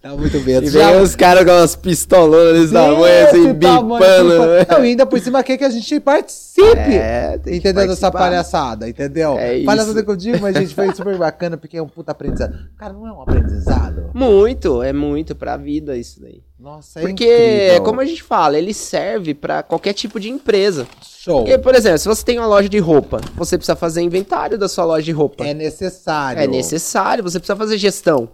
Tá 0.00 0.10
muito 0.16 0.40
medo. 0.40 0.66
E 0.66 0.70
vem 0.70 1.00
os 1.00 1.14
caras 1.14 1.44
com 1.44 1.50
umas 1.50 1.76
pistolonas 1.76 2.60
desse 2.60 2.72
tamanho, 2.72 3.26
assim, 3.28 3.52
bipando. 3.52 3.98
né? 3.98 4.66
Não, 4.68 4.84
e 4.84 4.88
ainda 4.88 5.06
por 5.06 5.18
cima 5.20 5.42
que 5.42 5.52
a 5.52 5.70
gente 5.70 5.91
participe. 6.00 6.76
É, 6.78 7.40
Entendeu 7.46 7.86
dessa 7.88 8.10
palhaçada, 8.10 8.88
entendeu? 8.88 9.38
É 9.38 9.56
isso. 9.56 9.66
palhaçada 9.66 10.02
que 10.02 10.10
eu 10.10 10.16
digo, 10.16 10.38
mas 10.40 10.56
gente, 10.56 10.74
foi 10.74 10.94
super 10.94 11.16
bacana 11.16 11.56
porque 11.56 11.76
é 11.76 11.82
um 11.82 11.88
puta 11.88 12.12
aprendizado. 12.12 12.56
Cara, 12.78 12.92
não 12.92 13.06
é 13.06 13.12
um 13.12 13.22
aprendizado? 13.22 14.10
Muito, 14.14 14.82
é 14.82 14.92
muito 14.92 15.34
pra 15.34 15.56
vida 15.56 15.96
isso 15.96 16.20
daí. 16.20 16.42
Nossa, 16.58 17.00
é 17.00 17.02
Porque, 17.02 17.24
incrível. 17.24 17.82
como 17.82 18.00
a 18.00 18.04
gente 18.04 18.22
fala, 18.22 18.56
ele 18.56 18.72
serve 18.72 19.34
pra 19.34 19.62
qualquer 19.64 19.92
tipo 19.94 20.20
de 20.20 20.30
empresa. 20.30 20.86
Show. 21.02 21.40
Porque, 21.40 21.58
por 21.58 21.74
exemplo, 21.74 21.98
se 21.98 22.06
você 22.06 22.24
tem 22.24 22.38
uma 22.38 22.46
loja 22.46 22.68
de 22.68 22.78
roupa, 22.78 23.20
você 23.34 23.58
precisa 23.58 23.74
fazer 23.74 24.00
inventário 24.02 24.56
da 24.56 24.68
sua 24.68 24.84
loja 24.84 25.04
de 25.04 25.10
roupa. 25.12 25.44
É 25.44 25.52
necessário. 25.54 26.40
É 26.40 26.46
necessário, 26.46 27.24
você 27.24 27.40
precisa 27.40 27.56
fazer 27.56 27.78
gestão. 27.78 28.28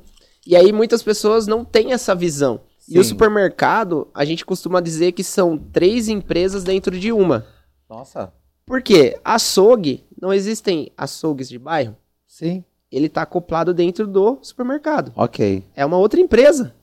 E 0.46 0.54
aí 0.56 0.72
muitas 0.72 1.02
pessoas 1.02 1.46
não 1.46 1.64
têm 1.64 1.92
essa 1.92 2.14
visão. 2.14 2.60
E 2.88 2.92
Sim. 2.92 2.98
o 3.00 3.04
supermercado, 3.04 4.08
a 4.14 4.24
gente 4.24 4.46
costuma 4.46 4.80
dizer 4.80 5.12
que 5.12 5.22
são 5.22 5.58
três 5.58 6.08
empresas 6.08 6.64
dentro 6.64 6.98
de 6.98 7.12
uma. 7.12 7.44
Nossa, 7.88 8.32
Por 8.64 8.80
quê? 8.82 9.18
Açougue, 9.24 10.06
não 10.20 10.32
existem 10.32 10.90
açougues 10.96 11.48
de 11.48 11.58
bairro. 11.58 11.96
sim. 12.26 12.64
Ele 12.90 13.04
está 13.06 13.20
acoplado 13.20 13.74
dentro 13.74 14.06
do 14.06 14.38
supermercado. 14.40 15.12
Ok. 15.14 15.62
É 15.76 15.84
uma 15.84 15.98
outra 15.98 16.18
empresa. 16.20 16.74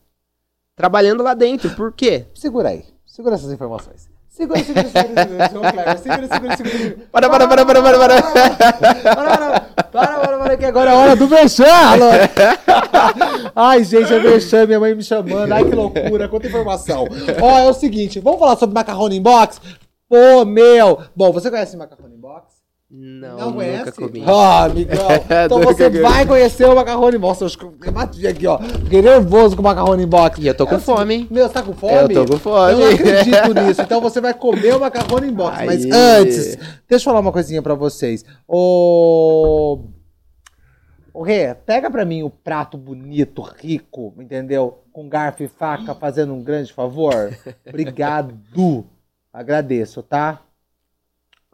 Trabalhando 0.75 1.23
lá 1.23 1.33
dentro. 1.33 1.71
Por 1.75 1.91
quê? 1.93 2.27
Segura 2.35 2.69
aí. 2.69 2.85
Segura 3.07 3.33
essas 3.33 3.51
informações. 3.51 4.07
Segura, 4.29 4.63
segura, 4.63 4.87
segura, 4.89 5.25
segura. 5.25 5.71
Kleber, 5.71 5.97
Segura, 5.97 6.27
segura, 6.27 6.57
segura, 6.57 6.77
segura. 6.77 7.07
Para, 7.11 7.27
para, 7.27 7.47
para, 7.47 7.65
para, 7.65 7.81
para, 7.81 7.97
para. 7.97 8.21
Para, 8.21 9.37
para, 9.37 9.61
para, 9.91 10.19
para, 10.19 10.34
para, 10.45 10.57
que 10.57 10.65
agora 10.65 10.91
é 10.91 10.93
a 10.93 10.97
hora 10.97 11.15
do 11.15 11.27
Merchan, 11.27 11.65
alô. 11.73 12.05
Ai, 13.55 13.83
gente, 13.83 14.13
é 14.13 14.19
Merchan, 14.19 14.65
minha 14.65 14.79
mãe 14.79 14.93
me 14.95 15.03
chamando. 15.03 15.51
Ai, 15.51 15.63
que 15.63 15.75
loucura, 15.75 16.27
quanta 16.27 16.47
informação. 16.47 17.07
Ó, 17.41 17.59
é 17.59 17.67
o 17.69 17.73
seguinte, 17.73 18.19
vamos 18.19 18.39
falar 18.39 18.55
sobre 18.57 18.73
macarrone 18.73 19.17
em 19.17 19.21
box? 19.21 19.59
Pô, 20.07 20.45
meu. 20.45 20.99
Bom, 21.15 21.31
você 21.31 21.49
conhece 21.49 21.75
macarrone 21.75 22.15
em 22.15 22.19
box? 22.19 22.53
Não, 22.97 23.49
nunca 23.51 23.91
comi. 23.91 24.23
Ah, 24.25 24.65
amigão. 24.65 25.07
Então 25.45 25.59
você 25.59 25.89
vai 25.89 26.25
conhecer 26.25 26.65
o 26.65 26.75
macarrone 26.75 27.17
em 27.17 27.19
box. 27.19 27.41
Eu 27.41 27.47
acho 27.47 27.57
que 27.57 27.65
eu 27.65 27.91
bati 27.91 28.27
aqui, 28.27 28.45
ó. 28.45 28.59
Fiquei 28.59 29.01
nervoso 29.01 29.55
com 29.55 29.61
o 29.61 29.65
macarrone 29.65 30.05
box. 30.05 30.39
E 30.39 30.47
eu 30.47 30.53
tô 30.55 30.65
com 30.67 30.75
É 30.75 30.79
seguinte- 30.79 30.95
fome, 30.97 31.13
hein? 31.15 31.27
Meu, 31.31 31.47
você 31.47 31.53
tá 31.55 31.63
com 31.63 31.73
fome? 31.73 31.93
Eu 32.13 32.25
tô 32.25 32.33
com 32.33 32.39
fome. 32.39 32.71
Eu 32.73 32.77
não 32.77 32.87
acredito 32.91 33.53
nisso. 33.65 33.81
Então 33.81 33.99
você 33.99 34.21
vai 34.21 34.33
comer 34.35 34.75
o 34.75 34.79
macarrone 34.79 35.31
box. 35.31 35.65
Mas 35.65 35.83
Aí. 35.83 35.91
antes, 35.91 36.55
deixa 36.87 37.03
eu 37.03 37.05
falar 37.05 37.19
uma 37.19 37.31
coisinha 37.31 37.61
pra 37.61 37.73
vocês. 37.73 38.23
O... 41.15 41.23
Rê, 41.23 41.55
pega 41.55 41.89
pra 41.89 42.03
mim 42.03 42.23
o 42.23 42.29
prato 42.29 42.77
bonito, 42.77 43.41
rico, 43.41 44.13
entendeu? 44.19 44.83
Com 44.91 45.07
garfo 45.07 45.43
e 45.43 45.47
faca, 45.47 45.95
fazendo 45.95 46.33
um 46.33 46.43
grande 46.43 46.73
favor. 46.73 47.31
Obrigado. 47.65 48.37
Agradeço, 49.31 50.03
tá? 50.03 50.44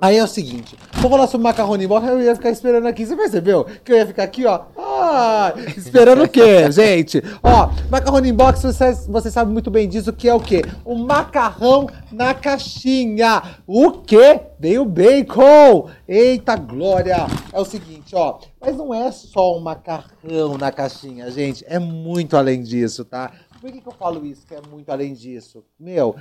Aí 0.01 0.17
é 0.17 0.23
o 0.23 0.27
seguinte, 0.27 0.75
vou 0.93 1.11
falar 1.11 1.27
sobre 1.27 1.43
macarrone 1.43 1.85
embora, 1.85 2.07
eu 2.07 2.19
ia 2.19 2.35
ficar 2.35 2.49
esperando 2.49 2.87
aqui. 2.87 3.05
Você 3.05 3.15
percebeu? 3.15 3.65
Que 3.83 3.91
eu 3.93 3.97
ia 3.97 4.07
ficar 4.07 4.23
aqui, 4.23 4.47
ó. 4.47 4.61
Ah, 4.75 5.53
esperando 5.77 6.23
o 6.23 6.27
quê, 6.27 6.69
gente? 6.73 7.21
Ó, 7.43 7.69
macarrone 7.87 8.29
inbox, 8.29 8.63
você, 8.63 8.93
você 9.07 9.29
sabe 9.29 9.51
muito 9.51 9.69
bem 9.69 9.87
disso, 9.87 10.11
que 10.11 10.27
é 10.27 10.33
o 10.33 10.39
quê? 10.39 10.63
O 10.83 10.95
macarrão 10.95 11.85
na 12.11 12.33
caixinha. 12.33 13.43
O 13.67 13.91
quê? 13.91 14.39
Veio 14.59 14.85
bacon! 14.85 15.87
Eita 16.07 16.55
glória! 16.55 17.27
É 17.53 17.59
o 17.59 17.65
seguinte, 17.65 18.15
ó. 18.15 18.39
Mas 18.59 18.75
não 18.75 18.91
é 18.91 19.11
só 19.11 19.55
um 19.55 19.59
macarrão 19.59 20.57
na 20.59 20.71
caixinha, 20.71 21.29
gente. 21.29 21.63
É 21.67 21.77
muito 21.77 22.35
além 22.35 22.63
disso, 22.63 23.05
tá? 23.05 23.31
Por 23.61 23.71
que, 23.71 23.79
que 23.79 23.87
eu 23.87 23.93
falo 23.93 24.25
isso, 24.25 24.47
que 24.47 24.55
é 24.55 24.61
muito 24.67 24.89
além 24.89 25.13
disso? 25.13 25.63
Meu, 25.79 26.15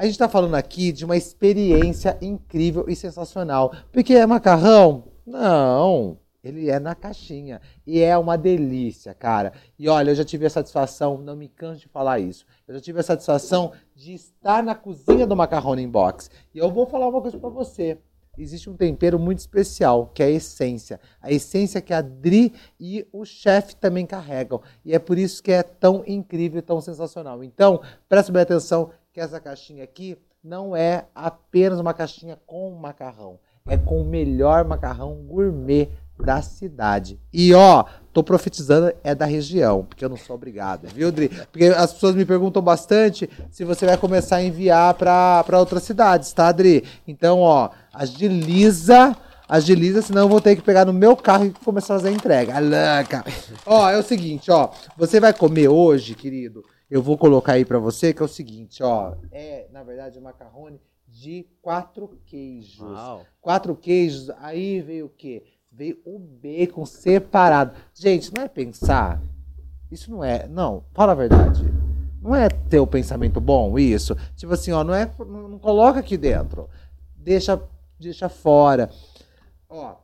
a 0.00 0.04
gente 0.04 0.12
está 0.12 0.30
falando 0.30 0.54
aqui 0.54 0.92
de 0.92 1.04
uma 1.04 1.14
experiência 1.14 2.16
incrível 2.22 2.86
e 2.88 2.96
sensacional. 2.96 3.70
Porque 3.92 4.14
é 4.14 4.24
macarrão? 4.24 5.04
Não. 5.26 6.16
Ele 6.42 6.70
é 6.70 6.80
na 6.80 6.94
caixinha. 6.94 7.60
E 7.86 8.00
é 8.00 8.16
uma 8.16 8.38
delícia, 8.38 9.12
cara. 9.12 9.52
E 9.78 9.90
olha, 9.90 10.12
eu 10.12 10.14
já 10.14 10.24
tive 10.24 10.46
a 10.46 10.50
satisfação, 10.50 11.18
não 11.18 11.36
me 11.36 11.48
canso 11.48 11.82
de 11.82 11.88
falar 11.88 12.18
isso. 12.18 12.46
Eu 12.66 12.76
já 12.76 12.80
tive 12.80 13.00
a 13.00 13.02
satisfação 13.02 13.72
de 13.94 14.14
estar 14.14 14.62
na 14.62 14.74
cozinha 14.74 15.26
do 15.26 15.36
Macarrone 15.36 15.86
Box. 15.86 16.30
E 16.54 16.58
eu 16.58 16.70
vou 16.70 16.86
falar 16.86 17.06
uma 17.06 17.20
coisa 17.20 17.36
para 17.38 17.50
você. 17.50 17.98
Existe 18.38 18.70
um 18.70 18.76
tempero 18.76 19.18
muito 19.18 19.40
especial, 19.40 20.10
que 20.14 20.22
é 20.22 20.26
a 20.26 20.30
essência. 20.30 20.98
A 21.20 21.30
essência 21.30 21.82
que 21.82 21.92
a 21.92 22.00
Dri 22.00 22.54
e 22.80 23.06
o 23.12 23.22
chefe 23.26 23.76
também 23.76 24.06
carregam. 24.06 24.62
E 24.82 24.94
é 24.94 24.98
por 24.98 25.18
isso 25.18 25.42
que 25.42 25.52
é 25.52 25.62
tão 25.62 26.02
incrível 26.06 26.62
tão 26.62 26.80
sensacional. 26.80 27.44
Então, 27.44 27.82
preste 28.08 28.32
bem 28.32 28.40
atenção 28.40 28.90
que 29.12 29.20
essa 29.20 29.40
caixinha 29.40 29.82
aqui 29.82 30.16
não 30.42 30.74
é 30.74 31.06
apenas 31.14 31.80
uma 31.80 31.92
caixinha 31.92 32.38
com 32.46 32.70
macarrão. 32.70 33.38
É 33.66 33.76
com 33.76 34.00
o 34.00 34.04
melhor 34.04 34.64
macarrão 34.64 35.14
gourmet 35.26 35.88
da 36.18 36.40
cidade. 36.42 37.18
E 37.32 37.52
ó, 37.52 37.84
tô 38.12 38.22
profetizando 38.22 38.92
é 39.02 39.14
da 39.14 39.26
região, 39.26 39.84
porque 39.84 40.04
eu 40.04 40.08
não 40.08 40.16
sou 40.16 40.36
obrigado, 40.36 40.86
viu, 40.86 41.10
Dri? 41.10 41.28
Porque 41.28 41.64
as 41.64 41.92
pessoas 41.92 42.14
me 42.14 42.24
perguntam 42.24 42.62
bastante 42.62 43.28
se 43.50 43.64
você 43.64 43.84
vai 43.84 43.96
começar 43.96 44.36
a 44.36 44.42
enviar 44.42 44.94
para 44.94 45.58
outras 45.58 45.82
cidades, 45.82 46.32
tá, 46.32 46.52
Dri? 46.52 46.84
Então, 47.06 47.40
ó, 47.40 47.70
agiliza, 47.92 49.16
agiliza, 49.48 50.02
senão 50.02 50.22
eu 50.22 50.28
vou 50.28 50.40
ter 50.40 50.56
que 50.56 50.62
pegar 50.62 50.84
no 50.84 50.92
meu 50.92 51.16
carro 51.16 51.46
e 51.46 51.50
começar 51.50 51.94
a 51.94 51.98
fazer 51.98 52.10
a 52.10 52.12
entrega. 52.12 52.56
Alanca. 52.56 53.24
ó, 53.66 53.90
é 53.90 53.98
o 53.98 54.02
seguinte, 54.02 54.50
ó, 54.50 54.70
você 54.96 55.18
vai 55.18 55.32
comer 55.32 55.68
hoje, 55.68 56.14
querido, 56.14 56.64
eu 56.90 57.00
vou 57.00 57.16
colocar 57.16 57.52
aí 57.52 57.64
para 57.64 57.78
você, 57.78 58.12
que 58.12 58.20
é 58.20 58.24
o 58.24 58.28
seguinte, 58.28 58.82
ó. 58.82 59.14
É, 59.30 59.68
na 59.70 59.84
verdade, 59.84 60.18
um 60.18 60.22
macarrone 60.22 60.80
de 61.06 61.46
quatro 61.62 62.18
queijos. 62.26 62.80
Uau. 62.80 63.24
Quatro 63.40 63.76
queijos, 63.76 64.28
aí 64.38 64.80
veio 64.80 65.06
o 65.06 65.10
quê? 65.10 65.44
Veio 65.70 65.98
o 66.04 66.18
bacon 66.18 66.84
separado. 66.84 67.76
Gente, 67.94 68.34
não 68.34 68.42
é 68.42 68.48
pensar. 68.48 69.22
Isso 69.90 70.10
não 70.10 70.24
é. 70.24 70.48
Não, 70.48 70.84
fala 70.92 71.12
a 71.12 71.14
verdade. 71.14 71.64
Não 72.20 72.34
é 72.34 72.48
ter 72.48 72.80
o 72.80 72.86
pensamento 72.86 73.40
bom 73.40 73.78
isso. 73.78 74.16
Tipo 74.34 74.52
assim, 74.52 74.72
ó, 74.72 74.82
não 74.82 74.92
é. 74.92 75.08
Não, 75.18 75.48
não 75.48 75.58
coloca 75.60 76.00
aqui 76.00 76.16
dentro. 76.16 76.68
Deixa, 77.14 77.60
deixa 77.98 78.28
fora. 78.28 78.90
Ó, 79.68 79.94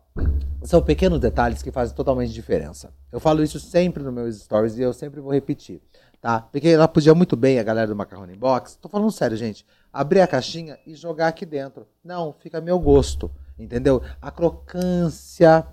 são 0.63 0.81
pequenos 0.81 1.21
detalhes 1.21 1.63
que 1.63 1.73
fazem 1.73 1.95
totalmente 1.95 2.33
diferença. 2.33 2.93
Eu 3.11 3.21
falo 3.21 3.43
isso 3.43 3.59
sempre 3.59 4.03
nos 4.03 4.13
meus 4.13 4.37
stories 4.37 4.79
e 4.79 4.83
eu 4.83 4.93
sempre 4.93 5.21
vou 5.21 5.33
repetir 5.33 5.83
tá? 6.21 6.41
Porque 6.41 6.69
ela 6.69 6.89
podia 6.89 7.15
muito 7.15 7.37
bem, 7.37 7.59
a 7.59 7.63
galera 7.63 7.87
do 7.87 7.97
Macarrone 7.97 8.37
Box, 8.37 8.77
tô 8.81 8.89
falando 8.89 9.11
sério, 9.11 9.37
gente, 9.37 9.67
abrir 9.93 10.21
a 10.21 10.27
caixinha 10.27 10.79
e 10.87 10.95
jogar 10.95 11.29
aqui 11.29 11.47
dentro. 11.47 11.87
Não, 12.03 12.33
fica 12.33 12.59
a 12.59 12.61
meu 12.61 12.79
gosto, 12.79 13.31
entendeu? 13.59 14.03
A 14.21 14.31
crocância 14.31 15.67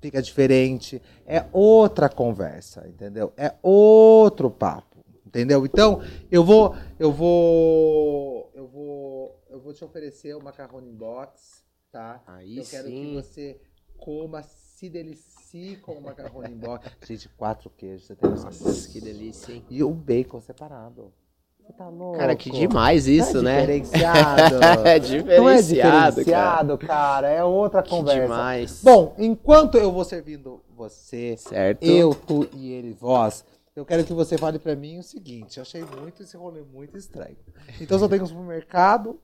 fica 0.00 0.22
diferente, 0.22 1.00
é 1.26 1.44
outra 1.52 2.08
conversa, 2.08 2.86
entendeu? 2.88 3.32
É 3.36 3.54
outro 3.62 4.50
papo, 4.50 5.04
entendeu? 5.26 5.64
Então, 5.66 6.02
eu 6.30 6.44
vou, 6.44 6.74
eu 6.98 7.12
vou, 7.12 8.50
eu 8.54 8.66
vou, 8.66 9.44
eu 9.50 9.60
vou 9.60 9.72
te 9.72 9.84
oferecer 9.84 10.34
o 10.34 10.42
Macarrone 10.42 10.90
Box, 10.92 11.62
tá? 11.92 12.22
Aí 12.26 12.56
eu 12.56 12.64
quero 12.64 12.88
que 12.88 13.14
você 13.14 13.60
coma, 14.00 14.42
se 14.42 14.88
delicie 14.88 15.76
com 15.76 15.92
o 15.92 16.02
macarrão 16.02 16.44
em 16.44 16.56
box. 16.56 16.90
Gente, 17.06 17.28
quatro 17.30 17.70
queijos, 17.70 18.06
você 18.06 18.16
tem 18.16 18.30
noção. 18.30 18.50
Nossa, 18.50 18.88
que 18.88 19.00
delícia, 19.00 19.52
hein? 19.52 19.64
E 19.68 19.84
o 19.84 19.90
bacon 19.90 20.40
separado. 20.40 21.12
Você 21.58 21.72
tá 21.74 21.88
louco? 21.88 22.18
Cara, 22.18 22.34
que 22.34 22.50
demais 22.50 23.06
isso, 23.06 23.38
é 23.38 23.42
né? 23.42 23.60
Diferenciado. 23.60 24.64
é 24.88 24.98
diferenciado. 24.98 25.42
Não 25.42 25.48
é 25.48 25.62
diferenciado, 25.62 26.78
cara. 26.78 26.88
cara. 26.88 27.28
É 27.28 27.44
outra 27.44 27.82
conversa. 27.82 28.20
Que 28.20 28.26
demais. 28.26 28.80
Bom, 28.82 29.14
enquanto 29.18 29.76
eu 29.76 29.92
vou 29.92 30.04
servindo 30.04 30.60
você, 30.74 31.36
certo. 31.36 31.84
eu, 31.84 32.14
tu 32.14 32.48
e 32.54 32.72
ele, 32.72 32.92
vós, 32.92 33.44
eu 33.76 33.84
quero 33.84 34.02
que 34.04 34.12
você 34.12 34.36
fale 34.36 34.58
para 34.58 34.74
mim 34.74 34.98
o 34.98 35.02
seguinte: 35.02 35.58
eu 35.58 35.62
achei 35.62 35.84
muito 35.84 36.22
esse 36.22 36.36
rolê 36.36 36.62
muito 36.62 36.96
estranho. 36.96 37.36
Então, 37.80 37.98
se 37.98 38.04
eu 38.04 38.08
tenho 38.08 38.24
um 38.24 38.26
supermercado, 38.26 39.20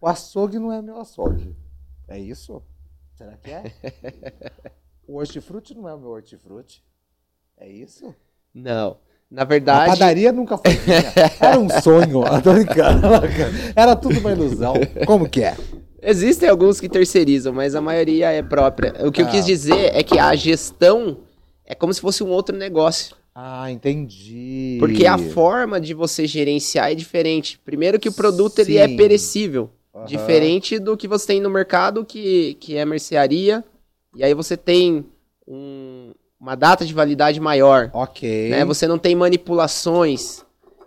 o 0.00 0.06
açougue 0.06 0.58
não 0.58 0.72
é 0.72 0.82
meu 0.82 0.98
açougue. 1.00 1.56
É 2.08 2.18
isso? 2.18 2.62
Será 3.16 3.36
que 3.36 3.50
é? 3.50 3.72
O 5.08 5.16
hortifruti 5.16 5.74
não 5.74 5.88
é 5.88 5.94
o 5.94 5.98
meu 5.98 6.10
hortifruti. 6.10 6.82
É 7.56 7.68
isso? 7.68 8.14
Não. 8.52 8.98
Na 9.30 9.44
verdade. 9.44 9.90
A 9.90 9.92
padaria 9.94 10.32
nunca 10.32 10.58
foi 10.58 10.72
minha. 10.72 11.12
Era 11.40 11.58
um 11.58 11.68
sonho. 11.80 12.22
Tô 12.44 12.52
brincando. 12.52 13.06
Era 13.74 13.96
tudo 13.96 14.18
uma 14.20 14.32
ilusão. 14.32 14.74
Como 15.06 15.28
que 15.28 15.42
é? 15.42 15.56
Existem 16.02 16.48
alguns 16.48 16.78
que 16.78 16.88
terceirizam, 16.88 17.52
mas 17.52 17.74
a 17.74 17.80
maioria 17.80 18.30
é 18.30 18.42
própria. 18.42 18.94
O 19.06 19.10
que 19.10 19.22
ah. 19.22 19.24
eu 19.24 19.30
quis 19.30 19.46
dizer 19.46 19.94
é 19.94 20.02
que 20.02 20.18
a 20.18 20.34
gestão 20.34 21.18
é 21.64 21.74
como 21.74 21.94
se 21.94 22.00
fosse 22.00 22.22
um 22.22 22.28
outro 22.28 22.56
negócio. 22.56 23.16
Ah, 23.34 23.70
entendi. 23.70 24.76
Porque 24.78 25.06
a 25.06 25.18
forma 25.18 25.80
de 25.80 25.94
você 25.94 26.26
gerenciar 26.26 26.92
é 26.92 26.94
diferente. 26.94 27.58
Primeiro 27.64 27.98
que 27.98 28.08
o 28.08 28.12
produto 28.12 28.58
ele 28.58 28.76
é 28.76 28.88
perecível. 28.88 29.70
Uhum. 29.96 30.04
Diferente 30.04 30.78
do 30.78 30.96
que 30.96 31.08
você 31.08 31.28
tem 31.28 31.40
no 31.40 31.48
mercado, 31.48 32.04
que, 32.04 32.54
que 32.60 32.76
é 32.76 32.84
mercearia 32.84 33.64
e 34.16 34.24
aí 34.24 34.32
você 34.32 34.56
tem 34.56 35.04
um, 35.46 36.12
uma 36.40 36.54
data 36.54 36.86
de 36.86 36.94
validade 36.94 37.38
maior. 37.38 37.90
Ok. 37.92 38.48
Né? 38.48 38.64
Você 38.64 38.86
não 38.86 38.98
tem 38.98 39.14
manipulações. 39.14 40.42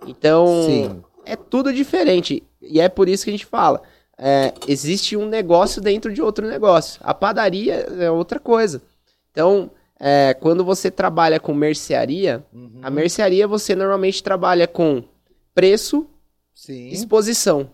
Então, 0.08 0.48
Sim. 0.66 1.04
é 1.26 1.36
tudo 1.36 1.72
diferente. 1.72 2.42
E 2.60 2.82
é 2.82 2.90
por 2.90 3.08
isso 3.08 3.24
que 3.24 3.30
a 3.30 3.34
gente 3.34 3.46
fala. 3.46 3.84
É, 4.18 4.52
existe 4.68 5.16
um 5.16 5.28
negócio 5.28 5.80
dentro 5.80 6.12
de 6.12 6.22
outro 6.22 6.48
negócio. 6.48 7.00
A 7.04 7.14
padaria 7.14 7.76
é 8.00 8.10
outra 8.10 8.40
coisa. 8.40 8.82
Então, 9.32 9.70
é, 10.00 10.34
quando 10.34 10.64
você 10.64 10.90
trabalha 10.90 11.40
com 11.40 11.54
mercearia, 11.54 12.44
uhum. 12.52 12.80
a 12.82 12.90
mercearia 12.90 13.48
você 13.48 13.76
normalmente 13.76 14.24
trabalha 14.24 14.68
com 14.68 15.04
preço, 15.54 16.08
Sim. 16.56 16.90
exposição. 16.90 17.70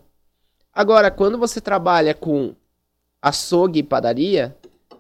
Agora, 0.76 1.10
quando 1.10 1.38
você 1.38 1.62
trabalha 1.62 2.14
com 2.14 2.54
açougue 3.22 3.80
e 3.80 3.84
padaria, 3.84 4.56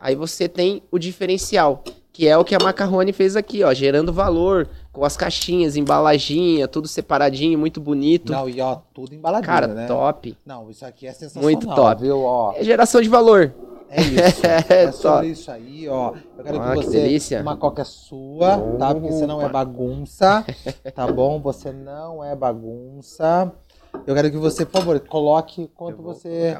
Aí 0.05 0.15
você 0.15 0.47
tem 0.47 0.83
o 0.91 0.99
diferencial, 0.99 1.83
que 2.13 2.27
é 2.27 2.37
o 2.37 2.45
que 2.45 2.53
a 2.53 2.59
Macarrone 2.59 3.11
fez 3.11 3.35
aqui, 3.35 3.63
ó, 3.63 3.73
gerando 3.73 4.13
valor, 4.13 4.69
com 4.91 5.03
as 5.03 5.17
caixinhas, 5.17 5.75
embalaginha, 5.75 6.67
tudo 6.67 6.87
separadinho, 6.87 7.57
muito 7.57 7.81
bonito. 7.81 8.31
Não, 8.31 8.47
e 8.47 8.61
ó, 8.61 8.77
tudo 8.93 9.15
embaladinho, 9.15 9.47
Cara, 9.47 9.65
né? 9.65 9.87
top. 9.87 10.37
Não, 10.45 10.69
isso 10.69 10.85
aqui 10.85 11.07
é 11.07 11.11
sensacional, 11.11 11.43
Muito 11.43 11.65
top. 11.65 12.01
Viu, 12.03 12.21
ó. 12.21 12.53
É 12.55 12.63
geração 12.63 13.01
de 13.01 13.09
valor. 13.09 13.51
É 13.89 14.01
isso. 14.01 14.41
é 14.69 14.91
sobre 14.91 15.27
isso 15.29 15.49
aí, 15.49 15.87
ó. 15.89 16.13
Eu 16.37 16.43
quero 16.43 16.61
ah, 16.61 16.75
que 16.75 16.83
você 16.83 17.01
delícia. 17.01 17.41
uma 17.41 17.57
coca 17.57 17.83
sua, 17.83 18.59
tá? 18.77 18.93
Porque 18.93 19.11
você 19.11 19.25
não 19.25 19.41
é 19.41 19.49
bagunça, 19.49 20.45
tá 20.93 21.07
bom? 21.07 21.39
Você 21.39 21.71
não 21.71 22.23
é 22.23 22.35
bagunça. 22.35 23.51
Eu 24.05 24.13
quero 24.13 24.29
que 24.29 24.37
você, 24.37 24.65
por 24.65 24.79
favor, 24.79 24.99
coloque 24.99 25.67
quanto 25.69 26.01
você. 26.01 26.55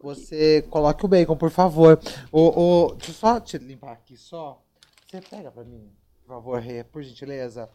Você 0.00 0.58
aqui. 0.60 0.70
coloque 0.70 1.04
o 1.04 1.08
bacon, 1.08 1.36
por 1.36 1.50
favor. 1.50 1.98
O, 2.30 2.88
o, 2.88 2.94
deixa 2.94 3.10
eu 3.10 3.14
só 3.14 3.40
te 3.40 3.56
limpar 3.58 3.92
aqui 3.92 4.16
só. 4.16 4.60
Você 5.08 5.20
pega 5.20 5.50
pra 5.50 5.64
mim, 5.64 5.90
por 6.26 6.34
favor, 6.34 6.60
Rê, 6.60 6.84
por 6.84 7.02
gentileza. 7.02 7.68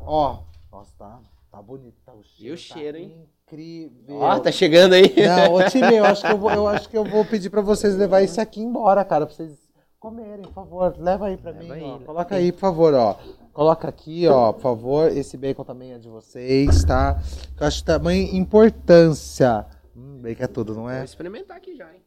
Ó, 0.00 0.38
nossa, 0.72 0.90
tá, 0.98 1.20
tá 1.50 1.62
bonito, 1.62 1.96
tá 2.04 2.12
o 2.14 2.22
cheiro. 2.22 2.50
E 2.50 2.52
o 2.52 2.56
cheiro, 2.56 2.98
tá 2.98 3.04
hein? 3.04 3.28
Incrível. 3.46 4.16
Ó, 4.20 4.40
tá 4.40 4.50
chegando 4.50 4.94
aí. 4.94 5.14
Não, 5.14 5.54
ô 5.54 5.64
time, 5.68 5.94
eu 5.94 6.04
acho 6.04 6.22
que 6.22 6.32
eu 6.32 6.38
vou, 6.38 6.50
eu 6.50 6.66
acho 6.66 6.88
que 6.88 6.96
eu 6.96 7.04
vou 7.04 7.24
pedir 7.24 7.50
pra 7.50 7.60
vocês 7.60 7.94
levar 7.94 8.22
isso 8.22 8.40
aqui 8.40 8.60
embora, 8.60 9.04
cara, 9.04 9.26
pra 9.26 9.34
vocês 9.34 9.56
comerem, 10.00 10.42
por 10.42 10.52
favor. 10.52 10.96
Leva 10.98 11.26
aí 11.26 11.36
pra 11.36 11.50
Leva 11.50 11.74
mim, 11.74 11.94
aí. 11.98 12.04
Coloca 12.04 12.34
aí, 12.34 12.52
por 12.52 12.60
favor, 12.60 12.94
ó. 12.94 13.16
Coloca 13.56 13.88
aqui, 13.88 14.28
ó, 14.28 14.52
por 14.52 14.60
favor. 14.60 15.10
Esse 15.10 15.34
bacon 15.34 15.64
também 15.64 15.94
é 15.94 15.98
de 15.98 16.10
vocês, 16.10 16.84
tá? 16.84 17.18
Eu 17.58 17.66
acho 17.66 17.82
tamanha 17.82 18.36
importância. 18.36 19.64
Hum, 19.96 20.18
bacon 20.20 20.44
é 20.44 20.46
tudo, 20.46 20.74
não 20.74 20.90
é? 20.90 20.96
Vou 20.96 21.04
experimentar 21.06 21.56
aqui 21.56 21.74
já, 21.74 21.90
hein? 21.90 22.02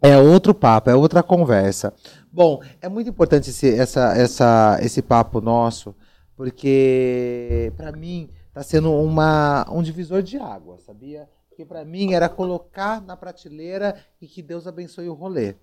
É 0.00 0.16
outro 0.16 0.54
papo, 0.54 0.88
é 0.90 0.94
outra 0.94 1.24
conversa. 1.24 1.92
Bom, 2.30 2.62
é 2.80 2.88
muito 2.88 3.10
importante 3.10 3.50
esse, 3.50 3.68
essa, 3.74 4.16
essa, 4.16 4.78
esse 4.80 5.02
papo 5.02 5.40
nosso, 5.40 5.92
porque 6.36 7.72
para 7.76 7.90
mim 7.90 8.30
tá 8.52 8.62
sendo 8.62 8.92
uma, 8.92 9.66
um 9.72 9.82
divisor 9.82 10.22
de 10.22 10.38
água, 10.38 10.78
sabia? 10.78 11.28
Porque 11.48 11.64
para 11.64 11.84
mim 11.84 12.12
era 12.12 12.28
colocar 12.28 13.02
na 13.02 13.16
prateleira 13.16 13.96
e 14.20 14.28
que 14.28 14.40
Deus 14.40 14.68
abençoe 14.68 15.08
o 15.08 15.14
rolê. 15.14 15.56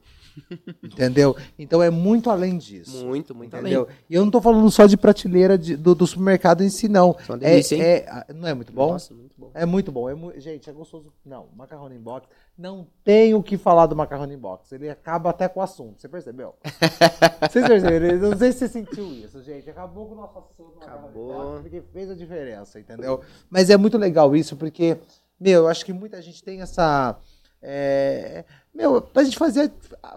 Entendeu? 0.83 1.35
Então 1.57 1.81
é 1.81 1.89
muito 1.89 2.29
além 2.29 2.57
disso. 2.57 3.05
Muito, 3.05 3.33
muito 3.35 3.55
entendeu? 3.55 3.83
além. 3.83 3.95
E 4.09 4.15
eu 4.15 4.23
não 4.23 4.31
tô 4.31 4.41
falando 4.41 4.69
só 4.71 4.85
de 4.85 4.97
prateleira 4.97 5.57
de- 5.57 5.75
do, 5.75 5.93
do 5.95 6.05
supermercado 6.07 6.63
em 6.63 6.69
si, 6.69 6.87
não. 6.87 7.15
É 7.29 7.37
delícia, 7.37 7.75
é, 7.75 8.25
é- 8.29 8.33
não 8.33 8.47
é 8.47 8.53
muito 8.53 8.71
bom? 8.73 8.93
Nossa, 8.93 9.13
muito 9.13 9.35
bom. 9.37 9.51
É 9.53 9.65
muito 9.65 9.91
bom. 9.91 10.09
É 10.09 10.13
mu- 10.15 10.33
gente, 10.37 10.69
é 10.69 10.73
gostoso. 10.73 11.11
Não, 11.25 11.47
macarrone 11.55 11.95
em 11.95 11.99
box. 12.01 12.27
Não 12.57 12.85
tem 13.03 13.33
o 13.33 13.41
que 13.41 13.57
falar 13.57 13.87
do 13.87 13.95
macarrone 13.95 14.33
em 14.33 14.37
box. 14.37 14.71
Ele 14.73 14.89
acaba 14.89 15.29
até 15.31 15.47
com 15.47 15.59
o 15.59 15.63
assunto. 15.63 15.99
Você 16.01 16.07
percebeu? 16.07 16.55
Vocês 17.49 17.67
perceberam? 17.67 18.29
Não 18.29 18.37
sei 18.37 18.51
se 18.51 18.59
você 18.59 18.67
sentiu 18.67 19.11
isso, 19.13 19.41
gente. 19.43 19.69
Acabou 19.69 20.07
com 20.07 20.13
o 20.13 20.17
nosso 20.17 20.37
assunto. 20.37 20.77
Acabou. 20.81 21.33
box, 21.33 21.61
Porque 21.61 21.81
fez 21.91 22.09
a 22.09 22.15
diferença, 22.15 22.79
entendeu? 22.79 23.21
Mas 23.49 23.69
é 23.69 23.77
muito 23.77 23.97
legal 23.97 24.35
isso, 24.35 24.55
porque, 24.55 24.97
meu, 25.39 25.61
eu 25.63 25.67
acho 25.67 25.85
que 25.85 25.93
muita 25.93 26.21
gente 26.21 26.43
tem 26.43 26.61
essa. 26.61 27.17
É, 27.63 28.43
meu, 28.73 29.01
pra 29.01 29.23
gente 29.23 29.37
fazer, 29.37 29.71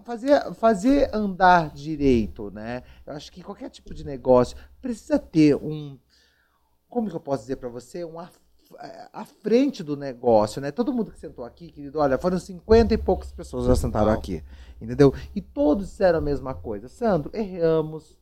fazer, 0.04 0.54
fazer 0.54 1.10
andar 1.14 1.70
direito, 1.74 2.50
né? 2.50 2.82
Eu 3.06 3.14
acho 3.14 3.30
que 3.32 3.42
qualquer 3.42 3.68
tipo 3.70 3.92
de 3.92 4.04
negócio 4.04 4.56
precisa 4.80 5.18
ter 5.18 5.56
um. 5.56 5.98
Como 6.88 7.08
que 7.10 7.16
eu 7.16 7.20
posso 7.20 7.42
dizer 7.42 7.56
pra 7.56 7.68
você? 7.68 8.04
Um 8.04 8.18
af- 8.18 8.38
é, 8.78 9.08
à 9.12 9.24
frente 9.24 9.82
do 9.82 9.96
negócio, 9.96 10.60
né? 10.60 10.70
Todo 10.70 10.92
mundo 10.92 11.10
que 11.10 11.18
sentou 11.18 11.44
aqui, 11.44 11.70
querido, 11.70 11.98
olha, 11.98 12.16
foram 12.18 12.38
50 12.38 12.94
e 12.94 12.98
poucas 12.98 13.30
pessoas 13.32 13.64
que 13.64 13.68
já 13.68 13.76
sentaram 13.76 14.10
aqui, 14.12 14.42
entendeu? 14.80 15.12
E 15.34 15.40
todos 15.40 15.88
disseram 15.88 16.18
a 16.18 16.22
mesma 16.22 16.54
coisa. 16.54 16.88
Sandro, 16.88 17.30
erramos, 17.34 18.16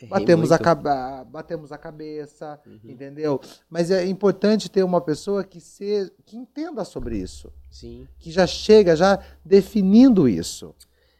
Errei 0.00 0.08
batemos 0.10 0.50
a, 0.52 0.54
muito. 0.54 0.64
caba- 0.64 1.24
batemos 1.24 1.72
a 1.72 1.78
cabeça, 1.78 2.60
Uhum. 2.66 2.78
entendeu? 2.84 3.40
Mas 3.68 3.90
é 3.90 4.04
importante 4.06 4.68
ter 4.70 4.82
uma 4.84 5.00
pessoa 5.00 5.42
que, 5.44 5.60
se, 5.60 6.10
que 6.24 6.36
entenda 6.36 6.84
sobre 6.84 7.16
isso, 7.18 7.52
Sim. 7.70 8.06
que 8.18 8.30
já 8.30 8.46
chega 8.46 8.94
já 8.94 9.18
definindo 9.44 10.28
isso. 10.28 10.74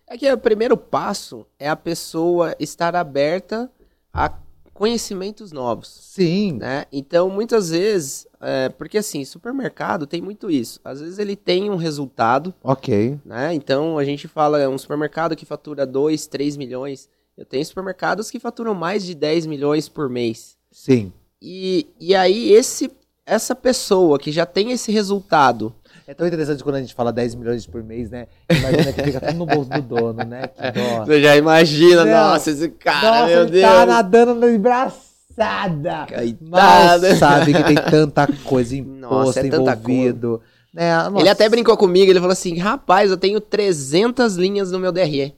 É 0.06 0.16
que 0.16 0.30
o 0.32 0.38
primeiro 0.38 0.76
passo 0.76 1.44
é 1.58 1.68
a 1.68 1.76
pessoa 1.76 2.54
estar 2.58 2.94
aberta 2.96 3.70
a 4.12 4.32
conhecimentos 4.72 5.50
novos. 5.50 5.88
Sim, 5.88 6.52
né? 6.52 6.84
Então, 6.92 7.28
muitas 7.28 7.70
vezes, 7.70 8.26
é, 8.40 8.68
porque 8.68 8.98
assim, 8.98 9.24
supermercado 9.24 10.06
tem 10.06 10.22
muito 10.22 10.48
isso. 10.50 10.78
Às 10.84 11.00
vezes 11.00 11.18
ele 11.18 11.34
tem 11.34 11.68
um 11.68 11.74
resultado, 11.76 12.54
ok. 12.62 13.18
né? 13.24 13.52
Então 13.52 13.98
a 13.98 14.04
gente 14.04 14.28
fala 14.28 14.60
é 14.60 14.68
um 14.68 14.78
supermercado 14.78 15.34
que 15.34 15.44
fatura 15.44 15.84
2, 15.84 16.28
3 16.28 16.56
milhões. 16.56 17.08
Eu 17.38 17.44
tenho 17.44 17.64
supermercados 17.64 18.32
que 18.32 18.40
faturam 18.40 18.74
mais 18.74 19.04
de 19.04 19.14
10 19.14 19.46
milhões 19.46 19.88
por 19.88 20.08
mês. 20.10 20.56
Sim. 20.72 21.12
E, 21.40 21.86
e 22.00 22.12
aí, 22.12 22.50
esse, 22.52 22.90
essa 23.24 23.54
pessoa 23.54 24.18
que 24.18 24.32
já 24.32 24.44
tem 24.44 24.72
esse 24.72 24.90
resultado, 24.90 25.72
É 26.04 26.12
tão 26.12 26.26
interessante 26.26 26.64
quando 26.64 26.74
a 26.76 26.80
gente 26.80 26.94
fala 26.94 27.12
10 27.12 27.36
milhões 27.36 27.64
por 27.64 27.80
mês, 27.84 28.10
né? 28.10 28.26
Imagina 28.50 28.92
que 28.92 29.02
fica 29.04 29.20
tudo 29.20 29.34
no 29.38 29.46
bolso 29.46 29.70
do 29.70 29.80
dono, 29.82 30.24
né? 30.24 30.48
Que 30.48 30.72
dó. 30.72 31.04
você 31.04 31.22
já 31.22 31.36
imagina, 31.36 32.04
Não. 32.04 32.30
nossa, 32.32 32.50
esse 32.50 32.70
cara, 32.70 33.20
Nossa, 33.20 33.26
meu 33.26 33.42
ele 33.42 33.50
Deus. 33.52 33.70
tá 33.70 33.86
nadando 33.86 34.34
na 34.34 34.50
embraçada. 34.50 36.06
Coitado. 36.08 36.38
Mal 36.50 37.16
sabe 37.18 37.54
que 37.54 37.62
tem 37.62 37.76
tanta 37.76 38.26
coisa 38.42 38.74
imposto 38.76 38.98
Nossa, 39.14 39.40
é 39.40 39.48
tanta 39.48 39.72
envolvido. 39.74 40.42
Né? 40.74 40.92
Nossa. 41.08 41.20
Ele 41.20 41.28
até 41.28 41.48
brincou 41.48 41.76
comigo, 41.76 42.10
ele 42.10 42.18
falou 42.18 42.32
assim: 42.32 42.58
rapaz, 42.58 43.10
eu 43.12 43.16
tenho 43.16 43.40
300 43.40 44.34
linhas 44.36 44.72
no 44.72 44.80
meu 44.80 44.90
DRE. 44.90 45.34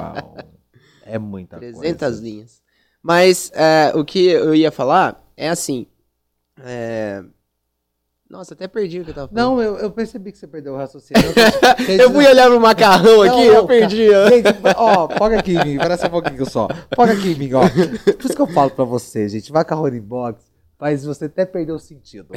Uau. 0.00 0.36
É 1.04 1.18
muita 1.18 1.58
300 1.58 1.98
coisa. 1.98 2.22
linhas. 2.22 2.62
Mas 3.02 3.50
é, 3.54 3.92
o 3.94 4.04
que 4.04 4.26
eu 4.26 4.54
ia 4.54 4.70
falar 4.72 5.22
é 5.36 5.48
assim. 5.50 5.86
é, 6.62 7.22
Nossa, 8.30 8.54
até 8.54 8.66
perdi 8.66 9.00
o 9.00 9.04
que 9.04 9.10
eu 9.10 9.14
tava 9.14 9.28
falando. 9.28 9.36
Não, 9.56 9.62
eu, 9.62 9.76
eu 9.78 9.90
percebi 9.90 10.32
que 10.32 10.38
você 10.38 10.46
perdeu 10.46 10.72
o 10.72 10.76
raciocínio. 10.78 11.22
Eu, 11.86 11.94
eu 12.08 12.10
fui 12.10 12.26
olhar 12.26 12.48
pro 12.48 12.58
macarrão 12.60 13.20
aqui, 13.22 13.36
Não, 13.36 13.42
eu 13.44 13.66
perdi. 13.66 14.08
ó. 14.10 14.28
Gente, 14.28 14.48
ó, 14.76 15.08
foca 15.18 15.38
aqui 15.38 15.52
em 15.56 15.64
mim, 15.64 15.76
parece 15.76 16.06
um 16.06 16.10
pouquinho 16.10 16.48
só. 16.48 16.66
Foca 16.96 17.12
aqui 17.12 17.32
em 17.32 17.34
mim, 17.38 17.50
ó. 17.52 17.60
Por 17.68 18.24
isso 18.24 18.34
que 18.34 18.40
eu 18.42 18.46
falo 18.46 18.70
pra 18.70 18.84
você, 18.86 19.28
gente, 19.28 19.52
macarrone 19.52 20.00
box 20.00 20.42
faz 20.84 21.02
você 21.02 21.24
até 21.24 21.46
perder 21.46 21.72
o 21.72 21.78
sentido. 21.78 22.28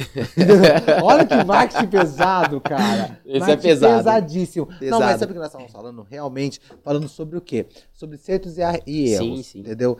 Olha 1.04 1.26
que 1.26 1.44
marketing 1.44 1.86
pesado, 1.88 2.58
cara. 2.62 3.20
Esse 3.26 3.36
é 3.36 3.40
Marketing 3.40 3.62
pesado. 3.62 3.96
Pesadíssimo. 3.98 4.68
Não, 4.70 4.78
Pesado. 4.78 5.04
mas 5.04 5.20
sabe 5.20 5.32
o 5.32 5.34
que 5.34 5.38
nós 5.38 5.48
estávamos 5.48 5.70
falando? 5.70 6.06
Realmente, 6.08 6.58
falando 6.82 7.06
sobre 7.10 7.36
o 7.36 7.42
quê? 7.42 7.66
Sobre 7.92 8.16
certos 8.16 8.56
e, 8.56 8.62
e 8.86 9.10
erros, 9.10 9.36
Sim, 9.36 9.42
sim. 9.42 9.58
entendeu? 9.58 9.98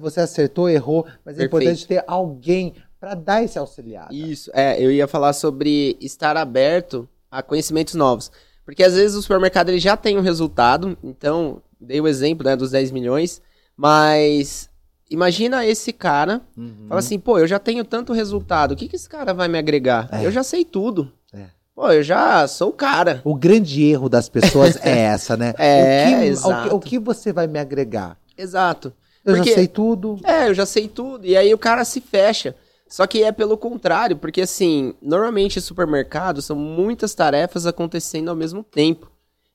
Você- 0.00 0.20
acertou, 0.20 0.70
errou, 0.70 1.04
mas 1.22 1.34
é 1.34 1.40
Perfeito. 1.40 1.44
importante 1.44 1.86
ter 1.86 2.02
alguém 2.06 2.72
pra 2.98 3.14
dar 3.14 3.42
esse 3.42 3.58
auxiliar. 3.58 4.08
Isso, 4.10 4.50
é, 4.54 4.82
eu 4.82 4.90
ia 4.90 5.06
falar 5.06 5.34
sobre 5.34 5.94
estar 6.00 6.34
aberto 6.34 7.06
a 7.30 7.42
conhecimentos 7.42 7.92
novos. 7.92 8.32
Porque 8.64 8.82
às 8.82 8.94
vezes 8.94 9.14
o 9.14 9.20
supermercado 9.20 9.68
ele 9.68 9.78
já 9.78 9.98
tem 9.98 10.16
um 10.16 10.22
resultado, 10.22 10.96
então, 11.04 11.60
dei 11.78 12.00
o 12.00 12.08
exemplo 12.08 12.46
né, 12.46 12.56
dos 12.56 12.70
10 12.70 12.90
milhões, 12.90 13.42
mas 13.76 14.70
imagina 15.12 15.64
esse 15.66 15.92
cara, 15.92 16.40
Uhum. 16.56 16.86
fala 16.88 16.98
assim, 16.98 17.18
pô, 17.18 17.38
eu 17.38 17.46
já 17.46 17.58
tenho 17.58 17.84
tanto 17.84 18.12
resultado, 18.12 18.72
o 18.72 18.76
que, 18.76 18.88
que 18.88 18.96
esse 18.96 19.08
cara 19.08 19.32
vai 19.34 19.48
me 19.48 19.58
agregar? 19.58 20.08
É. 20.12 20.24
Eu 20.26 20.30
já 20.30 20.42
sei 20.42 20.64
tudo. 20.64 21.12
É. 21.32 21.46
Pô, 21.74 21.90
eu 21.90 22.02
já 22.02 22.46
sou 22.48 22.70
o 22.70 22.72
cara. 22.72 23.20
O 23.24 23.34
grande 23.34 23.82
erro 23.84 24.08
das 24.08 24.28
pessoas 24.28 24.76
é 24.84 24.98
essa, 25.14 25.36
né? 25.36 25.54
É, 25.58 26.04
o 26.04 26.08
que, 26.18 26.24
exato. 26.26 26.66
O 26.66 26.68
que, 26.68 26.74
o 26.76 26.80
que 26.90 26.98
você 26.98 27.32
vai 27.32 27.46
me 27.46 27.58
agregar? 27.58 28.16
Exato. 28.36 28.92
Eu 29.24 29.36
Porque- 29.36 29.50
já 29.50 29.54
sei 29.56 29.68
tudo. 29.68 30.18
É, 30.24 30.48
eu 30.48 30.54
já 30.54 30.66
sei 30.66 30.88
tudo. 30.88 31.24
E 31.26 31.36
aí 31.36 31.54
o 31.54 31.58
cara 31.58 31.84
se 31.84 32.00
fecha. 32.00 32.56
Só 32.88 33.06
que 33.06 33.22
é 33.22 33.30
pelo 33.30 33.56
contrário, 33.56 34.16
porque 34.16 34.40
assim, 34.42 34.94
normalmente 35.00 35.58
em 35.58 35.62
supermercado 35.62 36.42
são 36.42 36.56
muitas 36.56 37.14
tarefas 37.14 37.64
acontecendo 37.66 38.28
ao 38.30 38.36
mesmo 38.36 38.64
tempo. 38.64 39.11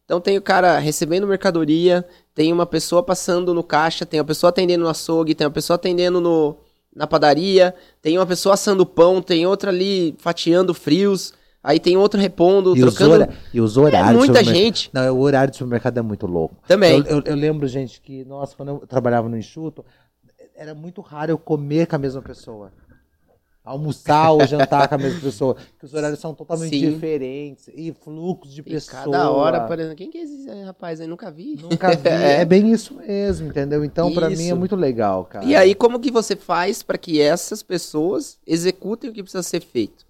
Então 0.08 0.22
tem 0.22 0.38
o 0.38 0.42
cara 0.42 0.80
recebendo 0.80 1.28
mercadoria, 1.28 2.06
tem 2.34 2.54
uma 2.54 2.66
pessoa 2.66 3.04
passando 3.04 3.54
no 3.54 3.62
caixa, 3.62 4.06
tem 4.06 4.22
uma 4.22 4.26
pessoa 4.26 4.50
atendendo 4.52 4.86
no 4.86 4.90
açougue, 4.90 5.36
tem 5.36 5.46
uma 5.46 5.52
pessoa 5.52 5.76
atendendo 5.76 6.22
no, 6.22 6.56
na 6.96 7.06
padaria, 7.06 7.76
tem 8.02 8.18
uma 8.18 8.26
pessoa 8.26 8.54
assando 8.54 8.86
pão, 8.86 9.22
tem 9.22 9.46
outra 9.46 9.70
ali 9.70 10.16
fatiando 10.18 10.74
frios, 10.74 11.34
aí 11.62 11.78
tem 11.78 11.98
outro 11.98 12.18
repondo, 12.22 12.70
E 12.78 12.82
os, 12.86 12.94
trocando. 12.96 13.16
hora- 13.24 13.34
e 13.54 13.60
os 13.60 13.76
horários. 13.76 14.12
É 14.12 14.14
muita 14.14 14.42
gente. 14.46 14.90
Não, 14.94 15.14
o 15.14 15.20
horário 15.20 15.52
do 15.52 15.58
supermercado 15.58 15.98
é 15.98 16.02
muito 16.02 16.26
louco. 16.26 16.56
Também. 16.66 17.00
Eu, 17.00 17.18
eu- 17.18 17.24
eu 17.26 17.36
lembro, 17.36 17.68
gente, 17.68 18.00
que, 18.00 18.24
nossa, 18.24 18.56
quando 18.56 18.70
eu 18.70 18.78
trabalhava 18.88 19.28
no 19.28 19.38
Enxuto, 19.38 19.84
era 20.56 20.74
muito 20.74 21.02
raro 21.02 21.32
eu 21.34 21.38
comer 21.38 21.86
com 21.86 21.98
a 21.98 22.00
mesma 22.00 22.22
pessoa. 22.22 22.72
Almoçar 23.68 24.32
ou 24.32 24.46
jantar 24.48 24.88
com 24.88 24.96
a 24.96 24.98
mesma 24.98 25.20
pessoa. 25.20 25.56
Porque 25.56 25.86
os 25.86 25.94
horários 25.94 26.20
são 26.20 26.34
totalmente 26.34 26.80
Sim. 26.80 26.94
diferentes. 26.94 27.70
E 27.76 27.94
fluxo 27.94 28.52
de 28.52 28.64
pessoas. 28.64 29.04
cada 29.04 29.30
hora, 29.30 29.62
por 29.68 29.78
exemplo, 29.78 29.98
quem 29.98 30.10
que 30.10 30.18
é 30.18 30.24
esse 30.24 30.50
rapaz 30.64 31.02
aí? 31.02 31.08
Nunca 31.08 31.30
vi. 31.30 31.58
Nunca 31.62 31.96
vi. 31.96 32.08
é. 32.10 32.46
bem 32.46 32.72
isso 32.72 32.94
mesmo, 32.96 33.48
entendeu? 33.48 33.84
Então, 33.84 34.14
pra 34.14 34.30
mim, 34.30 34.50
é 34.50 34.54
muito 34.54 34.76
legal, 34.76 35.26
cara. 35.26 35.46
E 35.46 35.56
aí, 35.56 35.76
como 35.76 36.00
que 36.00 36.12
você 36.12 36.36
faz 36.36 36.82
para 36.82 36.98
que 36.98 37.22
essas 37.22 37.62
pessoas 37.62 38.40
executem 38.48 39.10
o 39.10 39.14
que 39.14 39.22
precisa 39.22 39.44
ser 39.44 39.62
feito? 39.62 40.08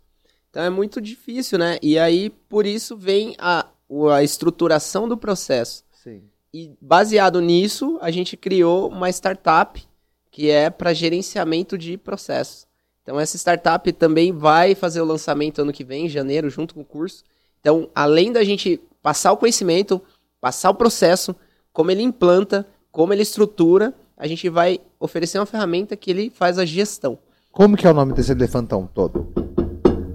Então 0.49 0.63
é 0.63 0.69
muito 0.69 1.01
difícil, 1.01 1.59
né? 1.59 1.77
E 1.81 1.97
aí, 1.99 2.29
por 2.29 2.65
isso, 2.65 2.95
vem 2.95 3.35
a, 3.37 3.65
a 4.13 4.23
estruturação 4.23 5.07
do 5.07 5.17
processo. 5.17 5.83
Sim. 6.03 6.23
E 6.53 6.71
baseado 6.81 7.41
nisso, 7.41 7.97
a 8.01 8.09
gente 8.09 8.37
criou 8.37 8.89
uma 8.89 9.09
startup 9.09 9.83
que 10.31 10.49
é 10.49 10.69
para 10.69 10.93
gerenciamento 10.93 11.77
de 11.77 11.97
processos. 11.97 12.66
Então, 13.07 13.17
essa 13.17 13.37
startup 13.37 13.89
também 13.93 14.33
vai 14.33 14.75
fazer 14.75 14.99
o 14.99 15.05
lançamento 15.05 15.61
ano 15.61 15.71
que 15.71 15.85
vem, 15.85 16.07
em 16.07 16.09
janeiro, 16.09 16.49
junto 16.49 16.75
com 16.75 16.81
o 16.81 16.85
curso. 16.85 17.23
Então, 17.61 17.89
além 17.95 18.33
da 18.33 18.43
gente 18.43 18.81
passar 19.01 19.31
o 19.31 19.37
conhecimento, 19.37 20.01
passar 20.41 20.71
o 20.71 20.75
processo, 20.75 21.33
como 21.71 21.89
ele 21.89 22.01
implanta, 22.01 22.67
como 22.91 23.13
ele 23.13 23.21
estrutura, 23.21 23.93
a 24.17 24.27
gente 24.27 24.49
vai 24.49 24.81
oferecer 24.99 25.39
uma 25.39 25.45
ferramenta 25.45 25.95
que 25.95 26.11
ele 26.11 26.29
faz 26.29 26.59
a 26.59 26.65
gestão. 26.65 27.17
Como 27.49 27.77
que 27.77 27.87
é 27.87 27.89
o 27.89 27.93
nome 27.93 28.11
desse 28.11 28.33
elefantão 28.33 28.85
todo? 28.93 29.31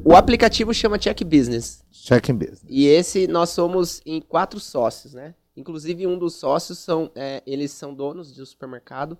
O 0.04 0.14
aplicativo 0.14 0.74
chama 0.74 0.98
Check 0.98 1.24
Business. 1.24 1.82
Check 1.90 2.28
in 2.28 2.34
business. 2.34 2.62
E 2.68 2.88
esse 2.88 3.26
nós 3.26 3.48
somos 3.48 4.02
em 4.04 4.20
quatro 4.20 4.60
sócios, 4.60 5.14
né? 5.14 5.34
Inclusive 5.56 6.06
um 6.06 6.18
dos 6.18 6.34
sócios 6.34 6.78
são, 6.78 7.10
é, 7.14 7.42
eles 7.46 7.70
são 7.70 7.94
donos 7.94 8.34
de 8.34 8.42
um 8.42 8.44
supermercado, 8.44 9.16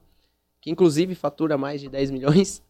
que 0.61 0.71
inclusive 0.71 1.15
fatura 1.15 1.57
mais 1.57 1.81
de 1.81 1.89
10 1.89 2.11
milhões. 2.11 2.63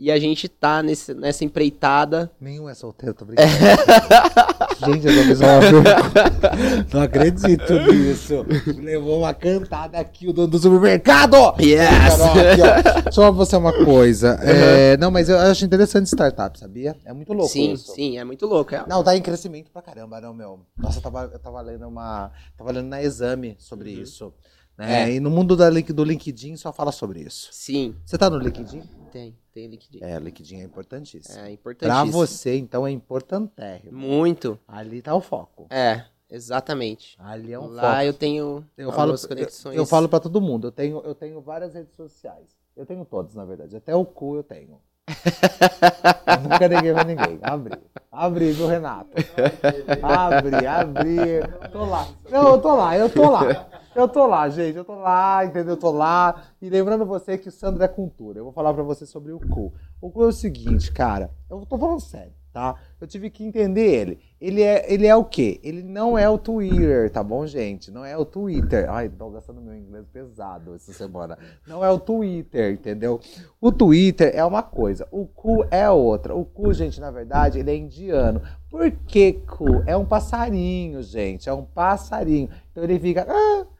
E 0.00 0.10
a 0.10 0.18
gente 0.18 0.48
tá 0.48 0.82
nesse, 0.82 1.12
nessa 1.12 1.44
empreitada. 1.44 2.32
Nenhum 2.40 2.70
é 2.70 2.72
solteiro, 2.72 3.14
tô 3.14 3.26
brincando. 3.26 3.50
Gente, 4.86 5.06
eu 5.06 5.36
tô 5.36 5.60
pergunta. 5.60 6.50
Não 6.90 7.02
acredito 7.02 7.72
nisso. 7.92 8.46
Levou 8.78 9.18
uma 9.18 9.34
cantada 9.34 9.98
aqui, 9.98 10.26
o 10.26 10.32
dono 10.32 10.48
do 10.48 10.58
supermercado! 10.58 11.36
Yes! 11.60 12.18
Aqui. 12.18 13.12
Só 13.12 13.30
você 13.30 13.56
uma 13.56 13.74
coisa. 13.84 14.38
É, 14.42 14.96
não, 14.96 15.10
mas 15.10 15.28
eu 15.28 15.36
acho 15.36 15.66
interessante 15.66 16.06
startup, 16.06 16.58
sabia? 16.58 16.96
É 17.04 17.12
muito 17.12 17.34
louco 17.34 17.52
sim, 17.52 17.74
isso. 17.74 17.92
sim, 17.92 18.16
é 18.16 18.24
muito 18.24 18.46
louco. 18.46 18.74
É. 18.74 18.82
Não, 18.88 19.04
tá 19.04 19.14
em 19.14 19.20
crescimento 19.20 19.70
pra 19.70 19.82
caramba, 19.82 20.18
não, 20.18 20.32
meu. 20.32 20.60
Nossa, 20.78 20.96
eu 20.96 21.02
tava, 21.02 21.30
eu 21.30 21.38
tava 21.38 21.60
lendo 21.60 21.86
uma. 21.86 22.32
Tava 22.56 22.72
lendo 22.72 22.88
na 22.88 23.02
exame 23.02 23.54
sobre 23.58 23.96
Uhum. 23.96 24.02
isso. 24.02 24.32
Né? 24.80 25.02
É. 25.10 25.12
E 25.14 25.20
no 25.20 25.28
mundo 25.30 25.54
da, 25.54 25.68
link- 25.68 25.92
do 25.92 26.02
LinkedIn 26.02 26.56
só 26.56 26.72
fala 26.72 26.90
sobre 26.90 27.20
isso. 27.20 27.50
Sim, 27.52 27.94
Você 28.04 28.16
tá 28.16 28.30
no 28.30 28.38
LinkedIn? 28.38 28.82
tem, 29.12 29.36
tem 29.52 29.66
LinkedIn. 29.66 29.98
É, 30.02 30.16
o 30.16 30.20
LinkedIn 30.20 30.60
é 30.60 30.64
importantíssimo. 30.64 31.34
É 31.38 31.42
pra 31.42 31.50
importantíssimo. 31.50 32.12
você, 32.12 32.56
então, 32.56 32.86
é 32.86 32.90
importantérrimo. 32.90 33.92
Muito. 33.98 34.58
Ali 34.66 35.02
tá 35.02 35.14
o 35.14 35.20
foco. 35.20 35.66
É, 35.68 36.04
exatamente. 36.30 37.14
Ali 37.18 37.52
é 37.52 37.58
um 37.58 37.66
Lá 37.66 37.90
foco. 37.96 38.02
eu 38.04 38.12
tenho 38.14 38.64
Eu 38.78 38.88
falo, 38.90 39.00
algumas 39.02 39.22
eu, 39.24 39.28
conexões. 39.28 39.76
eu 39.76 39.84
falo 39.84 40.08
pra 40.08 40.18
todo 40.18 40.40
mundo. 40.40 40.68
Eu 40.68 40.72
tenho, 40.72 41.02
eu 41.04 41.14
tenho 41.14 41.40
várias 41.42 41.74
redes 41.74 41.94
sociais. 41.94 42.46
Eu 42.74 42.86
tenho 42.86 43.04
todas, 43.04 43.34
na 43.34 43.44
verdade. 43.44 43.76
Até 43.76 43.94
o 43.94 44.04
cu 44.06 44.36
eu 44.36 44.42
tenho. 44.42 44.80
Eu 45.06 46.40
nunca 46.48 46.68
neguei 46.68 46.92
pra 46.94 47.04
ninguém. 47.04 47.38
Abri. 47.42 47.78
Abri, 48.10 48.52
viu, 48.52 48.66
Renato? 48.66 49.10
Abri, 50.02 50.66
abri. 50.66 51.70
Tô 51.72 51.84
lá. 51.84 52.08
Não, 52.30 52.48
eu 52.54 52.58
tô 52.62 52.76
lá, 52.76 52.96
eu 52.96 53.10
tô 53.10 53.30
lá. 53.30 53.68
Eu 53.94 54.06
tô 54.08 54.26
lá, 54.26 54.48
gente. 54.48 54.76
Eu 54.76 54.84
tô 54.84 54.94
lá, 54.94 55.44
entendeu? 55.44 55.74
Eu 55.74 55.76
tô 55.76 55.90
lá. 55.90 56.44
E 56.62 56.68
lembrando 56.68 57.04
você 57.04 57.36
que 57.36 57.48
o 57.48 57.52
Sandro 57.52 57.82
é 57.82 57.88
cultura. 57.88 58.38
Eu 58.38 58.44
vou 58.44 58.52
falar 58.52 58.72
pra 58.72 58.82
você 58.82 59.04
sobre 59.04 59.32
o 59.32 59.40
cu. 59.40 59.72
O 60.00 60.10
cu 60.10 60.22
é 60.24 60.26
o 60.28 60.32
seguinte, 60.32 60.92
cara. 60.92 61.30
Eu 61.50 61.66
tô 61.68 61.76
falando 61.76 62.00
sério, 62.00 62.32
tá? 62.52 62.76
Eu 63.00 63.06
tive 63.08 63.28
que 63.30 63.44
entender 63.44 63.92
ele. 63.92 64.20
Ele 64.40 64.62
é, 64.62 64.90
ele 64.92 65.06
é 65.08 65.16
o 65.16 65.24
quê? 65.24 65.60
Ele 65.64 65.82
não 65.82 66.16
é 66.16 66.28
o 66.30 66.38
Twitter, 66.38 67.10
tá 67.10 67.22
bom, 67.22 67.44
gente? 67.46 67.90
Não 67.90 68.04
é 68.04 68.16
o 68.16 68.24
Twitter. 68.24 68.88
Ai, 68.88 69.08
tô 69.08 69.28
gastando 69.28 69.60
meu 69.60 69.74
inglês 69.76 70.06
pesado 70.06 70.74
essa 70.76 70.92
semana. 70.92 71.36
Não 71.66 71.84
é 71.84 71.90
o 71.90 71.98
Twitter, 71.98 72.72
entendeu? 72.74 73.20
O 73.60 73.72
Twitter 73.72 74.30
é 74.34 74.44
uma 74.44 74.62
coisa, 74.62 75.06
o 75.10 75.26
cu 75.26 75.64
é 75.70 75.90
outra. 75.90 76.34
O 76.34 76.44
cu, 76.44 76.72
gente, 76.72 77.00
na 77.00 77.10
verdade, 77.10 77.58
ele 77.58 77.70
é 77.72 77.76
indiano. 77.76 78.40
Por 78.70 78.88
que 78.90 79.32
cu? 79.32 79.82
É 79.84 79.96
um 79.96 80.04
passarinho, 80.06 81.02
gente. 81.02 81.48
É 81.48 81.52
um 81.52 81.64
passarinho. 81.64 82.48
Então 82.70 82.84
ele 82.84 82.98
fica. 83.00 83.26
"Ah, 83.28 83.64
cu, 83.64 83.66
cu." 83.66 83.79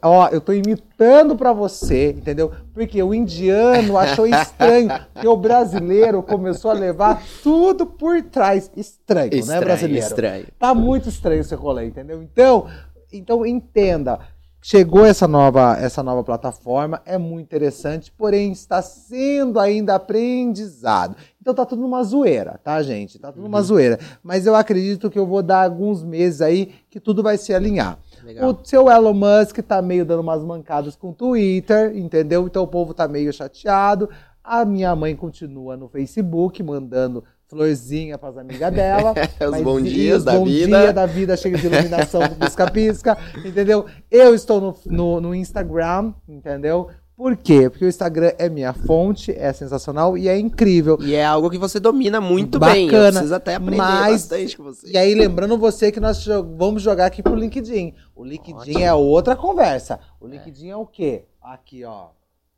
Ó, 0.00 0.28
eu 0.28 0.40
tô 0.40 0.52
imitando 0.52 1.36
pra 1.36 1.52
você, 1.52 2.10
entendeu? 2.10 2.52
Porque 2.72 3.02
o 3.02 3.12
indiano 3.12 3.98
achou 3.98 4.24
estranho 4.26 4.88
que 5.20 5.26
o 5.26 5.36
brasileiro 5.36 6.22
começou 6.22 6.70
a 6.70 6.74
levar 6.74 7.20
tudo 7.42 7.84
por 7.84 8.22
trás. 8.22 8.70
Estranho, 8.76 9.32
né, 9.32 9.38
Estranho, 9.38 9.60
brasileiro? 9.62 10.06
estranho. 10.06 10.46
Tá 10.58 10.72
muito 10.72 11.08
estranho 11.08 11.40
esse 11.40 11.54
rolê, 11.54 11.86
entendeu? 11.86 12.22
Então, 12.22 12.68
então 13.12 13.44
entenda. 13.44 14.20
Chegou 14.62 15.04
essa 15.04 15.28
nova, 15.28 15.76
essa 15.78 16.02
nova 16.02 16.24
plataforma, 16.24 17.00
é 17.04 17.16
muito 17.16 17.44
interessante, 17.44 18.10
porém 18.10 18.50
está 18.50 18.82
sendo 18.82 19.60
ainda 19.60 19.94
aprendizado. 19.94 21.14
Então 21.40 21.54
tá 21.54 21.64
tudo 21.64 21.82
numa 21.82 22.02
zoeira, 22.02 22.58
tá, 22.64 22.82
gente? 22.82 23.16
Tá 23.18 23.30
tudo 23.30 23.44
numa 23.44 23.62
zoeira. 23.62 23.98
Mas 24.24 24.44
eu 24.44 24.56
acredito 24.56 25.08
que 25.08 25.18
eu 25.18 25.26
vou 25.26 25.40
dar 25.40 25.62
alguns 25.64 26.02
meses 26.02 26.40
aí 26.40 26.74
que 26.90 26.98
tudo 26.98 27.22
vai 27.22 27.38
se 27.38 27.54
alinhar. 27.54 27.96
Legal. 28.26 28.50
O 28.50 28.58
seu 28.64 28.90
Elon 28.90 29.14
Musk 29.14 29.58
tá 29.58 29.80
meio 29.80 30.04
dando 30.04 30.20
umas 30.20 30.42
mancadas 30.42 30.96
com 30.96 31.10
o 31.10 31.14
Twitter, 31.14 31.96
entendeu? 31.96 32.44
Então 32.44 32.64
o 32.64 32.66
povo 32.66 32.92
tá 32.92 33.06
meio 33.06 33.32
chateado. 33.32 34.10
A 34.42 34.64
minha 34.64 34.94
mãe 34.96 35.14
continua 35.14 35.76
no 35.76 35.88
Facebook 35.88 36.60
mandando 36.60 37.22
florzinha 37.46 38.18
pras 38.18 38.36
amigas 38.36 38.74
dela. 38.74 39.14
Os 39.48 39.78
e 39.78 39.82
dias 39.82 40.18
os 40.18 40.24
da 40.24 40.32
bom 40.32 40.44
vida. 40.44 40.80
dia 40.80 40.92
da 40.92 41.06
vida 41.06 41.36
cheio 41.36 41.56
de 41.56 41.66
iluminação, 41.66 42.20
pisca-pisca, 42.40 43.16
entendeu? 43.44 43.86
Eu 44.10 44.34
estou 44.34 44.60
no, 44.60 44.76
no, 44.86 45.20
no 45.20 45.34
Instagram, 45.34 46.12
entendeu? 46.28 46.88
Por 47.16 47.34
quê? 47.34 47.70
Porque 47.70 47.84
o 47.84 47.88
Instagram 47.88 48.32
é 48.38 48.46
minha 48.48 48.74
fonte, 48.74 49.32
é 49.32 49.50
sensacional 49.52 50.18
e 50.18 50.28
é 50.28 50.38
incrível. 50.38 50.98
E 51.00 51.14
é 51.14 51.24
algo 51.24 51.48
que 51.48 51.56
você 51.56 51.80
domina 51.80 52.20
muito 52.20 52.58
Bacana, 52.58 52.74
bem. 52.76 52.90
Eu 52.92 53.10
preciso 53.12 53.34
até 53.34 53.54
aprender 53.54 53.76
mas- 53.78 54.12
bastante 54.22 54.56
com 54.56 54.64
você. 54.64 54.86
E 54.90 54.98
aí, 54.98 55.14
lembrando 55.14 55.56
você 55.56 55.90
que 55.90 55.98
nós 55.98 56.22
vamos 56.58 56.82
jogar 56.82 57.06
aqui 57.06 57.22
pro 57.22 57.34
LinkedIn. 57.34 57.94
O 58.14 58.22
LinkedIn 58.22 58.54
Ótimo. 58.58 58.78
é 58.80 58.92
outra 58.92 59.34
conversa. 59.34 59.98
O 60.20 60.26
LinkedIn 60.26 60.68
é, 60.68 60.76
o 60.76 60.84
quê? 60.86 61.24
Aqui, 61.40 61.84
ó. 61.84 62.08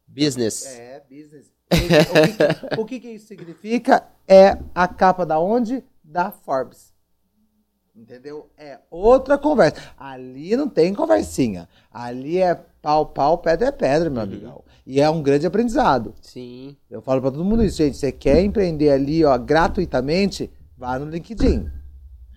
Business. 0.09 0.67
É, 0.67 1.05
business. 1.09 1.53
O 1.71 1.77
que, 1.77 2.33
que- 2.35 2.81
o 2.81 2.85
que 2.85 3.01
que 3.01 3.09
isso 3.11 3.27
significa? 3.29 4.09
É 4.27 4.59
a 4.75 4.89
capa 4.89 5.25
da 5.25 5.39
onde? 5.39 5.85
Da 6.03 6.33
Forbes. 6.33 6.93
Entendeu? 7.99 8.49
É 8.57 8.79
outra 8.91 9.37
conversa. 9.37 9.83
Ali 9.99 10.57
não 10.57 10.69
tem 10.69 10.95
conversinha. 10.95 11.69
Ali 11.93 12.39
é 12.39 12.55
pau, 12.81 13.07
pau, 13.07 13.39
pedra 13.39 13.69
é 13.69 13.73
pedra, 13.73 14.09
meu 14.09 14.23
amigão. 14.23 14.63
E 14.87 15.01
é 15.01 15.11
um 15.11 15.21
grande 15.21 15.47
aprendizado. 15.47 16.15
Sim. 16.23 16.77
Eu 16.89 17.03
falo 17.03 17.21
pra 17.21 17.33
todo 17.33 17.45
mundo 17.45 17.65
isso, 17.65 17.79
gente. 17.79 17.97
Você 17.97 18.13
quer 18.13 18.41
empreender 18.41 18.91
ali, 18.91 19.25
ó, 19.25 19.37
gratuitamente? 19.37 20.49
Vá 20.77 20.97
no 20.97 21.11
LinkedIn. 21.11 21.69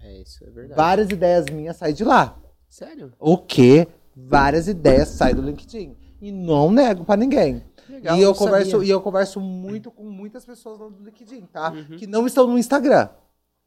É 0.04 0.18
isso, 0.20 0.44
é 0.44 0.50
verdade. 0.50 0.76
Várias 0.76 1.10
ideias 1.12 1.46
minhas 1.46 1.78
saem 1.78 1.94
de 1.94 2.04
lá. 2.04 2.36
Sério? 2.68 3.14
O 3.20 3.38
quê? 3.38 3.88
Várias 4.16 4.68
ideias 4.68 5.10
saem 5.10 5.36
do 5.36 5.44
LinkedIn. 5.44 5.96
E 6.20 6.32
não 6.32 6.72
nego 6.72 7.06
pra 7.06 7.16
ninguém. 7.16 7.64
Legal, 7.88 8.18
e, 8.18 8.22
eu 8.22 8.34
converso, 8.34 8.72
sabia. 8.72 8.88
e 8.88 8.90
eu 8.90 9.00
converso 9.00 9.40
muito 9.40 9.92
com 9.92 10.04
muitas 10.04 10.44
pessoas 10.44 10.80
lá 10.80 10.90
do 10.90 11.04
LinkedIn, 11.04 11.46
tá? 11.46 11.72
Uhum. 11.72 11.98
Que 11.98 12.08
não 12.08 12.26
estão 12.26 12.48
no 12.48 12.58
Instagram. 12.58 13.10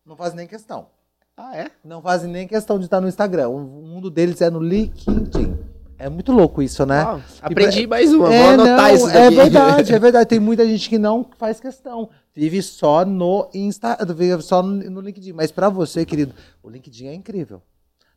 Não 0.05 0.17
fazem 0.17 0.37
nem 0.37 0.47
questão. 0.47 0.89
Ah, 1.37 1.57
é? 1.57 1.71
Não 1.85 2.01
fazem 2.01 2.31
nem 2.31 2.47
questão 2.47 2.79
de 2.79 2.85
estar 2.85 3.01
no 3.01 3.09
Instagram. 3.09 3.49
O 3.49 3.61
mundo 3.61 4.09
deles 4.09 4.41
é 4.41 4.49
no 4.49 4.61
LinkedIn. 4.61 5.59
É 5.99 6.09
muito 6.09 6.33
louco 6.33 6.63
isso, 6.63 6.85
né? 6.87 7.03
Uau, 7.03 7.21
aprendi 7.43 7.87
mais 7.87 8.13
uma. 8.13 8.33
É, 8.33 8.43
Vou 8.43 8.55
anotar 8.55 8.89
não, 8.89 8.95
isso 8.95 9.07
daqui. 9.07 9.19
É 9.19 9.31
verdade, 9.31 9.95
é 9.95 9.99
verdade. 9.99 10.29
Tem 10.29 10.41
muita 10.41 10.67
gente 10.67 10.89
que 10.89 10.99
não 10.99 11.27
faz 11.37 11.59
questão. 11.59 12.09
Vive 12.35 12.63
só 12.63 13.05
no 13.05 13.49
Insta, 13.53 13.97
vive 14.15 14.43
só 14.43 14.63
no, 14.63 15.01
LinkedIn. 15.01 15.33
Mas 15.33 15.51
pra 15.51 15.69
você, 15.69 16.05
querido, 16.05 16.35
o 16.63 16.71
LinkedIn 16.71 17.07
é 17.07 17.15
incrível. 17.15 17.63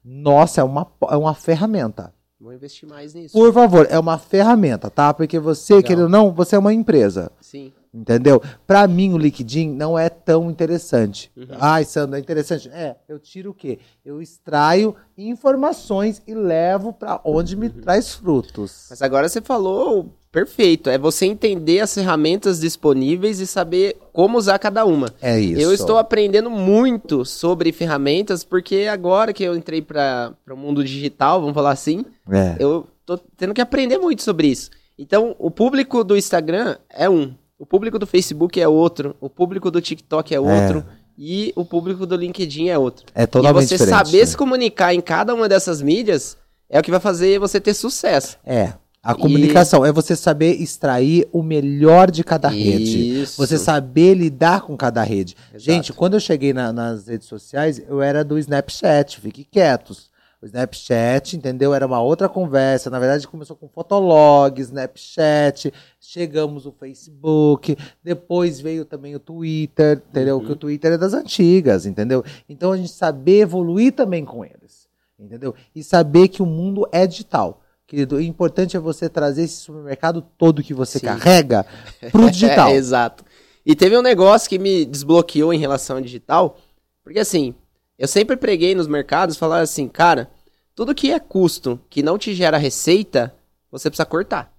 Nossa, 0.04 0.62
é 0.62 0.64
uma, 0.64 0.88
é 1.10 1.16
uma 1.16 1.34
ferramenta. 1.34 2.14
Vou 2.40 2.54
investir 2.54 2.88
mais 2.88 3.16
nisso. 3.16 3.34
Por 3.34 3.52
favor, 3.52 3.88
é 3.90 3.98
uma 3.98 4.18
ferramenta, 4.18 4.92
tá? 4.92 5.12
Porque 5.12 5.40
você, 5.40 5.76
Legal. 5.76 5.88
querido 5.88 6.04
ou 6.04 6.10
não, 6.10 6.32
você 6.32 6.56
é 6.56 6.60
uma 6.60 6.74
empresa. 6.74 7.32
Sim. 7.42 7.74
Entendeu? 7.94 8.42
Pra 8.66 8.88
mim, 8.88 9.14
o 9.14 9.18
LinkedIn 9.18 9.70
não 9.70 9.98
é 9.98 10.10
tão 10.10 10.50
interessante. 10.52 11.32
Uhum. 11.36 11.48
Ai, 11.60 11.84
Sandro, 11.84 12.16
é 12.18 12.20
interessante. 12.20 12.70
É, 12.70 12.96
eu 13.08 13.18
tiro 13.18 13.52
o 13.52 13.54
quê? 13.54 13.80
Eu 14.06 14.22
extraio 14.22 14.96
informações 15.18 16.22
e 16.28 16.34
levo 16.34 16.92
pra 16.94 17.20
onde 17.24 17.56
me 17.56 17.70
traz 17.70 18.14
frutos. 18.14 18.88
Mas 18.90 19.02
agora 19.02 19.30
você 19.30 19.42
falou 19.42 20.14
perfeito. 20.32 20.90
É 20.90 20.98
você 20.98 21.26
entender 21.26 21.80
as 21.80 21.94
ferramentas 21.94 22.60
disponíveis 22.60 23.40
e 23.40 23.48
saber 23.48 23.98
como 24.12 24.38
usar 24.38 24.60
cada 24.60 24.86
uma. 24.86 25.08
É 25.22 25.40
isso. 25.40 25.62
Eu 25.62 25.74
estou 25.74 25.98
aprendendo 25.98 26.50
muito 26.50 27.24
sobre 27.26 27.72
ferramentas, 27.72 28.44
porque 28.44 28.88
agora 28.92 29.34
que 29.34 29.44
eu 29.44 29.56
entrei 29.56 29.82
para 29.82 30.34
o 30.52 30.56
mundo 30.58 30.84
digital, 30.84 31.40
vamos 31.40 31.56
falar 31.56 31.72
assim, 31.72 32.04
É. 32.30 32.56
eu 32.60 32.86
tô 33.06 33.18
tendo 33.38 33.54
que 33.54 33.62
aprender 33.62 33.98
muito 33.98 34.22
sobre 34.22 34.48
isso. 34.48 34.70
Então, 35.00 35.36
o 35.40 35.50
público 35.50 36.04
do 36.04 36.18
Instagram 36.18 36.76
é 36.90 37.10
um, 37.10 37.34
o 37.60 37.66
público 37.66 37.98
do 37.98 38.06
Facebook 38.08 38.60
é 38.60 38.68
outro, 38.68 39.16
o 39.20 39.30
público 39.30 39.72
do 39.72 39.82
TikTok 39.82 40.34
é 40.34 40.40
outro, 40.40 40.86
e 41.18 41.52
o 41.56 41.66
público 41.66 42.06
do 42.06 42.16
LinkedIn 42.16 42.68
é 42.70 42.78
outro. 42.78 43.06
É 43.16 43.26
totalmente 43.26 43.64
e 43.66 43.68
você 43.68 43.78
diferente. 43.78 44.06
saber 44.06 44.20
né? 44.20 44.26
se 44.26 44.38
comunicar 44.38 44.94
em 44.94 45.02
cada 45.02 45.34
uma 45.34 45.50
dessas 45.50 45.82
mídias 45.82 46.38
é 46.70 46.80
o 46.80 46.84
que 46.84 46.92
vai 46.92 47.00
fazer 47.00 47.40
você 47.40 47.60
ter 47.60 47.74
sucesso. 47.74 48.38
É. 48.46 48.74
A 49.02 49.16
comunicação 49.16 49.86
é 49.86 49.92
você 49.92 50.18
saber 50.18 50.56
extrair 50.62 51.28
o 51.32 51.42
melhor 51.42 52.12
de 52.12 52.26
cada 52.26 52.50
rede. 52.50 53.22
Isso. 53.22 53.38
Você 53.38 53.58
saber 53.58 54.14
lidar 54.16 54.62
com 54.62 54.76
cada 54.76 55.02
rede. 55.02 55.34
Exato. 55.54 55.64
Gente, 55.64 55.94
quando 55.94 56.16
eu 56.16 56.20
cheguei 56.20 56.52
na- 56.52 56.74
nas 56.74 57.08
redes 57.08 57.26
sociais, 57.28 57.82
eu 57.88 58.02
era 58.02 58.22
do 58.24 58.38
Snapchat, 58.38 59.22
fique 59.22 59.46
quietos. 59.46 60.10
O 60.40 60.46
Snapchat, 60.46 61.36
entendeu? 61.36 61.74
Era 61.74 61.88
uma 61.88 62.00
outra 62.00 62.30
conversa. 62.30 62.92
Na 62.92 63.00
verdade, 63.00 63.28
começou 63.28 63.56
com 63.56 63.68
Fotolog, 63.68 64.62
Snapchat, 64.62 65.74
chegamos 66.00 66.66
no 66.66 66.72
Facebook, 66.72 67.76
depois 68.04 68.60
veio 68.60 68.86
também 68.86 69.16
o 69.16 69.20
Twitter, 69.20 70.02
entendeu? 70.10 70.38
Uhum. 70.38 70.46
Que 70.46 70.52
o 70.52 70.56
Twitter 70.56 70.94
é 70.94 70.98
das 70.98 71.14
antigas, 71.14 71.88
entendeu? 71.88 72.24
Então 72.48 72.72
a 72.72 72.78
gente 72.78 72.92
saber 72.92 73.42
evoluir 73.42 73.94
também 73.94 74.24
com 74.24 74.46
eles, 74.46 74.88
entendeu? 75.18 75.56
E 75.74 75.84
saber 75.84 76.28
que 76.28 76.44
o 76.44 76.46
mundo 76.46 76.88
é 76.92 77.08
digital. 77.08 77.64
Querido, 77.88 78.18
o 78.18 78.22
importante 78.22 78.78
é 78.78 78.80
você 78.80 79.10
trazer 79.10 79.44
esse 79.44 79.56
supermercado 79.56 80.22
todo 80.38 80.62
que 80.62 80.74
você 80.74 81.00
Sim. 81.00 81.06
carrega 81.06 81.66
pro 82.12 82.30
digital. 82.30 82.70
É, 82.70 82.74
exato. 82.74 83.26
E 83.66 83.76
teve 83.76 83.98
um 83.98 84.02
negócio 84.04 84.48
que 84.48 84.60
me 84.60 84.86
desbloqueou 84.86 85.52
em 85.52 85.58
relação 85.58 85.96
ao 85.96 86.02
digital, 86.02 86.58
porque 87.04 87.20
assim, 87.20 87.56
eu 87.98 88.08
sempre 88.08 88.38
preguei 88.38 88.76
nos 88.76 88.88
mercados, 88.88 89.38
falava 89.38 89.62
assim, 89.62 89.88
cara, 89.88 90.30
tudo 90.76 90.94
que 90.96 91.12
é 91.12 91.20
custo, 91.20 91.80
que 91.90 92.04
não 92.04 92.18
te 92.18 92.34
gera 92.34 92.58
receita, 92.58 93.34
você 93.72 93.90
precisa 93.90 94.06
cortar. 94.06 94.54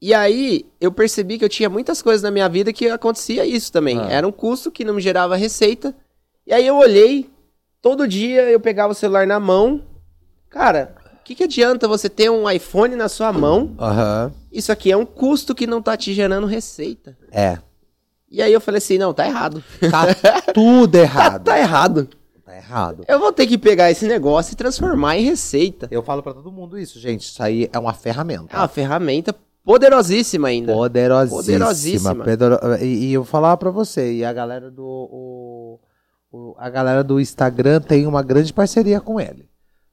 E 0.00 0.12
aí, 0.12 0.66
eu 0.78 0.92
percebi 0.92 1.38
que 1.38 1.44
eu 1.44 1.48
tinha 1.48 1.70
muitas 1.70 2.02
coisas 2.02 2.22
na 2.22 2.30
minha 2.30 2.48
vida 2.48 2.72
que 2.72 2.88
acontecia 2.88 3.46
isso 3.46 3.72
também. 3.72 3.98
Ah. 3.98 4.10
Era 4.10 4.28
um 4.28 4.32
custo 4.32 4.70
que 4.70 4.84
não 4.84 4.94
me 4.94 5.00
gerava 5.00 5.36
receita, 5.36 5.94
E 6.46 6.52
aí 6.52 6.66
eu 6.66 6.76
olhei, 6.76 7.28
todo 7.80 8.06
dia 8.06 8.42
eu 8.50 8.60
pegava 8.60 8.92
o 8.92 8.94
celular 8.94 9.26
na 9.26 9.40
mão. 9.40 9.82
Cara, 10.50 10.94
o 11.18 11.24
que, 11.24 11.34
que 11.34 11.44
adianta 11.44 11.88
você 11.88 12.08
ter 12.08 12.30
um 12.30 12.48
iPhone 12.48 12.94
na 12.94 13.08
sua 13.08 13.32
mão? 13.32 13.74
Aham. 13.80 14.32
Isso 14.52 14.70
aqui 14.70 14.92
é 14.92 14.96
um 14.96 15.04
custo 15.06 15.54
que 15.54 15.66
não 15.66 15.80
tá 15.82 15.96
te 15.96 16.12
gerando 16.14 16.46
receita. 16.46 17.16
É. 17.32 17.58
E 18.30 18.42
aí 18.42 18.52
eu 18.52 18.60
falei 18.60 18.78
assim, 18.78 18.98
não, 18.98 19.12
tá 19.14 19.26
errado. 19.26 19.64
Tá 19.90 20.06
tudo 20.52 20.92
Tá, 20.96 20.98
errado. 20.98 21.44
tá 21.44 21.58
errado. 21.58 22.08
Tá 22.56 22.62
errado. 22.62 23.04
Eu 23.06 23.18
vou 23.18 23.32
ter 23.32 23.46
que 23.46 23.58
pegar 23.58 23.90
esse 23.90 24.06
negócio 24.08 24.52
e 24.52 24.56
transformar 24.56 25.16
em 25.18 25.24
receita. 25.24 25.86
Eu 25.90 26.02
falo 26.02 26.22
pra 26.22 26.32
todo 26.32 26.50
mundo 26.50 26.78
isso, 26.78 26.98
gente. 26.98 27.22
Isso 27.22 27.42
aí 27.42 27.68
é 27.72 27.78
uma 27.78 27.92
ferramenta. 27.92 28.56
É 28.56 28.58
uma 28.58 28.68
ferramenta 28.68 29.34
poderosíssima 29.62 30.48
ainda. 30.48 30.72
Poderosíssima. 30.72 31.42
Poderosíssima. 31.42 32.24
Pedro- 32.24 32.58
E, 32.80 33.08
e 33.08 33.12
eu 33.12 33.22
vou 33.22 33.30
falar 33.30 33.56
pra 33.56 33.70
você, 33.70 34.12
e 34.14 34.24
a 34.24 34.32
galera 34.32 34.70
do. 34.70 34.84
o- 34.84 35.80
o- 36.32 36.54
a 36.56 36.68
galera 36.70 37.04
do 37.04 37.20
Instagram 37.20 37.80
tem 37.80 38.06
uma 38.06 38.22
grande 38.22 38.52
parceria 38.52 39.00
com 39.00 39.20
ele. 39.20 39.48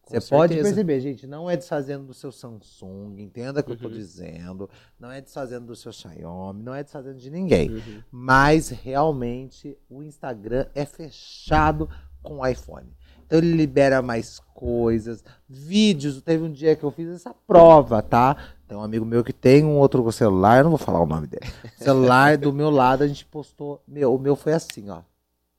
Você 0.06 0.20
pode 0.30 0.54
perceber, 0.56 1.00
gente, 1.00 1.26
não 1.26 1.50
é 1.50 1.56
desfazendo 1.58 2.04
do 2.06 2.14
seu 2.14 2.32
Samsung, 2.32 3.16
entenda 3.18 3.62
o 3.62 3.64
que 3.64 3.72
eu 3.72 3.78
tô 3.78 3.88
Uhum. 3.88 3.94
dizendo, 3.94 4.70
não 5.00 5.10
é 5.10 5.20
desfazendo 5.22 5.66
do 5.66 5.76
seu 5.76 5.92
Xiaomi, 5.92 6.62
não 6.62 6.76
é 6.76 6.84
desfazendo 6.84 7.18
de 7.18 7.32
ninguém. 7.32 7.72
Uhum. 7.72 8.04
Mas 8.12 8.70
realmente 8.70 9.76
o 9.90 10.04
Instagram 10.04 10.68
é 10.76 10.86
fechado 10.86 11.90
com 12.24 12.40
o 12.40 12.48
iPhone. 12.48 12.88
Então 13.26 13.38
ele 13.38 13.52
libera 13.54 14.02
mais 14.02 14.40
coisas, 14.54 15.24
vídeos. 15.48 16.22
Teve 16.22 16.44
um 16.44 16.52
dia 16.52 16.76
que 16.76 16.84
eu 16.84 16.92
fiz 16.92 17.10
essa 17.10 17.34
prova, 17.46 18.02
tá? 18.02 18.38
Tem 18.68 18.78
um 18.78 18.84
amigo 18.84 19.06
meu 19.06 19.24
que 19.24 19.34
tem 19.34 19.64
um 19.64 19.78
outro 19.78 20.10
celular, 20.12 20.60
eu 20.60 20.64
não 20.64 20.72
vou 20.72 20.80
falar 20.80 21.02
o 21.02 21.06
nome 21.06 21.28
dele. 21.28 21.46
Celular 21.78 22.38
do 22.38 22.54
meu 22.54 22.70
lado, 22.70 23.04
a 23.04 23.08
gente 23.08 23.26
postou. 23.26 23.84
Meu, 23.88 24.16
o 24.16 24.20
meu 24.20 24.36
foi 24.36 24.54
assim, 24.54 24.90
ó. 24.90 25.02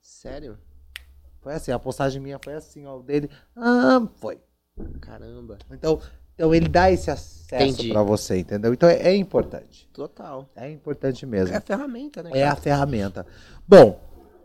Sério? 0.00 0.58
Foi 1.40 1.52
assim, 1.52 1.70
a 1.70 1.78
postagem 1.78 2.20
minha 2.20 2.38
foi 2.42 2.54
assim, 2.54 2.86
ó. 2.86 2.96
O 2.96 3.02
dele. 3.02 3.28
Ah, 3.54 4.06
foi. 4.16 4.40
Caramba. 5.00 5.58
Então, 5.70 6.00
então 6.34 6.54
ele 6.54 6.68
dá 6.68 6.90
esse 6.90 7.10
acesso 7.10 7.88
pra 7.88 8.02
você, 8.02 8.38
entendeu? 8.38 8.72
Então 8.72 8.88
é, 8.88 8.94
é 9.02 9.14
importante. 9.14 9.88
Total. 9.92 10.48
É 10.56 10.70
importante 10.70 11.24
mesmo. 11.26 11.54
É 11.54 11.58
a 11.58 11.60
ferramenta, 11.60 12.22
né? 12.22 12.30
É 12.32 12.44
a 12.44 12.48
cara? 12.48 12.60
ferramenta. 12.60 13.26
Bom, 13.68 14.00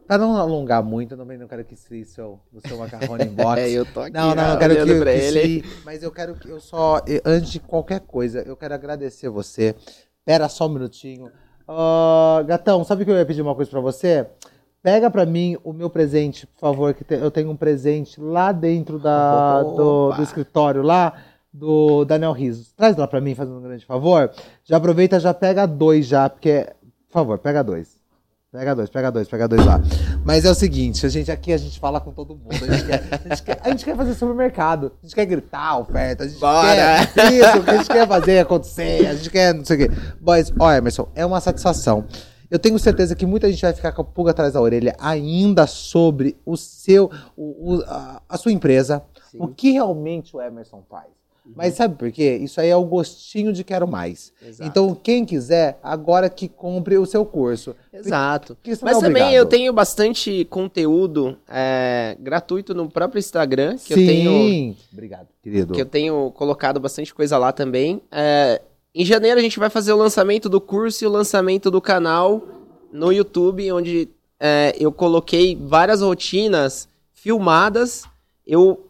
para 0.09 0.17
não 0.17 0.35
alongar 0.35 0.81
muito, 0.83 1.13
eu 1.13 1.17
também 1.19 1.37
não 1.37 1.47
quero 1.47 1.63
que 1.63 1.75
seu, 1.75 2.39
o 2.51 2.67
seu 2.67 2.77
macarrone 2.79 3.25
inbox. 3.25 3.61
É, 3.61 3.69
eu 3.69 3.85
tô 3.85 3.99
aqui 4.01 4.11
não, 4.11 4.33
não, 4.33 4.49
ó, 4.49 4.53
eu 4.53 4.57
quero 4.57 4.73
que, 4.83 4.99
pra 4.99 5.13
que 5.13 5.19
ele. 5.19 5.41
se- 5.61 5.81
mas 5.85 6.01
eu 6.01 6.11
quero 6.11 6.33
que 6.33 6.49
eu 6.49 6.59
só, 6.59 6.99
antes 7.23 7.51
de 7.51 7.59
qualquer 7.59 7.99
coisa, 7.99 8.39
eu 8.41 8.57
quero 8.57 8.73
agradecer 8.73 9.29
você. 9.29 9.75
Pera 10.25 10.49
só 10.49 10.65
um 10.65 10.69
minutinho. 10.69 11.31
Ah, 11.67 12.43
gatão, 12.47 12.83
sabe 12.83 13.05
que 13.05 13.11
eu 13.11 13.15
ia 13.15 13.25
pedir 13.25 13.43
uma 13.43 13.53
coisa 13.53 13.69
pra 13.69 13.79
você? 13.79 14.25
Pega 14.81 15.11
pra 15.11 15.27
mim 15.27 15.55
o 15.63 15.71
meu 15.71 15.91
presente, 15.91 16.47
por 16.47 16.59
favor, 16.59 16.93
que 16.95 17.03
te- 17.03 17.13
eu 17.13 17.29
tenho 17.29 17.51
um 17.51 17.55
presente 17.55 18.19
lá 18.19 18.51
dentro 18.51 18.97
da, 18.97 19.61
do, 19.61 20.11
do 20.13 20.23
escritório 20.23 20.81
lá 20.81 21.13
do 21.53 22.03
Daniel 22.05 22.31
Risos. 22.31 22.71
Traz 22.73 22.97
lá 22.97 23.07
pra 23.07 23.21
mim, 23.21 23.35
fazendo 23.35 23.59
um 23.59 23.61
grande 23.61 23.85
favor. 23.85 24.31
Já 24.63 24.77
aproveita, 24.77 25.19
já 25.19 25.33
pega 25.35 25.67
dois 25.67 26.07
já, 26.07 26.27
porque, 26.29 26.65
por 27.07 27.13
favor, 27.13 27.37
pega 27.37 27.63
dois. 27.63 27.98
Pega 28.51 28.73
dois, 28.75 28.89
pega 28.89 29.11
dois, 29.11 29.27
pega 29.27 29.47
dois 29.47 29.63
lá. 29.63 29.79
Mas 30.25 30.43
é 30.43 30.49
o 30.49 30.55
seguinte, 30.55 31.05
a 31.05 31.09
gente 31.09 31.31
aqui 31.31 31.53
a 31.53 31.57
gente 31.57 31.79
fala 31.79 32.01
com 32.01 32.11
todo 32.11 32.35
mundo. 32.35 32.51
A 32.51 32.73
gente 32.73 32.85
quer, 32.87 33.03
a 33.23 33.29
gente 33.29 33.43
quer, 33.43 33.59
a 33.63 33.69
gente 33.69 33.85
quer 33.85 33.95
fazer 33.95 34.13
supermercado. 34.15 34.91
A 35.03 35.05
gente 35.05 35.13
quer 35.13 35.25
gritar 35.27 35.77
oferta. 35.77 36.23
A 36.23 36.27
gente 36.27 36.39
Bora! 36.39 37.05
quer 37.13 37.31
isso, 37.31 37.57
o 37.59 37.63
que 37.63 37.69
a 37.69 37.77
gente 37.77 37.87
quer 37.89 38.07
fazer 38.07 38.39
acontecer. 38.39 39.05
A 39.05 39.13
gente 39.13 39.29
quer 39.29 39.53
não 39.53 39.63
sei 39.63 39.75
o 39.75 39.79
quê. 39.89 39.95
Mas, 40.19 40.51
ó, 40.59 40.71
Emerson, 40.73 41.07
é 41.13 41.23
uma 41.23 41.39
satisfação. 41.39 42.05
Eu 42.49 42.57
tenho 42.57 42.79
certeza 42.79 43.13
que 43.15 43.23
muita 43.27 43.47
gente 43.51 43.61
vai 43.61 43.71
ficar 43.73 43.91
com 43.91 44.01
a 44.01 44.05
pulga 44.05 44.31
atrás 44.31 44.53
da 44.53 44.61
orelha 44.61 44.95
ainda 44.99 45.67
sobre 45.67 46.35
o 46.43 46.57
seu, 46.57 47.11
o, 47.37 47.75
o- 47.75 47.83
a, 47.85 48.19
a 48.27 48.35
sua 48.35 48.51
empresa, 48.51 49.03
Sim. 49.29 49.37
o 49.39 49.47
que 49.49 49.73
realmente 49.73 50.35
o 50.35 50.41
Emerson 50.41 50.81
faz. 50.89 51.05
Mas 51.55 51.75
sabe 51.75 51.95
por 51.95 52.11
quê? 52.11 52.37
Isso 52.41 52.59
aí 52.59 52.69
é 52.69 52.75
o 52.75 52.83
gostinho 52.83 53.51
de 53.51 53.63
quero 53.63 53.87
mais. 53.87 54.31
Exato. 54.41 54.69
Então, 54.69 54.95
quem 54.95 55.25
quiser, 55.25 55.79
agora 55.81 56.29
que 56.29 56.47
compre 56.47 56.97
o 56.97 57.05
seu 57.05 57.25
curso. 57.25 57.75
Exato. 57.91 58.57
Mas 58.81 58.97
é 58.97 58.99
também 58.99 59.33
eu 59.33 59.45
tenho 59.45 59.71
bastante 59.73 60.45
conteúdo 60.45 61.37
é, 61.47 62.15
gratuito 62.19 62.73
no 62.73 62.89
próprio 62.89 63.19
Instagram, 63.19 63.77
que 63.77 63.93
Sim. 63.93 64.01
eu 64.01 64.07
tenho 64.07 64.75
Obrigado, 64.93 65.27
querido. 65.41 65.73
que 65.73 65.81
eu 65.81 65.85
tenho 65.85 66.31
colocado 66.31 66.79
bastante 66.79 67.13
coisa 67.13 67.37
lá 67.37 67.51
também. 67.51 68.01
É, 68.11 68.61
em 68.93 69.05
janeiro 69.05 69.39
a 69.39 69.43
gente 69.43 69.59
vai 69.59 69.69
fazer 69.69 69.93
o 69.93 69.97
lançamento 69.97 70.49
do 70.49 70.59
curso 70.59 71.03
e 71.03 71.07
o 71.07 71.11
lançamento 71.11 71.69
do 71.69 71.81
canal 71.81 72.41
no 72.91 73.11
YouTube, 73.11 73.71
onde 73.71 74.09
é, 74.39 74.75
eu 74.79 74.91
coloquei 74.91 75.55
várias 75.55 76.01
rotinas 76.01 76.87
filmadas, 77.13 78.03
eu 78.45 78.85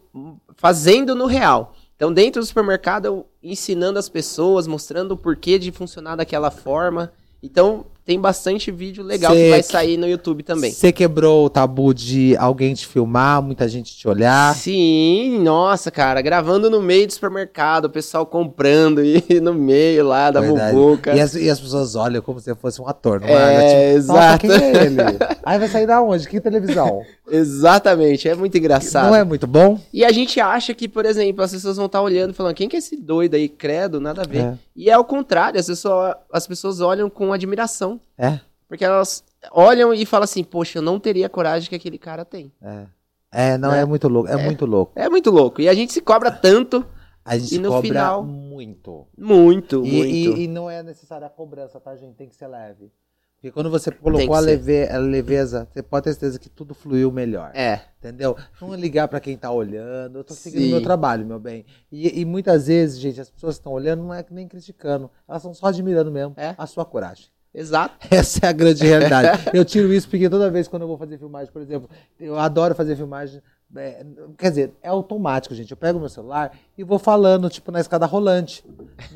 fazendo 0.56 1.14
no 1.14 1.26
real. 1.26 1.74
Então, 2.00 2.10
dentro 2.14 2.40
do 2.40 2.46
supermercado, 2.46 3.04
eu 3.04 3.26
ensinando 3.42 3.98
as 3.98 4.08
pessoas, 4.08 4.66
mostrando 4.66 5.12
o 5.12 5.16
porquê 5.18 5.58
de 5.58 5.70
funcionar 5.70 6.16
daquela 6.16 6.50
forma. 6.50 7.12
Então, 7.42 7.84
tem 8.04 8.20
bastante 8.20 8.70
vídeo 8.70 9.02
legal 9.04 9.32
Cê- 9.32 9.42
que 9.44 9.50
vai 9.50 9.62
sair 9.62 9.96
no 9.96 10.08
YouTube 10.08 10.42
também. 10.42 10.72
Você 10.72 10.90
quebrou 10.92 11.46
o 11.46 11.50
tabu 11.50 11.92
de 11.94 12.36
alguém 12.38 12.74
te 12.74 12.86
filmar, 12.86 13.40
muita 13.42 13.68
gente 13.68 13.96
te 13.96 14.08
olhar. 14.08 14.54
Sim, 14.54 15.38
nossa, 15.42 15.90
cara, 15.90 16.20
gravando 16.20 16.68
no 16.70 16.80
meio 16.80 17.06
do 17.06 17.12
supermercado, 17.12 17.84
o 17.86 17.90
pessoal 17.90 18.26
comprando 18.26 19.02
e 19.04 19.22
no 19.40 19.54
meio 19.54 20.06
lá 20.06 20.30
da 20.30 20.40
Verdade. 20.40 20.76
E 21.14 21.20
as, 21.20 21.34
e 21.34 21.50
as 21.50 21.60
pessoas 21.60 21.94
olham 21.94 22.20
como 22.22 22.40
se 22.40 22.54
fosse 22.54 22.80
um 22.80 22.88
ator, 22.88 23.20
não 23.20 23.28
É, 23.28 23.32
é? 23.32 23.94
Tipo, 23.98 24.12
Nossa, 24.12 24.20
exato. 24.22 24.40
quem 24.40 24.50
é 24.52 24.84
ele? 24.84 24.96
Aí 25.44 25.58
vai 25.58 25.68
sair 25.68 25.86
da 25.86 26.00
onde? 26.02 26.28
Que 26.28 26.40
televisão? 26.40 27.02
Exatamente, 27.30 28.28
é 28.28 28.34
muito 28.34 28.56
engraçado. 28.58 29.06
Não 29.08 29.14
é 29.16 29.24
muito 29.24 29.46
bom? 29.46 29.78
E 29.92 30.04
a 30.04 30.12
gente 30.12 30.40
acha 30.40 30.74
que, 30.74 30.88
por 30.88 31.04
exemplo, 31.04 31.42
as 31.42 31.50
pessoas 31.52 31.76
vão 31.76 31.86
estar 31.86 32.00
olhando 32.02 32.30
e 32.30 32.34
falando, 32.34 32.54
quem 32.54 32.68
que 32.68 32.76
é 32.76 32.78
esse 32.78 32.96
doido 32.96 33.34
aí, 33.34 33.48
credo, 33.48 34.00
nada 34.00 34.22
a 34.22 34.26
ver. 34.26 34.38
É. 34.42 34.54
E 34.76 34.90
é 34.90 34.96
o 34.98 35.04
contrário, 35.04 35.58
as 35.58 35.66
pessoas, 35.66 36.14
as 36.32 36.46
pessoas 36.46 36.80
olham 36.80 37.08
com 37.10 37.32
admiração. 37.32 37.89
É. 38.18 38.40
Porque 38.68 38.84
elas 38.84 39.24
olham 39.50 39.92
e 39.94 40.04
falam 40.04 40.24
assim, 40.24 40.44
poxa, 40.44 40.78
eu 40.78 40.82
não 40.82 41.00
teria 41.00 41.26
a 41.26 41.30
coragem 41.30 41.68
que 41.68 41.74
aquele 41.74 41.98
cara 41.98 42.24
tem. 42.24 42.52
É. 42.62 42.86
É, 43.32 43.58
não, 43.58 43.70
Né? 43.70 43.80
é 43.80 43.84
muito 43.84 44.06
louco. 44.08 44.28
É, 44.28 44.36
muito 44.36 44.66
louco. 44.66 44.92
É 44.96 45.08
muito 45.08 45.30
louco. 45.30 45.60
E 45.60 45.68
a 45.68 45.74
gente 45.74 45.92
se 45.92 46.00
cobra 46.00 46.30
tanto, 46.30 46.84
A 47.22 47.36
gente 47.36 47.54
E 47.56 47.58
no 47.58 47.68
cobra 47.68 47.82
final- 47.82 48.24
muito. 48.24 49.06
muito, 49.16 49.84
E, 49.86 49.92
muito. 49.92 50.38
e- 50.38 50.44
e 50.44 50.48
não 50.48 50.70
é 50.70 50.82
necessária 50.82 51.26
a 51.26 51.30
cobrança, 51.30 51.78
tá, 51.78 51.94
gente? 51.94 52.14
Tem 52.16 52.26
que 52.28 52.34
ser 52.34 52.46
leve. 52.48 52.90
Porque 53.36 53.50
quando 53.52 53.70
você 53.70 53.90
colocou 53.90 54.34
a, 54.34 54.40
leve, 54.40 54.88
a 54.88 54.96
leveza, 54.98 55.68
você 55.70 55.82
pode 55.82 56.04
ter 56.04 56.12
certeza 56.14 56.38
que 56.38 56.48
tudo 56.48 56.74
fluiu 56.74 57.12
melhor. 57.12 57.52
É, 57.54 57.82
Entendeu? 57.98 58.36
Não 58.60 58.74
ligar 58.74 59.06
pra 59.06 59.20
quem 59.20 59.36
tá 59.36 59.50
olhando. 59.52 60.18
Eu 60.18 60.24
tô 60.24 60.32
seguindo 60.32 60.62
Sim. 60.62 60.70
meu 60.70 60.82
trabalho, 60.82 61.26
meu 61.26 61.38
bem. 61.38 61.64
E, 61.92 62.20
e 62.20 62.24
muitas 62.24 62.66
vezes, 62.68 62.98
gente, 62.98 63.20
as 63.20 63.30
pessoas 63.30 63.56
que 63.56 63.60
estão 63.60 63.72
olhando 63.72 64.02
não 64.02 64.14
é 64.14 64.24
nem 64.30 64.48
criticando. 64.48 65.10
Elas 65.28 65.42
estão 65.42 65.52
só 65.54 65.66
admirando 65.66 66.10
mesmo 66.10 66.32
É. 66.38 66.54
a 66.56 66.66
sua 66.66 66.84
coragem. 66.86 67.26
Exato. 67.54 67.94
Essa 68.10 68.46
é 68.46 68.48
a 68.48 68.52
grande 68.52 68.84
realidade. 68.84 69.50
eu 69.54 69.64
tiro 69.64 69.92
isso 69.92 70.08
porque 70.08 70.28
toda 70.28 70.50
vez 70.50 70.68
quando 70.68 70.82
eu 70.82 70.88
vou 70.88 70.98
fazer 70.98 71.18
filmagem, 71.18 71.52
por 71.52 71.62
exemplo, 71.62 71.88
eu 72.18 72.38
adoro 72.38 72.74
fazer 72.74 72.96
filmagem. 72.96 73.42
é, 73.76 74.04
quer 74.36 74.50
dizer, 74.50 74.72
é 74.82 74.88
automático, 74.88 75.54
gente. 75.54 75.70
Eu 75.70 75.76
pego 75.76 75.98
meu 75.98 76.08
celular 76.08 76.52
e 76.76 76.84
vou 76.84 76.98
falando, 76.98 77.48
tipo, 77.48 77.70
na 77.70 77.80
escada 77.80 78.06
rolante. 78.06 78.64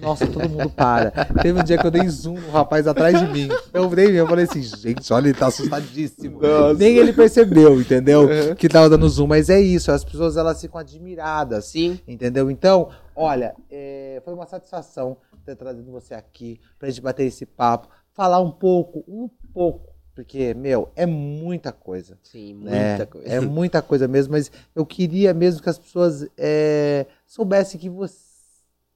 Nossa, 0.00 0.26
todo 0.26 0.48
mundo 0.48 0.70
para. 0.70 1.10
Teve 1.42 1.60
um 1.60 1.64
dia 1.64 1.78
que 1.78 1.86
eu 1.86 1.90
dei 1.90 2.08
zoom 2.08 2.40
no 2.40 2.50
rapaz 2.50 2.86
atrás 2.86 3.18
de 3.18 3.26
mim. 3.26 3.48
Eu 3.72 3.88
dei 3.88 4.18
eu 4.18 4.26
falei 4.26 4.44
assim, 4.44 4.62
gente, 4.62 5.12
olha, 5.12 5.28
ele 5.28 5.38
tá 5.38 5.46
assustadíssimo. 5.46 6.40
Nossa. 6.40 6.74
Nem 6.74 6.96
ele 6.96 7.12
percebeu, 7.12 7.80
entendeu? 7.80 8.28
Que 8.56 8.68
tava 8.68 8.88
dando 8.88 9.08
zoom. 9.08 9.26
Mas 9.26 9.50
é 9.50 9.60
isso, 9.60 9.90
as 9.90 10.04
pessoas 10.04 10.36
elas 10.36 10.60
ficam 10.60 10.80
admiradas. 10.80 11.66
Sim. 11.66 11.98
Entendeu? 12.06 12.50
Então, 12.50 12.88
olha, 13.14 13.54
é, 13.70 14.20
foi 14.24 14.34
uma 14.34 14.46
satisfação 14.46 15.16
ter 15.44 15.56
trazido 15.56 15.90
você 15.92 16.14
aqui 16.14 16.58
pra 16.78 16.88
gente 16.88 17.00
bater 17.00 17.24
esse 17.24 17.44
papo, 17.44 17.88
falar 18.14 18.40
um 18.40 18.50
pouco, 18.50 19.04
um 19.06 19.28
pouco, 19.52 19.94
porque, 20.14 20.54
meu, 20.54 20.90
é 20.94 21.04
muita 21.04 21.72
coisa. 21.72 22.16
Sim, 22.22 22.54
né? 22.62 22.90
muita 22.90 23.06
coisa. 23.06 23.28
É 23.28 23.40
muita 23.40 23.82
coisa 23.82 24.08
mesmo, 24.08 24.32
mas 24.32 24.50
eu 24.74 24.86
queria 24.86 25.34
mesmo 25.34 25.60
que 25.60 25.68
as 25.68 25.78
pessoas 25.78 26.26
é, 26.38 27.06
soubessem 27.26 27.80
que 27.80 27.90
você, 27.90 28.14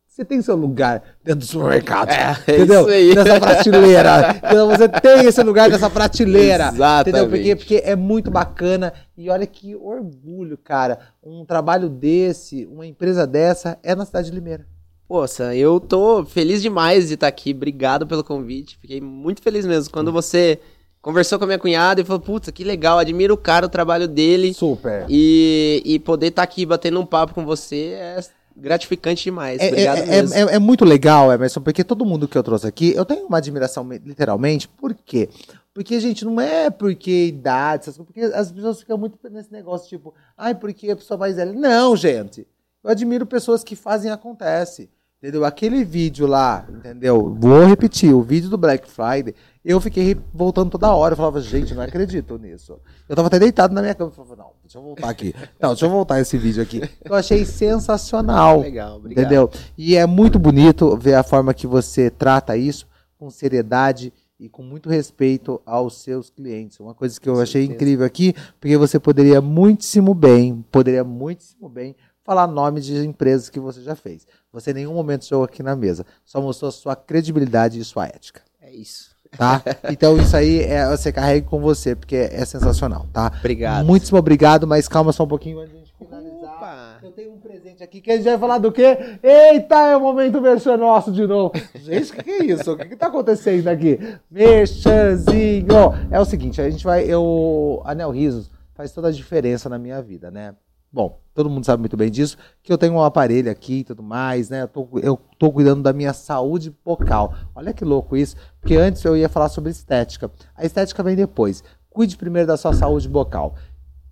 você 0.06 0.24
tem 0.24 0.40
seu 0.40 0.54
lugar 0.54 1.02
dentro 1.24 1.40
do 1.40 1.44
supermercado. 1.44 2.10
É, 2.10 2.36
é 2.46 2.54
entendeu? 2.54 2.82
isso 2.82 2.90
aí. 2.90 3.14
Nessa 3.16 3.40
prateleira. 3.40 4.36
Então, 4.36 4.68
você 4.68 4.88
tem 4.88 5.24
esse 5.26 5.42
lugar 5.42 5.68
nessa 5.68 5.90
prateleira. 5.90 6.68
Exatamente. 6.68 7.08
Entendeu? 7.08 7.28
Porque, 7.28 7.56
porque 7.56 7.82
é 7.84 7.96
muito 7.96 8.30
bacana. 8.30 8.92
E 9.16 9.28
olha 9.28 9.46
que 9.46 9.74
orgulho, 9.74 10.56
cara. 10.56 11.00
Um 11.22 11.44
trabalho 11.44 11.88
desse, 11.88 12.64
uma 12.66 12.86
empresa 12.86 13.26
dessa, 13.26 13.76
é 13.82 13.94
na 13.94 14.04
cidade 14.04 14.30
de 14.30 14.36
Limeira. 14.36 14.66
Poxa, 15.08 15.54
eu 15.56 15.80
tô 15.80 16.22
feliz 16.24 16.60
demais 16.60 17.08
de 17.08 17.14
estar 17.14 17.26
aqui. 17.28 17.52
Obrigado 17.52 18.06
pelo 18.06 18.22
convite. 18.22 18.76
Fiquei 18.78 19.00
muito 19.00 19.40
feliz 19.40 19.64
mesmo. 19.64 19.90
Quando 19.90 20.12
você 20.12 20.60
conversou 21.00 21.38
com 21.38 21.44
a 21.44 21.46
minha 21.46 21.58
cunhada 21.58 22.00
e 22.02 22.04
falou, 22.04 22.20
puta, 22.20 22.52
que 22.52 22.62
legal, 22.62 22.98
admiro 22.98 23.32
o 23.32 23.38
cara, 23.38 23.64
o 23.64 23.70
trabalho 23.70 24.06
dele. 24.06 24.52
Super. 24.52 25.06
E, 25.08 25.82
e 25.84 25.98
poder 25.98 26.26
estar 26.26 26.42
aqui 26.42 26.66
batendo 26.66 27.00
um 27.00 27.06
papo 27.06 27.32
com 27.32 27.46
você 27.46 27.94
é 27.94 28.20
gratificante 28.54 29.24
demais. 29.24 29.60
É, 29.62 29.68
Obrigado 29.68 29.98
é, 29.98 30.06
mesmo. 30.06 30.34
é, 30.34 30.40
é 30.56 30.58
muito 30.58 30.84
legal, 30.84 31.32
Emerson, 31.32 31.62
porque 31.62 31.82
todo 31.82 32.04
mundo 32.04 32.28
que 32.28 32.36
eu 32.36 32.42
trouxe 32.42 32.66
aqui, 32.66 32.92
eu 32.94 33.04
tenho 33.04 33.24
uma 33.26 33.38
admiração, 33.38 33.84
me- 33.84 33.98
literalmente, 33.98 34.68
por 34.68 34.92
quê? 34.92 35.30
Porque, 35.72 35.98
gente, 36.00 36.24
não 36.24 36.40
é 36.40 36.68
porque 36.68 37.26
idade, 37.28 37.84
essas 37.84 37.96
coisas, 37.96 38.12
porque 38.12 38.20
as 38.36 38.52
pessoas 38.52 38.80
ficam 38.80 38.98
muito 38.98 39.16
nesse 39.30 39.52
negócio, 39.52 39.88
tipo, 39.88 40.12
ai, 40.36 40.54
porque 40.54 40.90
a 40.90 40.96
pessoa 40.96 41.16
mais 41.16 41.36
velha. 41.36 41.52
Não, 41.52 41.96
gente. 41.96 42.46
Eu 42.82 42.90
admiro 42.90 43.24
pessoas 43.24 43.62
que 43.64 43.76
fazem 43.76 44.10
acontece. 44.10 44.90
Entendeu? 45.20 45.44
Aquele 45.44 45.84
vídeo 45.84 46.28
lá, 46.28 46.64
entendeu? 46.68 47.34
Vou 47.36 47.66
repetir, 47.66 48.14
o 48.14 48.22
vídeo 48.22 48.48
do 48.48 48.56
Black 48.56 48.88
Friday, 48.88 49.34
eu 49.64 49.80
fiquei 49.80 50.16
voltando 50.32 50.70
toda 50.70 50.94
hora. 50.94 51.14
Eu 51.14 51.16
falava, 51.16 51.40
gente, 51.40 51.74
não 51.74 51.82
acredito 51.82 52.38
nisso. 52.38 52.78
Eu 53.08 53.16
tava 53.16 53.26
até 53.26 53.36
deitado 53.36 53.74
na 53.74 53.80
minha 53.80 53.96
cama. 53.96 54.10
Eu 54.10 54.14
falava, 54.14 54.36
não, 54.36 54.52
deixa 54.62 54.78
eu 54.78 54.82
voltar 54.82 55.10
aqui. 55.10 55.34
Não, 55.60 55.70
deixa 55.70 55.86
eu 55.86 55.90
voltar 55.90 56.20
esse 56.20 56.38
vídeo 56.38 56.62
aqui. 56.62 56.88
Eu 57.04 57.16
achei 57.16 57.44
sensacional. 57.44 58.60
Legal, 58.62 58.96
obrigado. 58.98 59.24
Entendeu? 59.24 59.50
E 59.76 59.96
é 59.96 60.06
muito 60.06 60.38
bonito 60.38 60.96
ver 60.96 61.14
a 61.14 61.24
forma 61.24 61.52
que 61.52 61.66
você 61.66 62.10
trata 62.10 62.56
isso 62.56 62.86
com 63.18 63.28
seriedade 63.28 64.12
e 64.38 64.48
com 64.48 64.62
muito 64.62 64.88
respeito 64.88 65.60
aos 65.66 66.00
seus 66.00 66.30
clientes. 66.30 66.78
Uma 66.78 66.94
coisa 66.94 67.20
que 67.20 67.28
eu 67.28 67.40
achei 67.40 67.64
incrível 67.64 68.06
aqui, 68.06 68.34
porque 68.60 68.76
você 68.76 69.00
poderia 69.00 69.40
muitíssimo 69.40 70.14
bem, 70.14 70.64
poderia 70.70 71.02
muitíssimo 71.02 71.68
bem 71.68 71.96
falar 72.28 72.46
nome 72.46 72.82
de 72.82 73.06
empresas 73.06 73.48
que 73.48 73.58
você 73.58 73.80
já 73.80 73.96
fez. 73.96 74.26
Você 74.52 74.72
em 74.72 74.74
nenhum 74.74 74.92
momento 74.92 75.24
jogou 75.26 75.46
aqui 75.46 75.62
na 75.62 75.74
mesa. 75.74 76.04
Só 76.26 76.42
mostrou 76.42 76.70
sua 76.70 76.94
credibilidade 76.94 77.80
e 77.80 77.84
sua 77.84 78.04
ética, 78.06 78.42
É 78.60 78.70
isso. 78.70 79.16
tá? 79.36 79.62
então 79.90 80.14
isso 80.18 80.36
aí 80.36 80.60
é, 80.60 80.86
você 80.90 81.10
carrega 81.10 81.46
com 81.48 81.58
você, 81.58 81.96
porque 81.96 82.16
é, 82.16 82.44
sensacional, 82.44 83.06
tá? 83.14 83.32
Obrigado. 83.38 83.86
Muitíssimo 83.86 84.18
obrigado, 84.18 84.66
mas 84.66 84.86
calma 84.86 85.10
só 85.10 85.24
um 85.24 85.28
pouquinho 85.28 85.58
antes 85.60 85.70
de 85.70 85.76
a 85.76 85.80
gente 85.80 85.94
finalizar. 85.98 86.54
Opa. 86.56 86.98
Eu 87.02 87.12
tenho 87.12 87.32
um 87.32 87.38
presente 87.38 87.82
aqui 87.82 88.02
que 88.02 88.10
a 88.10 88.16
gente 88.16 88.24
vai 88.26 88.36
falar 88.38 88.58
do 88.58 88.70
quê? 88.72 88.98
Eita, 89.22 89.76
é 89.88 89.96
o 89.96 90.00
momento 90.00 90.38
merchan 90.38 90.76
nosso 90.76 91.10
de 91.10 91.26
novo. 91.26 91.52
Gente, 91.76 92.10
o 92.12 92.14
que, 92.16 92.22
que 92.24 92.30
é 92.30 92.44
isso? 92.44 92.72
O 92.72 92.76
que, 92.76 92.84
que 92.90 92.96
tá 92.96 93.06
acontecendo 93.06 93.68
aqui? 93.68 93.98
Merchanzinho! 94.30 95.66
É 96.10 96.20
o 96.20 96.24
seguinte, 96.26 96.60
a 96.60 96.68
gente 96.68 96.84
vai. 96.84 97.04
Eu. 97.04 97.80
Anel 97.86 98.10
Risos 98.10 98.50
faz 98.74 98.92
toda 98.92 99.08
a 99.08 99.12
diferença 99.12 99.68
na 99.70 99.78
minha 99.78 100.02
vida, 100.02 100.30
né? 100.30 100.54
Bom, 100.90 101.20
todo 101.34 101.50
mundo 101.50 101.64
sabe 101.64 101.80
muito 101.80 101.96
bem 101.96 102.10
disso, 102.10 102.36
que 102.62 102.72
eu 102.72 102.78
tenho 102.78 102.94
um 102.94 103.02
aparelho 103.02 103.50
aqui 103.50 103.80
e 103.80 103.84
tudo 103.84 104.02
mais, 104.02 104.48
né? 104.48 104.62
Eu 104.62 104.68
tô, 104.68 104.88
eu 105.02 105.20
tô 105.38 105.52
cuidando 105.52 105.82
da 105.82 105.92
minha 105.92 106.12
saúde 106.12 106.74
bucal. 106.84 107.34
Olha 107.54 107.72
que 107.72 107.84
louco 107.84 108.16
isso, 108.16 108.36
porque 108.60 108.76
antes 108.76 109.04
eu 109.04 109.16
ia 109.16 109.28
falar 109.28 109.48
sobre 109.48 109.70
estética. 109.70 110.30
A 110.56 110.64
estética 110.64 111.02
vem 111.02 111.14
depois. 111.14 111.62
Cuide 111.90 112.16
primeiro 112.16 112.46
da 112.46 112.56
sua 112.56 112.72
saúde 112.72 113.08
bucal 113.08 113.54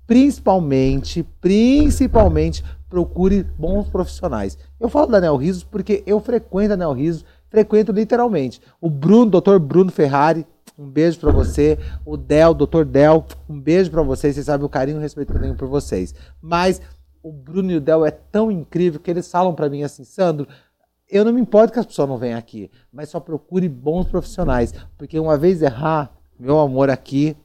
principalmente, 0.06 1.22
principalmente, 1.40 2.64
procure 2.88 3.42
bons 3.58 3.88
profissionais. 3.88 4.56
Eu 4.78 4.88
falo 4.88 5.08
da 5.08 5.20
Nel 5.20 5.36
Risos 5.36 5.64
porque 5.64 6.02
eu 6.06 6.20
frequento 6.20 6.74
a 6.74 6.76
Nel 6.76 6.92
Risos, 6.92 7.24
frequento 7.48 7.92
literalmente. 7.92 8.60
O 8.80 8.88
Bruno, 8.88 9.40
Dr. 9.40 9.58
Bruno 9.58 9.90
Ferrari, 9.90 10.46
um 10.78 10.88
beijo 10.88 11.18
pra 11.18 11.30
você. 11.30 11.78
O 12.04 12.16
Del, 12.16 12.54
Dr. 12.54 12.84
Del, 12.84 13.24
um 13.48 13.60
beijo 13.60 13.90
pra 13.90 14.02
vocês. 14.02 14.34
Vocês 14.34 14.46
sabem 14.46 14.66
o 14.66 14.68
carinho 14.68 14.96
e 14.96 14.98
o 14.98 15.02
respeito 15.02 15.32
que 15.32 15.38
eu 15.38 15.42
tenho 15.42 15.56
por 15.56 15.68
vocês. 15.68 16.14
Mas 16.40 16.80
o 17.22 17.32
Bruno 17.32 17.70
e 17.72 17.76
o 17.76 17.80
Del 17.80 18.04
é 18.04 18.10
tão 18.10 18.50
incrível 18.50 19.00
que 19.00 19.10
eles 19.10 19.30
falam 19.30 19.54
pra 19.54 19.68
mim 19.68 19.82
assim, 19.82 20.04
Sandro, 20.04 20.46
eu 21.08 21.24
não 21.24 21.32
me 21.32 21.40
importo 21.40 21.72
que 21.72 21.78
as 21.78 21.86
pessoas 21.86 22.08
não 22.08 22.18
venham 22.18 22.38
aqui, 22.38 22.70
mas 22.92 23.08
só 23.08 23.20
procure 23.20 23.68
bons 23.68 24.06
profissionais, 24.08 24.74
porque 24.98 25.18
uma 25.18 25.36
vez 25.36 25.62
errar, 25.62 26.12
meu 26.38 26.58
amor 26.58 26.90
aqui 26.90 27.36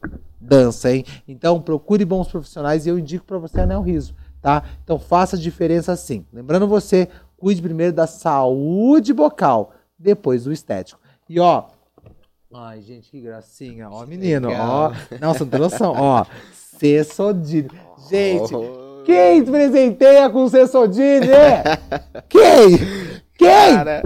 dança, 0.42 0.92
hein? 0.92 1.06
Então 1.28 1.62
procure 1.62 2.04
bons 2.04 2.28
profissionais 2.28 2.86
e 2.86 2.90
eu 2.90 2.98
indico 2.98 3.26
para 3.26 3.38
você 3.38 3.62
a 3.62 3.66
Nel 3.66 3.82
Riso, 3.82 4.16
tá? 4.42 4.64
Então 4.84 4.98
faça 4.98 5.36
a 5.36 5.40
diferença 5.40 5.96
sim. 5.96 6.26
Lembrando 6.34 6.68
você, 6.68 7.08
cuide 7.38 7.62
primeiro 7.62 7.94
da 7.94 8.08
saúde 8.08 9.14
bucal, 9.14 9.74
depois 9.98 10.46
do 10.46 10.52
estético. 10.52 11.00
E 11.30 11.40
ó, 11.40 11.66
ai 12.54 12.82
gente, 12.82 13.10
que 13.10 13.20
gracinha, 13.22 13.90
ó 13.90 14.06
menino, 14.06 14.48
ó, 14.50 14.52
Legal. 14.52 14.94
não, 15.20 15.34
você 15.34 15.40
não 15.44 15.50
tem 15.50 15.60
noção, 15.60 15.94
ó, 15.96 16.26
Cessodine. 16.54 17.70
Gente, 18.10 18.54
Oh, 18.54 19.04
quem 19.06 19.44
presenteia 19.44 20.30
com 20.30 20.48
Cessodine? 20.48 21.28
Quem? 22.30 22.78
Quem? 23.42 23.76
Cara, 23.76 24.04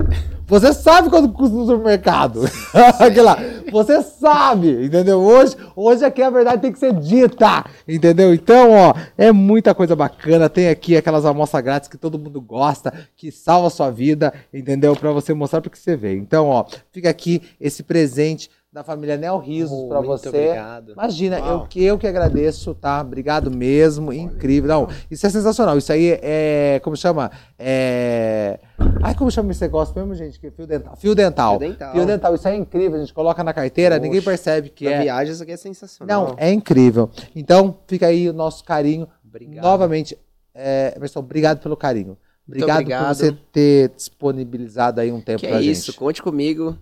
Você 0.47 0.73
sabe 0.73 1.09
quanto 1.09 1.33
custa 1.33 1.53
no 1.53 1.65
supermercado. 1.65 2.45
Aquela, 2.99 3.37
você 3.69 4.01
sabe, 4.01 4.85
entendeu? 4.85 5.19
Hoje, 5.19 5.57
hoje 5.75 6.05
aqui 6.05 6.21
a 6.21 6.29
verdade 6.29 6.61
tem 6.61 6.71
que 6.71 6.79
ser 6.79 6.93
dita, 6.93 7.65
entendeu? 7.85 8.33
Então, 8.33 8.71
ó, 8.71 8.93
é 9.17 9.33
muita 9.33 9.75
coisa 9.75 9.93
bacana. 9.93 10.47
Tem 10.47 10.69
aqui 10.69 10.95
aquelas 10.95 11.25
amostras 11.25 11.61
grátis 11.63 11.89
que 11.89 11.97
todo 11.97 12.17
mundo 12.17 12.39
gosta, 12.39 12.93
que 13.17 13.29
salva 13.29 13.67
a 13.67 13.71
sua 13.71 13.89
vida, 13.89 14.33
entendeu? 14.53 14.95
Pra 14.95 15.11
você 15.11 15.33
mostrar 15.33 15.59
porque 15.59 15.77
você 15.77 15.97
veio. 15.97 16.19
Então, 16.19 16.47
ó, 16.47 16.63
fica 16.93 17.09
aqui 17.09 17.41
esse 17.59 17.83
presente 17.83 18.49
da 18.75 18.83
família 18.83 19.15
Nel 19.15 19.37
Risos 19.37 19.87
pra 19.87 20.01
muito 20.01 20.21
você. 20.21 20.27
obrigado. 20.27 20.91
Imagina, 20.91 21.39
eu 21.39 21.61
que, 21.61 21.81
eu 21.81 21.97
que 21.97 22.05
agradeço, 22.05 22.75
tá? 22.75 22.99
Obrigado 22.99 23.49
mesmo, 23.49 24.11
incrível. 24.11 24.67
Não, 24.67 24.89
isso 25.09 25.25
é 25.25 25.29
sensacional. 25.29 25.77
Isso 25.77 25.93
aí 25.93 26.19
é, 26.21 26.81
como 26.83 26.93
chama? 26.97 27.31
É... 27.57 28.59
Ai, 29.01 29.15
como 29.15 29.31
chama 29.31 29.49
esse 29.51 29.61
negócio 29.61 29.95
mesmo, 29.95 30.13
gente? 30.13 30.37
Que 30.37 30.47
é 30.47 30.51
fio 30.51 30.67
dental. 30.67 30.93
Fio 30.97 31.15
dental. 31.15 31.57
Fio 31.57 31.69
dental. 31.69 31.93
Fio 31.93 32.05
dental, 32.05 32.35
isso 32.35 32.47
é 32.49 32.55
incrível. 32.57 32.97
A 32.97 32.99
gente 32.99 33.13
coloca 33.13 33.41
na 33.45 33.53
carteira, 33.53 33.97
ninguém 33.97 34.19
Poxa, 34.19 34.31
percebe 34.31 34.69
que 34.69 34.89
é. 34.89 35.03
viagem, 35.03 35.31
isso 35.33 35.43
aqui 35.43 35.53
é 35.53 35.57
sensacional. 35.57 36.27
Não, 36.27 36.35
é 36.37 36.51
incrível. 36.51 37.09
Então, 37.33 37.77
fica 37.87 38.07
aí 38.07 38.29
o 38.29 38.33
nosso 38.33 38.61
carinho. 38.65 39.07
Obrigado. 39.25 39.63
Novamente, 39.63 40.17
é, 40.53 40.91
pessoal, 40.99 41.23
obrigado 41.23 41.61
pelo 41.61 41.77
carinho. 41.77 42.17
Obrigado, 42.45 42.81
obrigado. 42.81 43.07
por 43.07 43.15
você 43.15 43.31
ter 43.53 43.89
disponibilizado 43.95 44.99
aí 44.99 45.13
um 45.13 45.21
tempo 45.21 45.39
Que 45.39 45.47
pra 45.47 45.59
é 45.59 45.61
gente. 45.61 45.71
isso, 45.71 45.93
conte 45.93 46.21
comigo. 46.21 46.77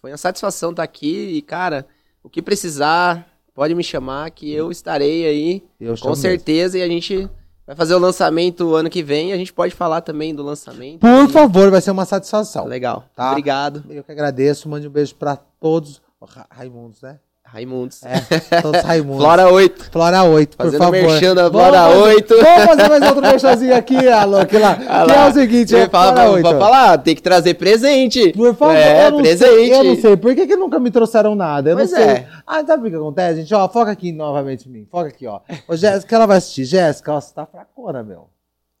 Foi 0.00 0.10
uma 0.10 0.16
satisfação 0.16 0.70
estar 0.70 0.82
aqui 0.82 1.14
e, 1.36 1.42
cara, 1.42 1.86
o 2.22 2.28
que 2.28 2.40
precisar, 2.42 3.28
pode 3.54 3.74
me 3.74 3.82
chamar 3.84 4.30
que 4.30 4.50
eu 4.52 4.70
estarei 4.70 5.26
aí, 5.26 5.62
Eu 5.80 5.90
com 5.92 5.96
chamo 5.96 6.10
mesmo. 6.10 6.22
certeza, 6.22 6.78
e 6.78 6.82
a 6.82 6.88
gente 6.88 7.28
vai 7.66 7.74
fazer 7.76 7.94
o 7.94 7.98
lançamento 7.98 8.74
ano 8.74 8.88
que 8.90 9.02
vem, 9.02 9.30
e 9.30 9.32
a 9.32 9.36
gente 9.36 9.52
pode 9.52 9.74
falar 9.74 10.00
também 10.00 10.34
do 10.34 10.42
lançamento. 10.42 11.00
Por 11.00 11.24
E- 11.28 11.32
favor, 11.32 11.70
vai 11.70 11.80
ser 11.80 11.90
uma 11.90 12.04
satisfação. 12.04 12.64
Legal. 12.66 13.04
Tá. 13.14 13.30
Obrigado, 13.30 13.84
Eu 13.90 14.02
que 14.04 14.12
agradeço. 14.12 14.68
Mande 14.68 14.86
um 14.86 14.90
beijo 14.90 15.14
pra 15.14 15.36
todos. 15.36 16.00
Ra- 16.28 16.46
Raimundos, 16.50 17.02
né? 17.02 17.18
Raimundos. 17.52 18.00
É, 18.02 18.60
todos 18.60 18.82
Raimundos. 18.82 19.22
Flora 19.24 19.48
8. 19.50 19.90
Flora 19.90 20.24
8, 20.24 20.56
por 20.56 20.64
Fazendo 20.66 20.78
favor. 20.80 20.92
merchan 20.92 21.34
da 21.34 21.48
Vamos 21.48 21.60
Flora 21.68 21.78
fazer- 21.88 21.98
8. 22.02 22.34
Vamos 22.36 22.64
fazer 22.64 22.88
mais 22.88 23.02
outro 23.04 23.22
merchanzinho 23.22 23.76
aqui, 23.76 24.08
alô, 24.08 24.44
que 24.44 24.58
lá. 24.58 24.78
Ah 24.88 25.04
que 25.06 25.12
é 25.12 25.26
o 25.28 25.32
seguinte, 25.32 25.74
é 25.76 25.80
Você 25.84 25.88
fala, 25.88 26.12
Flora 26.12 26.22
pra, 26.22 26.30
8. 26.32 26.48
pra 26.48 26.58
falar, 26.58 26.98
tem 26.98 27.14
que 27.14 27.22
trazer 27.22 27.54
presente. 27.54 28.32
Por 28.32 28.54
favor, 28.54 28.74
é, 28.76 29.08
eu, 29.08 29.16
presente. 29.16 29.38
sei, 29.38 29.72
eu 29.74 29.84
não 29.84 29.96
sei. 29.96 30.16
Por 30.16 30.34
que, 30.34 30.46
que 30.46 30.56
nunca 30.56 30.78
me 30.78 30.90
trouxeram 30.90 31.34
nada? 31.34 31.70
Eu 31.70 31.76
Pois 31.76 31.90
não 31.90 31.98
sei. 31.98 32.06
é. 32.08 32.28
Ah, 32.46 32.62
sabe 32.66 32.88
o 32.88 32.90
que 32.90 32.96
acontece, 32.96 33.40
gente? 33.40 33.54
Ó, 33.54 33.68
foca 33.68 33.90
aqui 33.90 34.12
novamente 34.12 34.68
em 34.68 34.72
mim. 34.72 34.86
Foca 34.90 35.08
aqui, 35.08 35.26
ó. 35.26 35.40
Ô, 35.68 35.74
Jéssica, 35.76 36.14
ela 36.16 36.26
vai 36.26 36.36
assistir. 36.38 36.64
Jéssica, 36.64 37.12
ó, 37.14 37.20
você 37.20 37.32
tá 37.32 37.46
fracona, 37.46 38.02
meu. 38.02 38.28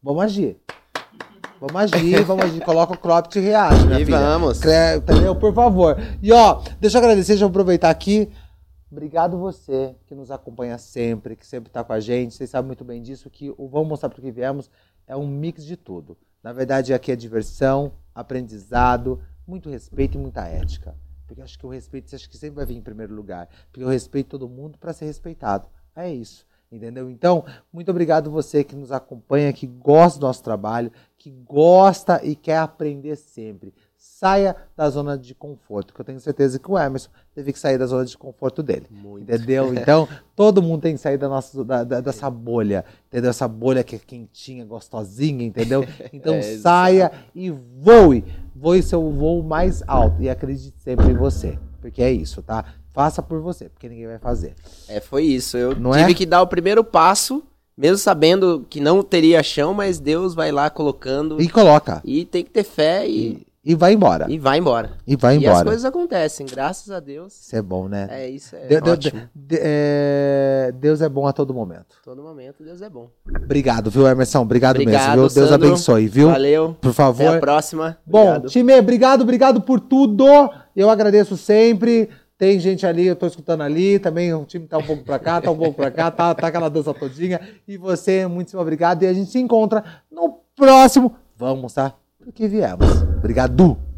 Vamos 0.02 0.22
agir. 0.22 0.56
Vamos 1.58 1.76
agir, 1.94 2.22
vamos 2.24 2.44
agir. 2.44 2.60
Coloca 2.60 2.92
o 2.92 2.98
cropped 2.98 3.38
e 3.38 3.42
reage, 3.42 3.86
minha 3.86 4.00
E 4.00 4.04
filha. 4.04 4.18
vamos. 4.18 4.58
Cre- 4.60 4.96
Entendeu? 4.96 5.34
Por 5.34 5.54
favor. 5.54 5.96
E 6.22 6.30
ó, 6.30 6.58
deixa 6.78 6.98
eu 6.98 7.02
agradecer, 7.02 7.32
deixa 7.32 7.44
eu 7.44 7.48
aproveitar 7.48 7.88
aqui. 7.88 8.28
Obrigado 8.90 9.36
você 9.36 9.96
que 10.06 10.14
nos 10.14 10.30
acompanha 10.30 10.78
sempre, 10.78 11.34
que 11.34 11.46
sempre 11.46 11.72
tá 11.72 11.82
com 11.82 11.92
a 11.92 12.00
gente. 12.00 12.34
Vocês 12.34 12.50
sabem 12.50 12.68
muito 12.68 12.84
bem 12.84 13.02
disso, 13.02 13.28
que 13.28 13.50
o 13.56 13.68
Vamos 13.68 13.88
Mostrar 13.88 14.08
Pro 14.08 14.22
Que 14.22 14.30
Viemos 14.30 14.70
é 15.06 15.16
um 15.16 15.26
mix 15.26 15.64
de 15.64 15.76
tudo. 15.76 16.16
Na 16.42 16.52
verdade, 16.52 16.94
aqui 16.94 17.10
é 17.10 17.16
diversão, 17.16 17.92
aprendizado, 18.14 19.20
muito 19.46 19.68
respeito 19.68 20.16
e 20.16 20.20
muita 20.20 20.46
ética. 20.46 20.96
Porque 21.26 21.42
acho 21.42 21.58
que 21.58 21.66
o 21.66 21.68
respeito, 21.68 22.14
acha 22.14 22.28
que 22.28 22.36
sempre 22.36 22.56
vai 22.56 22.66
vir 22.66 22.76
em 22.76 22.82
primeiro 22.82 23.12
lugar. 23.12 23.48
Porque 23.72 23.82
eu 23.82 23.88
respeito 23.88 24.30
todo 24.30 24.48
mundo 24.48 24.78
para 24.78 24.92
ser 24.92 25.06
respeitado. 25.06 25.68
É 25.94 26.08
isso. 26.08 26.46
Entendeu? 26.70 27.10
Então, 27.10 27.44
muito 27.72 27.90
obrigado 27.90 28.30
você 28.30 28.62
que 28.62 28.76
nos 28.76 28.92
acompanha, 28.92 29.52
que 29.52 29.66
gosta 29.66 30.18
do 30.18 30.26
nosso 30.26 30.42
trabalho, 30.42 30.92
que 31.16 31.30
gosta 31.30 32.24
e 32.24 32.34
quer 32.36 32.58
aprender 32.58 33.16
sempre. 33.16 33.72
Saia 34.08 34.56
da 34.76 34.88
zona 34.88 35.18
de 35.18 35.34
conforto, 35.34 35.92
que 35.92 36.00
eu 36.00 36.04
tenho 36.04 36.18
certeza 36.20 36.58
que 36.58 36.70
o 36.70 36.78
Emerson 36.78 37.10
teve 37.34 37.52
que 37.52 37.58
sair 37.58 37.76
da 37.76 37.84
zona 37.86 38.04
de 38.04 38.16
conforto 38.16 38.62
dele. 38.62 38.86
Muito. 38.90 39.30
Entendeu? 39.30 39.74
Então, 39.76 40.08
todo 40.34 40.62
mundo 40.62 40.82
tem 40.82 40.94
que 40.94 41.00
sair 41.00 41.18
da 41.18 41.28
nossa, 41.28 41.62
da, 41.64 41.84
da- 41.84 42.00
dessa 42.00 42.30
bolha, 42.30 42.84
entendeu? 43.08 43.28
Essa 43.30 43.46
bolha 43.46 43.84
que 43.84 43.96
é 43.96 43.98
quentinha, 43.98 44.64
gostosinha, 44.64 45.44
entendeu? 45.44 45.84
Então, 46.12 46.34
É, 46.38 46.42
saia 46.58 47.12
e 47.34 47.50
voe. 47.50 48.24
Voe 48.54 48.82
seu 48.82 49.10
voo 49.10 49.42
mais 49.42 49.82
alto 49.86 50.22
e 50.22 50.30
acredite 50.30 50.74
sempre 50.78 51.10
em 51.10 51.14
você. 51.14 51.58
Porque 51.80 52.02
é 52.02 52.10
isso, 52.10 52.42
tá? 52.42 52.64
Faça 52.94 53.22
por 53.22 53.40
você, 53.42 53.68
porque 53.68 53.88
ninguém 53.88 54.06
vai 54.06 54.18
fazer. 54.18 54.54
É, 54.88 54.98
foi 54.98 55.24
isso. 55.24 55.58
Eu 55.58 55.78
Não 55.78 55.90
tive 55.92 56.12
é? 56.12 56.14
que 56.14 56.24
dar 56.24 56.40
o 56.40 56.46
primeiro 56.46 56.82
passo, 56.82 57.42
mesmo 57.76 57.98
sabendo 57.98 58.64
que 58.70 58.80
não 58.80 59.02
teria 59.02 59.42
chão, 59.42 59.74
mas 59.74 60.00
Deus 60.00 60.34
vai 60.34 60.50
lá 60.50 60.70
colocando. 60.70 61.38
E 61.42 61.50
coloca. 61.50 62.00
E 62.02 62.24
tem 62.24 62.42
que 62.42 62.50
ter 62.50 62.64
fé 62.64 63.06
e, 63.06 63.46
E, 63.68 63.74
vai 63.74 63.92
embora. 63.94 64.26
e 64.28 64.38
vai 64.38 64.58
embora. 64.58 64.92
E 65.04 65.16
vai 65.16 65.34
E 65.34 65.38
as 65.38 65.42
embora. 65.44 65.64
coisas 65.64 65.84
acontecem, 65.84 66.46
graças 66.46 66.88
a 66.90 67.00
Deus. 67.00 67.34
Isso 67.42 67.56
é 67.56 67.60
bom, 67.60 67.88
né? 67.88 68.06
É 68.10 68.30
isso, 68.30 68.54
é 68.54 68.66
De- 68.68 68.80
de- 68.80 68.90
ótimo. 68.90 69.22
de- 69.34 69.58
é, 69.60 70.72
Deus 70.78 71.00
é 71.02 71.08
bom 71.08 71.26
a 71.26 71.32
todo 71.32 71.52
momento. 71.52 71.96
Todo 72.04 72.22
momento, 72.22 72.62
Deus 72.62 72.80
é 72.80 72.88
bom. 72.88 73.10
Obrigado, 73.42 73.90
viu, 73.90 74.06
Emerson? 74.06 74.42
Obrigado, 74.42 74.76
Obrigado, 74.76 75.00
mesmo, 75.16 75.28
viu? 75.28 75.34
Deus 75.34 75.48
Sandro. 75.50 75.66
abençoe, 75.66 76.06
viu? 76.06 76.28
Valeu. 76.30 76.76
Por 76.80 76.88
Até 76.88 76.88
a 76.90 76.92
favor. 76.92 77.40
próxima. 77.40 77.98
Bom, 78.06 78.20
Obrigado. 78.28 78.48
time, 78.50 78.78
obrigado, 78.78 79.22
obrigado 79.22 79.60
por 79.60 79.80
tudo. 79.80 80.24
Eu 80.76 80.88
agradeço 80.88 81.36
sempre. 81.36 82.08
Tem 82.38 82.60
gente 82.60 82.86
ali, 82.86 83.06
eu 83.06 83.16
tô 83.16 83.26
escutando 83.26 83.62
ali, 83.62 83.98
também 83.98 84.32
o 84.32 84.44
time 84.44 84.66
tá 84.68 84.76
um 84.78 84.82
pouco 84.84 85.02
pra 85.02 85.18
cá, 85.18 85.40
tá 85.40 85.50
um 85.50 85.56
pouco 85.56 85.74
pra 85.74 85.90
cá, 85.90 86.10
tá, 86.10 86.34
tá 86.34 86.46
aquela 86.46 86.68
dança 86.68 86.92
todinha. 86.94 87.40
E 87.66 87.76
você, 87.76 88.26
muitíssimo 88.28 88.60
obrigado. 88.60 89.02
E 89.02 89.06
a 89.06 89.12
gente 89.12 89.30
se 89.30 89.38
encontra 89.40 89.82
no 90.12 90.38
próximo. 90.54 91.16
Vamos 91.36 91.72
mostrar 92.26 92.32
porque 92.32 92.48
viemos. 92.48 93.02
Obrigado. 93.18 93.95